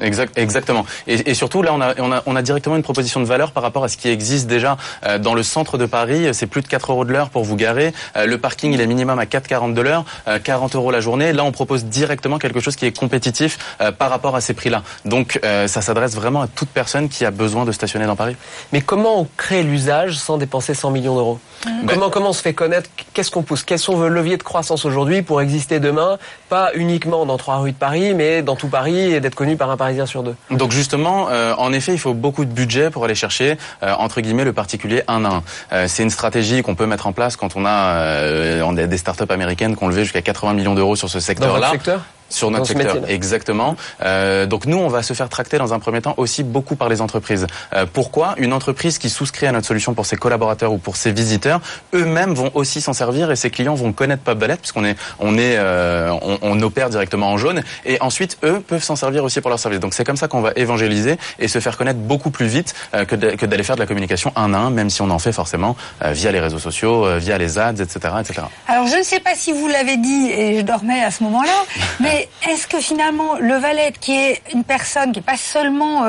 Exact, 0.00 0.36
exactement. 0.38 0.84
Et, 1.06 1.30
et 1.30 1.34
surtout, 1.34 1.62
là, 1.62 1.72
on 1.72 1.80
a, 1.80 1.94
on, 1.98 2.12
a, 2.12 2.22
on 2.26 2.36
a 2.36 2.42
directement 2.42 2.76
une 2.76 2.82
proposition 2.82 3.20
de 3.20 3.24
valeur 3.26 3.52
par 3.52 3.62
rapport 3.62 3.82
à 3.82 3.88
ce 3.88 3.96
qui 3.96 4.08
existe 4.08 4.46
déjà 4.46 4.76
euh, 5.06 5.18
dans 5.18 5.34
le 5.34 5.42
centre 5.42 5.78
de 5.78 5.86
Paris. 5.86 6.28
C'est 6.32 6.46
plus 6.46 6.60
de 6.60 6.68
4 6.68 6.92
euros 6.92 7.04
de 7.04 7.12
l'heure 7.12 7.30
pour 7.30 7.44
vous 7.44 7.56
garer. 7.56 7.92
Euh, 8.16 8.26
le 8.26 8.38
parking, 8.38 8.72
il 8.72 8.80
est 8.80 8.86
minimum 8.86 9.18
à 9.18 9.24
4,40 9.24 9.72
de 9.72 9.80
l'heure, 9.80 10.04
euh, 10.28 10.38
40 10.42 10.74
euros 10.76 10.90
la 10.90 11.00
journée. 11.00 11.32
Là, 11.32 11.44
on 11.44 11.52
propose 11.52 11.84
directement 11.86 12.38
quelque 12.38 12.60
chose 12.60 12.76
qui 12.76 12.84
est 12.86 12.96
compétitif 12.96 13.58
euh, 13.80 13.90
par 13.90 14.10
rapport 14.10 14.36
à 14.36 14.40
ces 14.42 14.52
prix-là. 14.54 14.82
Donc, 15.06 15.40
euh, 15.44 15.66
ça 15.66 15.80
s'adresse 15.80 15.95
vraiment 16.14 16.42
à 16.42 16.46
toute 16.46 16.68
personne 16.68 17.08
qui 17.08 17.24
a 17.24 17.30
besoin 17.30 17.64
de 17.64 17.72
stationner 17.72 18.06
dans 18.06 18.16
Paris. 18.16 18.36
Mais 18.72 18.80
comment 18.80 19.20
on 19.20 19.28
crée 19.36 19.62
l'usage 19.62 20.18
sans 20.18 20.38
dépenser 20.38 20.74
100 20.74 20.90
millions 20.90 21.14
d'euros? 21.14 21.38
Comment 21.86 22.10
comment 22.10 22.30
on 22.30 22.32
se 22.32 22.42
fait 22.42 22.54
connaître? 22.54 22.88
Qu'est-ce 23.12 23.30
qu'on 23.30 23.42
pousse? 23.42 23.62
Quels 23.62 23.78
sont 23.78 23.94
vos 23.94 24.08
leviers 24.08 24.36
de 24.36 24.42
croissance 24.42 24.84
aujourd'hui 24.84 25.22
pour 25.22 25.40
exister 25.40 25.80
demain? 25.80 26.18
Pas 26.48 26.70
uniquement 26.74 27.26
dans 27.26 27.36
trois 27.36 27.58
rues 27.58 27.72
de 27.72 27.76
Paris, 27.76 28.14
mais 28.14 28.42
dans 28.42 28.56
tout 28.56 28.68
Paris 28.68 29.12
et 29.12 29.20
d'être 29.20 29.34
connu 29.34 29.56
par 29.56 29.70
un 29.70 29.76
Parisien 29.76 30.06
sur 30.06 30.22
deux. 30.22 30.34
Donc 30.50 30.72
justement, 30.72 31.28
euh, 31.30 31.54
en 31.58 31.72
effet, 31.72 31.92
il 31.92 31.98
faut 31.98 32.14
beaucoup 32.14 32.44
de 32.44 32.52
budget 32.52 32.90
pour 32.90 33.04
aller 33.04 33.14
chercher 33.14 33.56
euh, 33.82 33.94
entre 33.98 34.20
guillemets 34.20 34.44
le 34.44 34.52
particulier 34.52 35.02
un 35.08 35.24
à 35.24 35.28
un. 35.28 35.42
Euh, 35.72 35.86
c'est 35.88 36.02
une 36.02 36.10
stratégie 36.10 36.62
qu'on 36.62 36.74
peut 36.74 36.86
mettre 36.86 37.06
en 37.06 37.12
place 37.12 37.36
quand 37.36 37.56
on 37.56 37.64
a, 37.64 37.70
euh, 37.70 38.62
on 38.64 38.76
a 38.76 38.86
des 38.86 38.98
startups 38.98 39.30
américaines 39.30 39.76
qui 39.76 39.84
ont 39.84 39.88
levé 39.88 40.04
jusqu'à 40.04 40.22
80 40.22 40.54
millions 40.54 40.74
d'euros 40.74 40.96
sur 40.96 41.08
ce 41.08 41.20
secteur-là. 41.20 41.70
secteur? 41.70 42.02
Sur 42.28 42.50
notre 42.50 42.66
secteur, 42.66 42.96
exactement. 43.08 43.76
Euh, 44.02 44.46
donc 44.46 44.66
nous, 44.66 44.76
on 44.76 44.88
va 44.88 45.04
se 45.04 45.12
faire 45.12 45.28
tracter 45.28 45.58
dans 45.58 45.72
un 45.72 45.78
premier 45.78 46.02
temps 46.02 46.14
aussi 46.16 46.42
beaucoup 46.42 46.74
par 46.74 46.88
les 46.88 47.00
entreprises. 47.00 47.46
Euh, 47.72 47.86
pourquoi? 47.90 48.34
Une 48.38 48.52
entreprise 48.52 48.98
qui 48.98 49.10
souscrit 49.10 49.46
à 49.46 49.52
notre 49.52 49.66
solution 49.68 49.94
pour 49.94 50.06
ses 50.06 50.16
collaborateurs 50.16 50.72
ou 50.72 50.78
pour 50.78 50.96
ses 50.96 51.12
visiteurs 51.12 51.55
eux-mêmes 51.94 52.34
vont 52.34 52.50
aussi 52.54 52.80
s'en 52.80 52.92
servir 52.92 53.30
et 53.30 53.36
ces 53.36 53.50
clients 53.50 53.74
vont 53.74 53.92
connaître 53.92 54.22
Pop 54.22 54.38
Valet 54.38 54.56
puisqu'on 54.56 54.84
est, 54.84 54.96
on 55.18 55.38
est, 55.38 55.56
euh, 55.56 56.12
on, 56.42 56.60
opère 56.62 56.88
directement 56.88 57.30
en 57.30 57.36
jaune 57.36 57.62
et 57.84 58.00
ensuite 58.00 58.38
eux 58.42 58.60
peuvent 58.60 58.82
s'en 58.82 58.96
servir 58.96 59.24
aussi 59.24 59.40
pour 59.40 59.50
leur 59.50 59.58
service. 59.58 59.80
Donc 59.80 59.94
c'est 59.94 60.04
comme 60.04 60.16
ça 60.16 60.26
qu'on 60.26 60.40
va 60.40 60.52
évangéliser 60.56 61.18
et 61.38 61.48
se 61.48 61.60
faire 61.60 61.76
connaître 61.76 61.98
beaucoup 61.98 62.30
plus 62.30 62.46
vite 62.46 62.74
euh, 62.94 63.04
que 63.04 63.14
d'aller 63.46 63.62
faire 63.62 63.76
de 63.76 63.80
la 63.80 63.86
communication 63.86 64.32
un 64.36 64.54
à 64.54 64.58
un, 64.58 64.70
même 64.70 64.90
si 64.90 65.02
on 65.02 65.10
en 65.10 65.18
fait 65.18 65.32
forcément 65.32 65.76
euh, 66.02 66.12
via 66.12 66.32
les 66.32 66.40
réseaux 66.40 66.58
sociaux, 66.58 67.18
via 67.18 67.38
les 67.38 67.58
ads, 67.58 67.74
etc., 67.74 68.14
etc. 68.20 68.42
Alors 68.68 68.86
je 68.86 68.96
ne 68.96 69.02
sais 69.02 69.20
pas 69.20 69.34
si 69.34 69.52
vous 69.52 69.68
l'avez 69.68 69.96
dit 69.96 70.30
et 70.30 70.58
je 70.58 70.62
dormais 70.62 71.02
à 71.02 71.10
ce 71.10 71.22
moment-là, 71.24 71.64
mais 72.00 72.28
est-ce 72.48 72.66
que 72.66 72.80
finalement 72.80 73.36
le 73.38 73.54
valet 73.54 73.92
qui 74.00 74.12
est 74.12 74.42
une 74.52 74.64
personne 74.64 75.12
qui 75.12 75.18
n'est 75.18 75.24
pas 75.24 75.36
seulement 75.36 76.04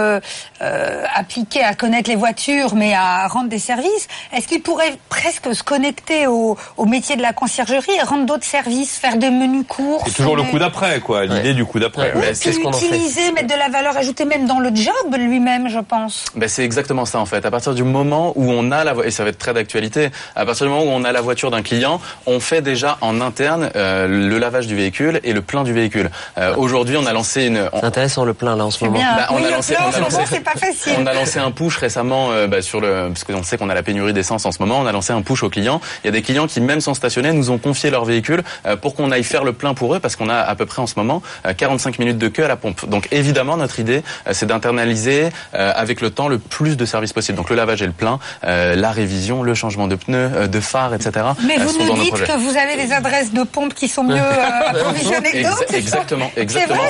appliquée 0.59 1.63
à 1.63 1.75
connaître 1.75 2.09
les 2.09 2.15
voitures 2.15 2.75
mais 2.75 2.93
à 2.93 3.27
rendre 3.27 3.49
des 3.49 3.59
services, 3.59 4.07
est-ce 4.33 4.47
qu'il 4.47 4.61
pourrait 4.61 4.97
presque 5.09 5.36
se 5.53 5.63
connecter 5.63 6.27
au, 6.27 6.57
au 6.77 6.85
métier 6.85 7.15
de 7.15 7.21
la 7.21 7.33
conciergerie 7.33 7.91
et 7.97 8.03
rendre 8.03 8.25
d'autres 8.25 8.45
services, 8.45 8.97
faire 8.97 9.17
des 9.17 9.29
menus 9.29 9.65
courts. 9.67 10.03
C'est 10.05 10.13
toujours 10.13 10.35
le 10.35 10.43
coup 10.43 10.59
d'après, 10.59 10.99
quoi. 10.99 11.25
L'idée 11.25 11.53
du 11.53 11.65
coup 11.65 11.79
d'après. 11.79 12.13
Ouais. 12.13 12.33
c'est 12.33 12.51
ce 12.51 12.59
qu'on 12.59 12.71
Utiliser, 12.71 13.31
mettre 13.31 13.47
de 13.47 13.57
la 13.57 13.69
valeur 13.69 13.97
ajoutée 13.97 14.25
même 14.25 14.45
dans 14.45 14.59
le 14.59 14.73
job 14.75 14.93
lui-même, 15.17 15.69
je 15.69 15.79
pense. 15.79 16.25
Ben, 16.35 16.47
c'est 16.47 16.63
exactement 16.63 17.05
ça 17.05 17.19
en 17.19 17.25
fait. 17.25 17.45
À 17.45 17.51
partir 17.51 17.73
du 17.73 17.83
moment 17.83 18.33
où 18.35 18.51
on 18.51 18.71
a 18.71 18.83
la 18.83 18.93
et 19.03 19.11
ça 19.11 19.23
va 19.23 19.29
être 19.29 19.37
très 19.37 19.53
d'actualité. 19.53 20.09
À 20.35 20.45
partir 20.45 20.65
du 20.65 20.71
moment 20.71 20.85
où 20.85 20.93
on 20.93 21.03
a 21.03 21.11
la 21.11 21.21
voiture 21.21 21.51
d'un 21.51 21.61
client, 21.61 22.01
on 22.25 22.39
fait 22.39 22.61
déjà 22.61 22.97
en 23.01 23.21
interne 23.21 23.69
euh, 23.75 24.07
le 24.07 24.37
lavage 24.37 24.67
du 24.67 24.75
véhicule 24.75 25.19
et 25.23 25.33
le 25.33 25.41
plein 25.41 25.63
du 25.63 25.73
véhicule. 25.73 26.09
Euh, 26.37 26.55
aujourd'hui, 26.55 26.97
on 26.97 27.05
a 27.05 27.13
lancé 27.13 27.45
une. 27.45 27.69
C'est 27.73 27.85
intéressant 27.85 28.25
le 28.25 28.33
plein 28.33 28.55
là 28.55 28.65
en 28.65 28.71
ce 28.71 28.83
moment. 28.83 28.99
Bah, 28.99 29.27
on, 29.31 29.43
a 29.43 29.49
lancé, 29.49 29.75
on, 29.79 29.95
a 29.95 29.99
lancé, 29.99 30.39
pas 30.39 30.51
facile. 30.51 30.93
on 30.97 31.05
a 31.05 31.13
lancé 31.13 31.39
un 31.39 31.51
push 31.51 31.77
récemment 31.77 32.31
euh, 32.31 32.47
bah, 32.47 32.61
sur 32.61 32.81
le 32.81 33.09
parce 33.09 33.23
qu'on 33.23 33.43
sait 33.43 33.57
qu'on 33.57 33.69
a 33.69 33.73
la 33.73 33.83
pénurie 33.83 34.13
d'essence 34.13 34.45
en 34.45 34.51
ce 34.51 34.61
moment. 34.61 34.79
On 34.79 34.85
a 34.85 34.91
lancé 34.91 35.13
un 35.13 35.16
push 35.21 35.43
aux 35.43 35.49
clients. 35.49 35.81
Il 36.03 36.07
y 36.07 36.09
a 36.09 36.11
des 36.11 36.21
clients 36.21 36.47
qui 36.47 36.61
même 36.61 36.81
sans 36.81 36.93
stationner 36.93 37.31
nous 37.33 37.49
ont 37.51 37.57
confié 37.57 37.89
leur 37.89 38.05
véhicule 38.05 38.43
pour 38.81 38.95
qu'on 38.95 39.11
aille 39.11 39.23
faire 39.23 39.43
le 39.43 39.53
plein 39.53 39.73
pour 39.73 39.95
eux 39.95 39.99
parce 39.99 40.15
qu'on 40.15 40.29
a 40.29 40.37
à 40.37 40.55
peu 40.55 40.65
près 40.65 40.81
en 40.81 40.87
ce 40.87 40.95
moment 40.97 41.21
45 41.57 41.99
minutes 41.99 42.17
de 42.17 42.27
queue 42.27 42.45
à 42.45 42.47
la 42.47 42.55
pompe. 42.55 42.87
Donc 42.87 43.07
évidemment, 43.11 43.57
notre 43.57 43.79
idée, 43.79 44.03
c'est 44.31 44.45
d'internaliser 44.45 45.29
avec 45.53 46.01
le 46.01 46.09
temps 46.09 46.27
le 46.27 46.37
plus 46.37 46.77
de 46.77 46.85
services 46.85 47.13
possible. 47.13 47.37
Donc 47.37 47.49
le 47.49 47.55
lavage 47.55 47.81
et 47.81 47.85
le 47.85 47.91
plein, 47.91 48.19
la 48.43 48.91
révision, 48.91 49.43
le 49.43 49.53
changement 49.53 49.87
de 49.87 49.95
pneus, 49.95 50.47
de 50.47 50.59
phares, 50.59 50.93
etc. 50.93 51.25
Mais 51.45 51.57
vous 51.57 51.73
nous 51.85 52.03
dites 52.03 52.13
que 52.13 52.37
vous 52.37 52.57
avez 52.57 52.75
des 52.75 52.93
adresses 52.93 53.33
de 53.33 53.43
pompe 53.43 53.73
qui 53.73 53.87
sont 53.87 54.03
mieux 54.03 54.17
approvisionnées 54.67 55.31
que 55.31 55.43
d'autres. 55.43 55.73
Exactement, 55.73 56.31
exactement. 56.35 56.81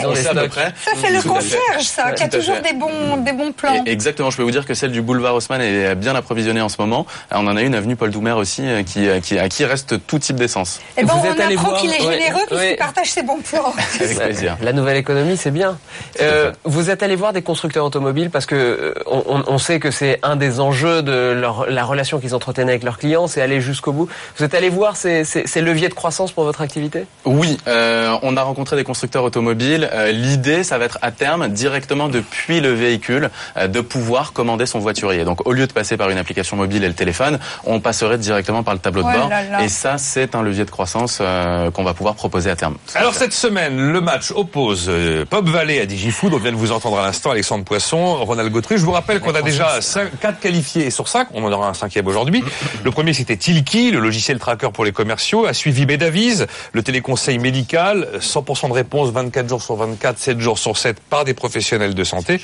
Près. 0.50 0.74
Ça 0.84 0.92
c'est 1.02 1.12
le 1.12 1.22
concierge, 1.22 1.84
ça, 1.84 2.12
qui 2.12 2.24
a 2.24 2.28
toujours 2.30 2.60
des 2.62 2.74
bons, 2.74 3.18
des 3.18 3.34
bons 3.34 3.52
plans. 3.52 3.84
Exactement. 3.86 4.30
Je 4.30 4.38
peux 4.38 4.44
vous 4.44 4.52
dire 4.52 4.66
que 4.66 4.74
celle 4.74 4.92
du 4.92 5.02
boulevard 5.02 5.36
Haussmann 5.36 5.62
est 5.62 5.96
bien 5.96 6.16
approvisionnée 6.16 6.62
en 6.62 6.70
ce 6.70 6.78
moment. 6.80 7.06
On 7.32 7.48
en 7.48 7.56
a 7.56 7.62
une 7.62 7.76
avenue 7.76 7.96
Paul 7.96 8.12
Doumer 8.18 8.32
aussi, 8.32 8.64
qui, 8.86 9.08
qui, 9.22 9.38
à 9.38 9.48
qui 9.48 9.64
reste 9.64 9.96
tout 10.08 10.18
type 10.18 10.38
d'essence. 10.38 10.80
Et 10.98 11.02
eh 11.02 11.04
ben, 11.04 11.14
on 11.16 11.40
apprend 11.40 11.74
qu'il 11.76 11.92
est 11.92 12.02
généreux 12.02 12.42
puisqu'il 12.48 12.76
partage 12.78 13.12
ses 13.12 13.22
bons 13.22 13.38
plans. 13.42 13.72
Avec 14.02 14.18
plaisir. 14.18 14.58
La 14.62 14.74
nouvelle 14.74 14.98
économie, 14.98 15.38
c'est 15.38 15.52
bien. 15.52 15.78
Euh, 16.20 16.52
vous 16.64 16.90
êtes 16.90 17.04
allé 17.04 17.16
voir 17.16 17.32
des 17.32 17.44
constructeurs 17.44 17.86
automobiles 17.86 18.32
parce 18.32 18.48
que 18.48 18.56
euh, 18.56 18.94
on, 19.06 19.44
on 19.46 19.58
sait 19.60 19.80
que 19.80 19.92
c'est 19.92 20.20
un 20.24 20.36
des 20.36 20.60
enjeux 20.60 21.04
de 21.04 21.34
leur, 21.40 21.70
la 21.70 21.84
relation 21.84 22.20
qu'ils 22.20 22.34
entretenaient 22.34 22.72
avec 22.72 22.84
leurs 22.84 22.98
clients, 22.98 23.28
c'est 23.28 23.42
aller 23.42 23.62
jusqu'au 23.62 23.92
bout. 23.92 24.10
Vous 24.38 24.44
êtes 24.44 24.56
allé 24.56 24.70
voir 24.70 24.96
ces, 24.96 25.24
ces, 25.24 25.46
ces, 25.46 25.62
leviers 25.62 25.90
de 25.90 25.94
croissance 25.94 26.32
pour 26.32 26.44
votre 26.44 26.62
activité? 26.62 27.06
Oui, 27.26 27.58
euh, 27.68 28.18
on 28.22 28.38
a 28.38 28.42
rencontré 28.42 28.76
des 28.76 28.84
constructeurs 28.84 29.24
automobiles. 29.24 29.90
Euh, 29.94 30.12
L'idée, 30.12 30.64
ça 30.64 30.78
va 30.78 30.86
être 30.86 30.98
à 31.02 31.12
terme, 31.12 31.50
directement 31.50 32.08
depuis 32.08 32.62
le 32.62 32.72
véhicule, 32.74 33.30
euh, 33.58 33.68
de 33.68 33.82
pouvoir 33.82 34.34
commander 34.34 34.66
son 34.66 34.80
voiturier. 34.80 35.24
Donc 35.24 35.46
au 35.46 35.54
lieu 35.54 35.68
de 35.68 35.74
passer 35.74 35.98
par 35.98 36.10
une 36.10 36.18
application 36.18 36.58
mobile 36.58 36.84
et 36.84 36.88
le 36.88 36.94
téléphone, 36.94 37.40
on 37.66 37.80
passerait 37.80 38.07
directement 38.16 38.64
par 38.64 38.74
le 38.74 38.80
tableau 38.80 39.04
de 39.04 39.12
bord. 39.12 39.30
Et 39.62 39.70
ça, 39.70 39.98
c'est 39.98 40.36
un 40.36 40.42
levier 40.42 40.64
de 40.64 40.70
croissance 40.70 41.20
euh, 41.22 41.72
qu'on 41.72 41.84
va 41.84 41.94
pouvoir 41.94 42.16
proposer 42.16 42.50
à 42.50 42.56
terme. 42.56 42.78
Alors 42.96 43.14
cette 43.14 43.34
semaine, 43.34 43.92
le 43.92 44.02
match 44.02 44.32
oppose 44.32 44.86
euh, 44.88 45.26
Pop 45.26 45.48
Valley 45.48 45.82
à 45.82 45.86
Digifood. 45.86 46.34
On 46.34 46.38
vient 46.38 46.52
de 46.52 46.58
vous 46.58 46.72
entendre 46.72 47.00
à 47.00 47.06
l'instant 47.06 47.32
Alexandre 47.32 47.64
Poisson, 47.66 48.24
Ronald 48.24 48.52
Gautry. 48.52 48.78
Je 48.78 48.86
vous 48.86 48.92
rappelle 48.92 49.20
qu'on 49.20 49.36
a 49.36 49.42
déjà 49.42 49.80
4 50.22 50.40
qualifiés 50.40 50.90
sur 50.90 51.08
5. 51.08 51.30
On 51.34 51.44
en 51.44 51.52
aura 51.52 51.68
un 51.68 51.74
cinquième 51.74 52.08
aujourd'hui. 52.08 52.44
Le 52.84 52.92
premier, 52.92 53.14
c'était 53.14 53.38
Tilki, 53.38 53.92
le 53.92 54.00
logiciel 54.00 54.40
tracker 54.40 54.70
pour 54.72 54.86
les 54.86 54.92
commerciaux. 54.92 55.46
A 55.46 55.54
suivi 55.54 55.86
Bedaviz, 55.86 56.48
le 56.72 56.84
téléconseil 56.84 57.40
médical. 57.40 58.08
100% 58.20 58.70
de 58.70 58.74
réponse 58.74 59.10
24 59.10 59.50
jours 59.50 59.62
sur 59.62 59.76
24, 59.76 60.18
7 60.18 60.40
jours 60.40 60.60
sur 60.60 60.78
7 60.78 61.00
par 61.00 61.26
des 61.26 61.34
professionnels 61.34 61.96
de 61.96 62.04
santé. 62.04 62.42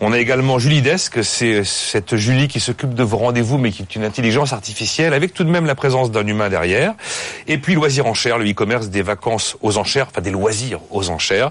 On 0.00 0.12
a 0.12 0.18
également 0.18 0.58
Julie 0.58 0.82
Desk. 0.82 1.22
C'est 1.24 1.64
cette 1.64 2.16
Julie 2.16 2.48
qui 2.48 2.60
s'occupe 2.60 2.94
de 2.94 3.02
vos 3.02 3.16
rendez-vous, 3.16 3.58
mais 3.58 3.70
qui 3.70 3.82
est 3.82 3.96
une 3.96 4.04
intelligence 4.04 4.52
artificielle 4.52 4.99
avec 5.06 5.34
tout 5.34 5.44
de 5.44 5.50
même 5.50 5.66
la 5.66 5.74
présence 5.74 6.10
d'un 6.10 6.26
humain 6.26 6.48
derrière. 6.48 6.94
Et 7.48 7.58
puis 7.58 7.74
Loisir 7.74 8.06
Enchères, 8.06 8.38
le 8.38 8.48
e-commerce 8.48 8.88
des 8.88 9.02
vacances 9.02 9.56
aux 9.62 9.78
enchères, 9.78 10.08
enfin 10.10 10.20
des 10.20 10.30
loisirs 10.30 10.80
aux 10.90 11.10
enchères. 11.10 11.50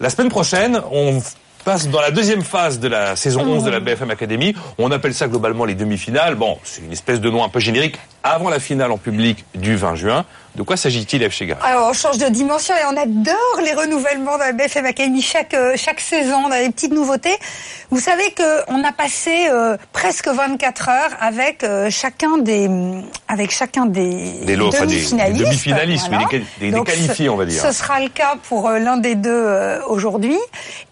La 0.00 0.10
semaine 0.10 0.28
prochaine, 0.28 0.80
on 0.92 1.20
passe 1.64 1.88
dans 1.88 2.00
la 2.00 2.10
deuxième 2.10 2.42
phase 2.42 2.80
de 2.80 2.88
la 2.88 3.16
saison 3.16 3.42
11 3.42 3.64
de 3.64 3.70
la 3.70 3.80
BFM 3.80 4.10
Academy. 4.10 4.54
On 4.78 4.90
appelle 4.90 5.12
ça 5.12 5.28
globalement 5.28 5.64
les 5.64 5.74
demi-finales. 5.74 6.34
Bon, 6.34 6.58
c'est 6.64 6.82
une 6.82 6.92
espèce 6.92 7.20
de 7.20 7.28
nom 7.30 7.44
un 7.44 7.48
peu 7.48 7.60
générique 7.60 7.98
avant 8.22 8.48
la 8.48 8.60
finale 8.60 8.92
en 8.92 8.98
public 8.98 9.44
du 9.54 9.76
20 9.76 9.94
juin. 9.94 10.24
De 10.58 10.64
quoi 10.64 10.76
s'agit-il, 10.76 11.30
F. 11.30 11.32
Chegar 11.32 11.58
Alors, 11.62 11.88
on 11.88 11.92
change 11.92 12.18
de 12.18 12.26
dimension 12.26 12.74
et 12.74 12.84
on 12.92 12.96
adore 12.96 13.60
les 13.62 13.74
renouvellements 13.74 14.34
de 14.34 14.40
la 14.40 14.52
BFM 14.52 14.86
Academy 14.86 15.22
chaque, 15.22 15.54
euh, 15.54 15.74
chaque 15.76 16.00
saison. 16.00 16.34
On 16.46 16.50
a 16.50 16.60
des 16.62 16.70
petites 16.70 16.92
nouveautés. 16.92 17.36
Vous 17.90 18.00
savez 18.00 18.34
qu'on 18.36 18.82
a 18.82 18.90
passé 18.90 19.46
euh, 19.50 19.76
presque 19.92 20.26
24 20.26 20.88
heures 20.88 21.10
avec 21.20 21.62
euh, 21.62 21.90
chacun 21.90 22.38
des 22.38 22.68
avec 23.28 23.52
chacun 23.52 23.86
des, 23.86 24.32
des 24.44 24.56
demi-finalistes. 24.56 25.44
Des, 25.44 25.56
finalistes 25.56 26.10
des, 26.58 26.72
qualifiés, 26.82 27.28
on 27.28 27.36
va 27.36 27.44
dire. 27.44 27.62
Ce 27.62 27.70
sera 27.70 28.00
le 28.00 28.08
cas 28.08 28.34
pour 28.48 28.68
l'un 28.68 28.96
des 28.96 29.14
deux 29.14 29.78
aujourd'hui. 29.86 30.38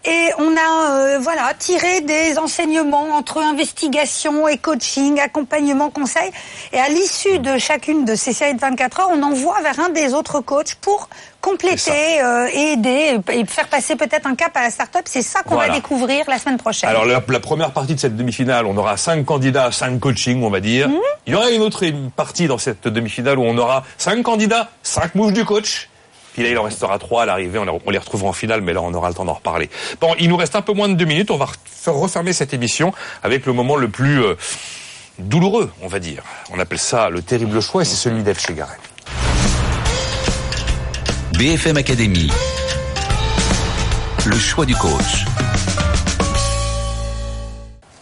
Et 0.05 0.29
on 0.39 0.55
a 0.55 1.19
voilà 1.19 1.53
tiré 1.59 2.01
des 2.01 2.37
enseignements 2.37 3.15
entre 3.15 3.39
investigation 3.39 4.47
et 4.47 4.57
coaching, 4.57 5.19
accompagnement, 5.19 5.89
conseil. 5.89 6.31
Et 6.71 6.79
à 6.79 6.87
l'issue 6.87 7.26
de 7.39 7.57
chacune 7.57 8.05
de 8.05 8.15
ces 8.15 8.33
séries 8.33 8.55
de 8.55 8.59
24 8.59 8.99
heures, 8.99 9.09
on 9.11 9.21
envoie 9.21 9.61
vers 9.61 9.79
un 9.79 9.89
des 9.89 10.13
autres 10.13 10.39
coachs 10.39 10.75
pour 10.75 11.09
compléter 11.41 12.21
euh, 12.21 12.49
et 12.51 12.73
aider 12.73 13.19
et 13.31 13.45
faire 13.45 13.67
passer 13.67 13.95
peut-être 13.95 14.25
un 14.25 14.35
cap 14.35 14.55
à 14.55 14.61
la 14.61 14.69
start-up. 14.69 15.03
C'est 15.05 15.21
ça 15.21 15.43
qu'on 15.43 15.55
va 15.55 15.69
découvrir 15.69 16.25
la 16.27 16.39
semaine 16.39 16.57
prochaine. 16.57 16.89
Alors 16.89 17.05
la, 17.05 17.21
première 17.39 17.71
partie 17.71 17.95
de 17.95 17.99
cette 17.99 18.15
demi-finale, 18.15 18.65
on 18.65 18.75
aura 18.77 18.97
cinq 18.97 19.25
candidats, 19.25 19.71
cinq 19.71 19.99
coachings, 19.99 20.43
on 20.43 20.49
va 20.49 20.59
dire. 20.59 20.89
Mhm. 20.89 20.97
Il 21.27 21.33
y 21.33 21.35
aura 21.35 21.51
une 21.51 21.61
autre 21.61 21.85
partie 22.15 22.47
dans 22.47 22.57
cette 22.57 22.87
demi-finale 22.87 23.37
où 23.37 23.43
on 23.43 23.57
aura 23.57 23.83
cinq 23.97 24.23
candidats, 24.23 24.69
cinq 24.81 25.15
mouches 25.15 25.33
du 25.33 25.45
coach. 25.45 25.89
Puis 26.33 26.43
là, 26.43 26.49
il 26.51 26.57
en 26.57 26.63
restera 26.63 26.99
trois 26.99 27.23
à 27.23 27.25
l'arrivée. 27.25 27.59
On, 27.59 27.89
les 27.89 27.97
retrouvera 27.97 28.29
en 28.29 28.33
finale, 28.33 28.61
mais 28.61 28.71
là, 28.71 28.81
on 28.83 28.93
aura 28.93 29.09
le 29.09 29.15
temps 29.15 29.25
d'en 29.25 29.33
reparler. 29.33 29.71
Bon, 29.99 30.13
il 30.19 30.29
nous 30.29 30.37
reste 30.37 30.55
un 30.55 30.61
peu 30.61 30.73
moins 30.73 30.87
de 30.87 30.93
deux 30.93 31.05
minutes. 31.05 31.31
On 31.31 31.37
va 31.37 31.47
refermer 31.87 32.31
cette 32.31 32.53
émission 32.53 32.93
avec 33.23 33.45
le 33.47 33.53
moment 33.53 33.75
le 33.75 33.87
plus 33.87 34.23
euh, 34.23 34.35
douloureux, 35.19 35.71
on 35.81 35.87
va 35.87 35.99
dire. 35.99 36.23
On 36.51 36.59
appelle 36.59 36.79
ça 36.79 37.09
le 37.09 37.21
terrible 37.21 37.61
choix, 37.61 37.81
et 37.81 37.85
c'est 37.85 37.95
celui 37.95 38.23
d'Eve 38.23 38.39
Chegaray. 38.39 38.77
BFM 41.37 41.77
Academy. 41.77 42.31
Le 44.25 44.37
choix 44.37 44.65
du 44.65 44.75
coach. 44.75 45.25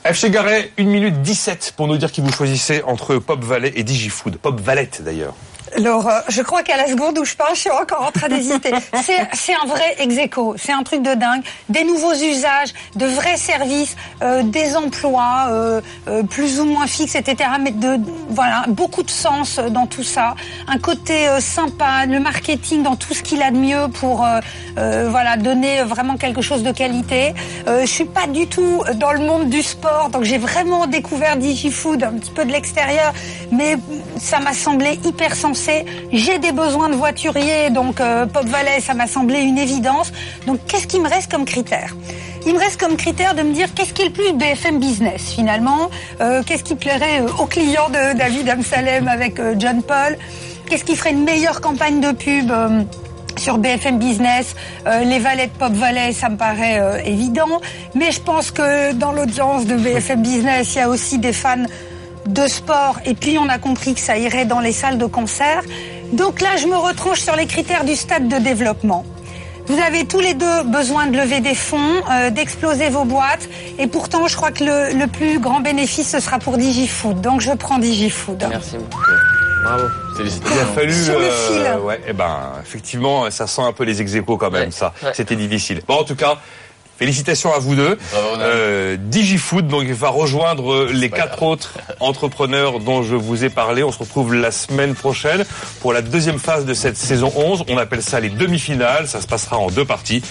F. 0.05 0.25
Garay, 0.29 0.71
1 0.77 0.83
minute 0.83 1.21
17 1.21 1.73
pour 1.75 1.87
nous 1.87 1.97
dire 1.97 2.11
qui 2.11 2.21
vous 2.21 2.31
choisissez 2.31 2.83
entre 2.83 3.17
Pop 3.17 3.43
Valley 3.43 3.73
et 3.75 3.83
Digifood. 3.83 4.37
Pop 4.37 4.59
Valette 4.59 5.01
d'ailleurs. 5.03 5.33
Alors, 5.73 6.07
euh, 6.07 6.19
je 6.29 6.41
crois 6.41 6.63
qu'à 6.63 6.77
la 6.77 6.87
seconde 6.87 7.17
où 7.17 7.25
je 7.25 7.35
parle, 7.35 7.55
je 7.55 7.61
suis 7.61 7.71
encore 7.71 8.05
en 8.07 8.11
train 8.11 8.29
d'hésiter. 8.29 8.71
C'est 9.33 9.53
un 9.53 9.65
vrai 9.67 9.95
ex 9.99 10.15
c'est 10.57 10.71
un 10.71 10.83
truc 10.83 11.01
de 11.01 11.13
dingue. 11.13 11.43
Des 11.69 11.83
nouveaux 11.83 12.13
usages, 12.13 12.73
de 12.95 13.05
vrais 13.05 13.37
services, 13.37 13.95
euh, 14.21 14.43
des 14.43 14.75
emplois 14.75 15.47
euh, 15.49 15.81
plus 16.29 16.59
ou 16.59 16.65
moins 16.65 16.87
fixes, 16.87 17.15
etc. 17.15 17.49
Mais 17.59 17.71
de 17.71 17.99
voilà, 18.29 18.65
beaucoup 18.67 19.03
de 19.03 19.09
sens 19.09 19.59
dans 19.59 19.87
tout 19.87 20.03
ça. 20.03 20.35
Un 20.67 20.79
côté 20.79 21.27
sympa, 21.39 22.05
le 22.07 22.19
marketing 22.19 22.83
dans 22.83 22.95
tout 22.95 23.13
ce 23.13 23.23
qu'il 23.23 23.41
a 23.41 23.51
de 23.51 23.57
mieux 23.57 23.87
pour 23.99 24.25
voilà 24.75 25.37
donner 25.37 25.83
vraiment 25.83 26.17
quelque 26.17 26.41
chose 26.41 26.63
de 26.63 26.71
qualité. 26.71 27.33
je 27.67 27.85
suis 27.85 28.05
pas 28.05 28.27
du 28.27 28.47
tout 28.47 28.83
dans 28.95 29.11
le 29.11 29.19
monde 29.19 29.49
du 29.49 29.61
sport, 29.61 30.09
donc 30.09 30.23
j'ai 30.23 30.37
vraiment 30.37 30.87
découvert 30.87 31.37
DigiFood 31.37 32.03
un 32.03 32.13
petit 32.13 32.31
peu 32.31 32.45
de 32.45 32.51
l'extérieur, 32.51 33.13
mais 33.51 33.77
ça 34.19 34.39
m'a 34.39 34.53
semblé 34.53 34.99
hyper 35.03 35.35
j'ai 36.11 36.39
des 36.39 36.51
besoins 36.51 36.89
de 36.89 36.95
voiturier, 36.95 37.69
donc 37.69 38.01
euh, 38.01 38.25
Pop 38.25 38.45
Valley, 38.45 38.81
ça 38.81 38.93
m'a 38.93 39.07
semblé 39.07 39.39
une 39.39 39.57
évidence. 39.57 40.11
Donc 40.45 40.59
qu'est-ce 40.67 40.87
qui 40.87 40.99
me 40.99 41.07
reste 41.07 41.31
comme 41.31 41.45
critère? 41.45 41.95
Il 42.45 42.53
me 42.53 42.59
reste 42.59 42.79
comme 42.79 42.97
critère 42.97 43.33
de 43.35 43.41
me 43.41 43.53
dire 43.53 43.73
qu'est-ce 43.73 43.93
qui 43.93 44.03
est 44.03 44.05
le 44.05 44.11
plus 44.11 44.33
BFM 44.33 44.79
Business 44.79 45.31
finalement, 45.33 45.89
euh, 46.21 46.43
qu'est-ce 46.45 46.63
qui 46.63 46.75
plairait 46.75 47.21
euh, 47.21 47.41
aux 47.41 47.45
clients 47.45 47.89
de 47.89 48.17
David 48.17 48.49
Amsalem 48.49 49.07
avec 49.07 49.41
John 49.57 49.81
Paul, 49.81 50.17
qu'est-ce 50.69 50.83
qui 50.83 50.95
ferait 50.95 51.11
une 51.11 51.23
meilleure 51.23 51.61
campagne 51.61 52.01
de 52.01 52.11
pub 52.11 52.51
sur 53.37 53.57
BFM 53.57 53.99
Business, 53.99 54.55
les 54.85 55.19
valets 55.19 55.47
de 55.47 55.51
Pop 55.51 55.73
Valley, 55.73 56.13
ça 56.13 56.29
me 56.29 56.37
paraît 56.37 57.03
évident. 57.05 57.59
Mais 57.93 58.11
je 58.13 58.21
pense 58.21 58.49
que 58.51 58.93
dans 58.93 59.11
l'audience 59.11 59.65
de 59.65 59.75
BFM 59.75 60.21
Business, 60.21 60.73
il 60.75 60.77
y 60.77 60.81
a 60.81 60.87
aussi 60.87 61.17
des 61.17 61.33
fans 61.33 61.65
de 62.27 62.47
sport 62.47 62.99
et 63.05 63.13
puis 63.13 63.37
on 63.37 63.47
a 63.49 63.57
compris 63.57 63.93
que 63.93 63.99
ça 63.99 64.17
irait 64.17 64.45
dans 64.45 64.59
les 64.59 64.71
salles 64.71 64.97
de 64.97 65.05
concert. 65.05 65.61
Donc 66.13 66.41
là, 66.41 66.57
je 66.57 66.67
me 66.67 66.75
retranche 66.77 67.19
sur 67.21 67.35
les 67.35 67.45
critères 67.45 67.85
du 67.85 67.95
stade 67.95 68.27
de 68.27 68.37
développement. 68.37 69.05
Vous 69.67 69.79
avez 69.79 70.05
tous 70.05 70.19
les 70.19 70.35
deux 70.35 70.63
besoin 70.63 71.07
de 71.07 71.17
lever 71.17 71.39
des 71.39 71.55
fonds, 71.55 72.01
euh, 72.11 72.29
d'exploser 72.29 72.89
vos 72.89 73.03
boîtes. 73.03 73.49
Et 73.79 73.87
pourtant, 73.87 74.27
je 74.27 74.35
crois 74.35 74.51
que 74.51 74.63
le, 74.63 74.93
le, 74.97 75.07
plus 75.07 75.39
grand 75.39 75.59
bénéfice, 75.59 76.11
ce 76.11 76.19
sera 76.19 76.37
pour 76.37 76.57
DigiFood. 76.57 77.19
Donc, 77.19 77.41
je 77.41 77.51
prends 77.51 77.79
DigiFood. 77.79 78.45
Merci 78.47 78.77
beaucoup. 78.77 79.01
Bravo. 79.63 79.85
Il 80.19 80.59
a 80.59 80.65
fallu. 80.67 80.93
Sur 80.93 81.19
le 81.19 81.25
fil. 81.31 81.61
Euh, 81.65 81.79
ouais, 81.79 81.99
eh 82.07 82.13
ben, 82.13 82.51
effectivement, 82.63 83.31
ça 83.31 83.47
sent 83.47 83.63
un 83.63 83.73
peu 83.73 83.83
les 83.85 84.01
ex 84.01 84.13
quand 84.27 84.51
même, 84.51 84.65
Ouais, 84.65 84.71
ça. 84.71 84.93
ouais. 85.03 85.09
C'était 85.15 85.35
difficile. 85.35 85.81
Bon, 85.87 85.95
en 85.95 86.03
tout 86.03 86.15
cas. 86.15 86.37
Félicitations 86.97 87.53
à 87.53 87.59
vous 87.59 87.75
deux. 87.75 87.97
Euh, 88.39 88.97
DigiFood, 88.99 89.67
donc, 89.67 89.85
va 89.87 90.09
rejoindre 90.09 90.85
les 90.85 91.09
quatre 91.09 91.43
autres 91.43 91.73
entrepreneurs 91.99 92.79
dont 92.79 93.03
je 93.03 93.15
vous 93.15 93.43
ai 93.43 93.49
parlé. 93.49 93.83
On 93.83 93.91
se 93.91 93.99
retrouve 93.99 94.33
la 94.33 94.51
semaine 94.51 94.95
prochaine 94.95 95.45
pour 95.81 95.91
la 95.91 96.01
deuxième 96.01 96.39
phase 96.39 96.65
de 96.65 96.73
cette 96.73 96.97
saison 96.97 97.31
11. 97.35 97.65
On 97.67 97.77
appelle 97.77 98.01
ça 98.01 98.19
les 98.19 98.29
demi-finales. 98.29 99.07
Ça 99.07 99.21
se 99.21 99.27
passera 99.27 99.57
en 99.57 99.69
deux 99.69 99.85
parties. 99.85 100.21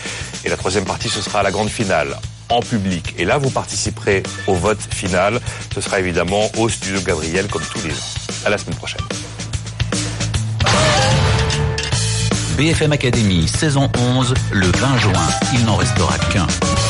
Et 0.44 0.48
la 0.48 0.56
troisième 0.56 0.84
partie, 0.84 1.08
ce 1.08 1.20
sera 1.20 1.42
la 1.42 1.50
grande 1.50 1.68
finale 1.68 2.16
en 2.48 2.60
public. 2.60 3.14
Et 3.18 3.24
là, 3.24 3.38
vous 3.38 3.50
participerez 3.50 4.22
au 4.46 4.54
vote 4.54 4.80
final. 4.90 5.40
Ce 5.74 5.80
sera 5.80 6.00
évidemment 6.00 6.50
au 6.58 6.68
studio 6.68 7.00
Gabriel, 7.00 7.46
comme 7.48 7.62
tous 7.62 7.86
les 7.86 7.92
ans. 7.92 8.46
À 8.46 8.50
la 8.50 8.58
semaine 8.58 8.76
prochaine. 8.76 9.00
BFM 12.56 12.92
Academy, 12.92 13.48
saison 13.48 13.90
11, 14.16 14.32
le 14.52 14.66
20 14.66 14.98
juin. 14.98 15.12
Il 15.54 15.64
n'en 15.64 15.76
restera 15.76 16.16
qu'un. 16.32 16.46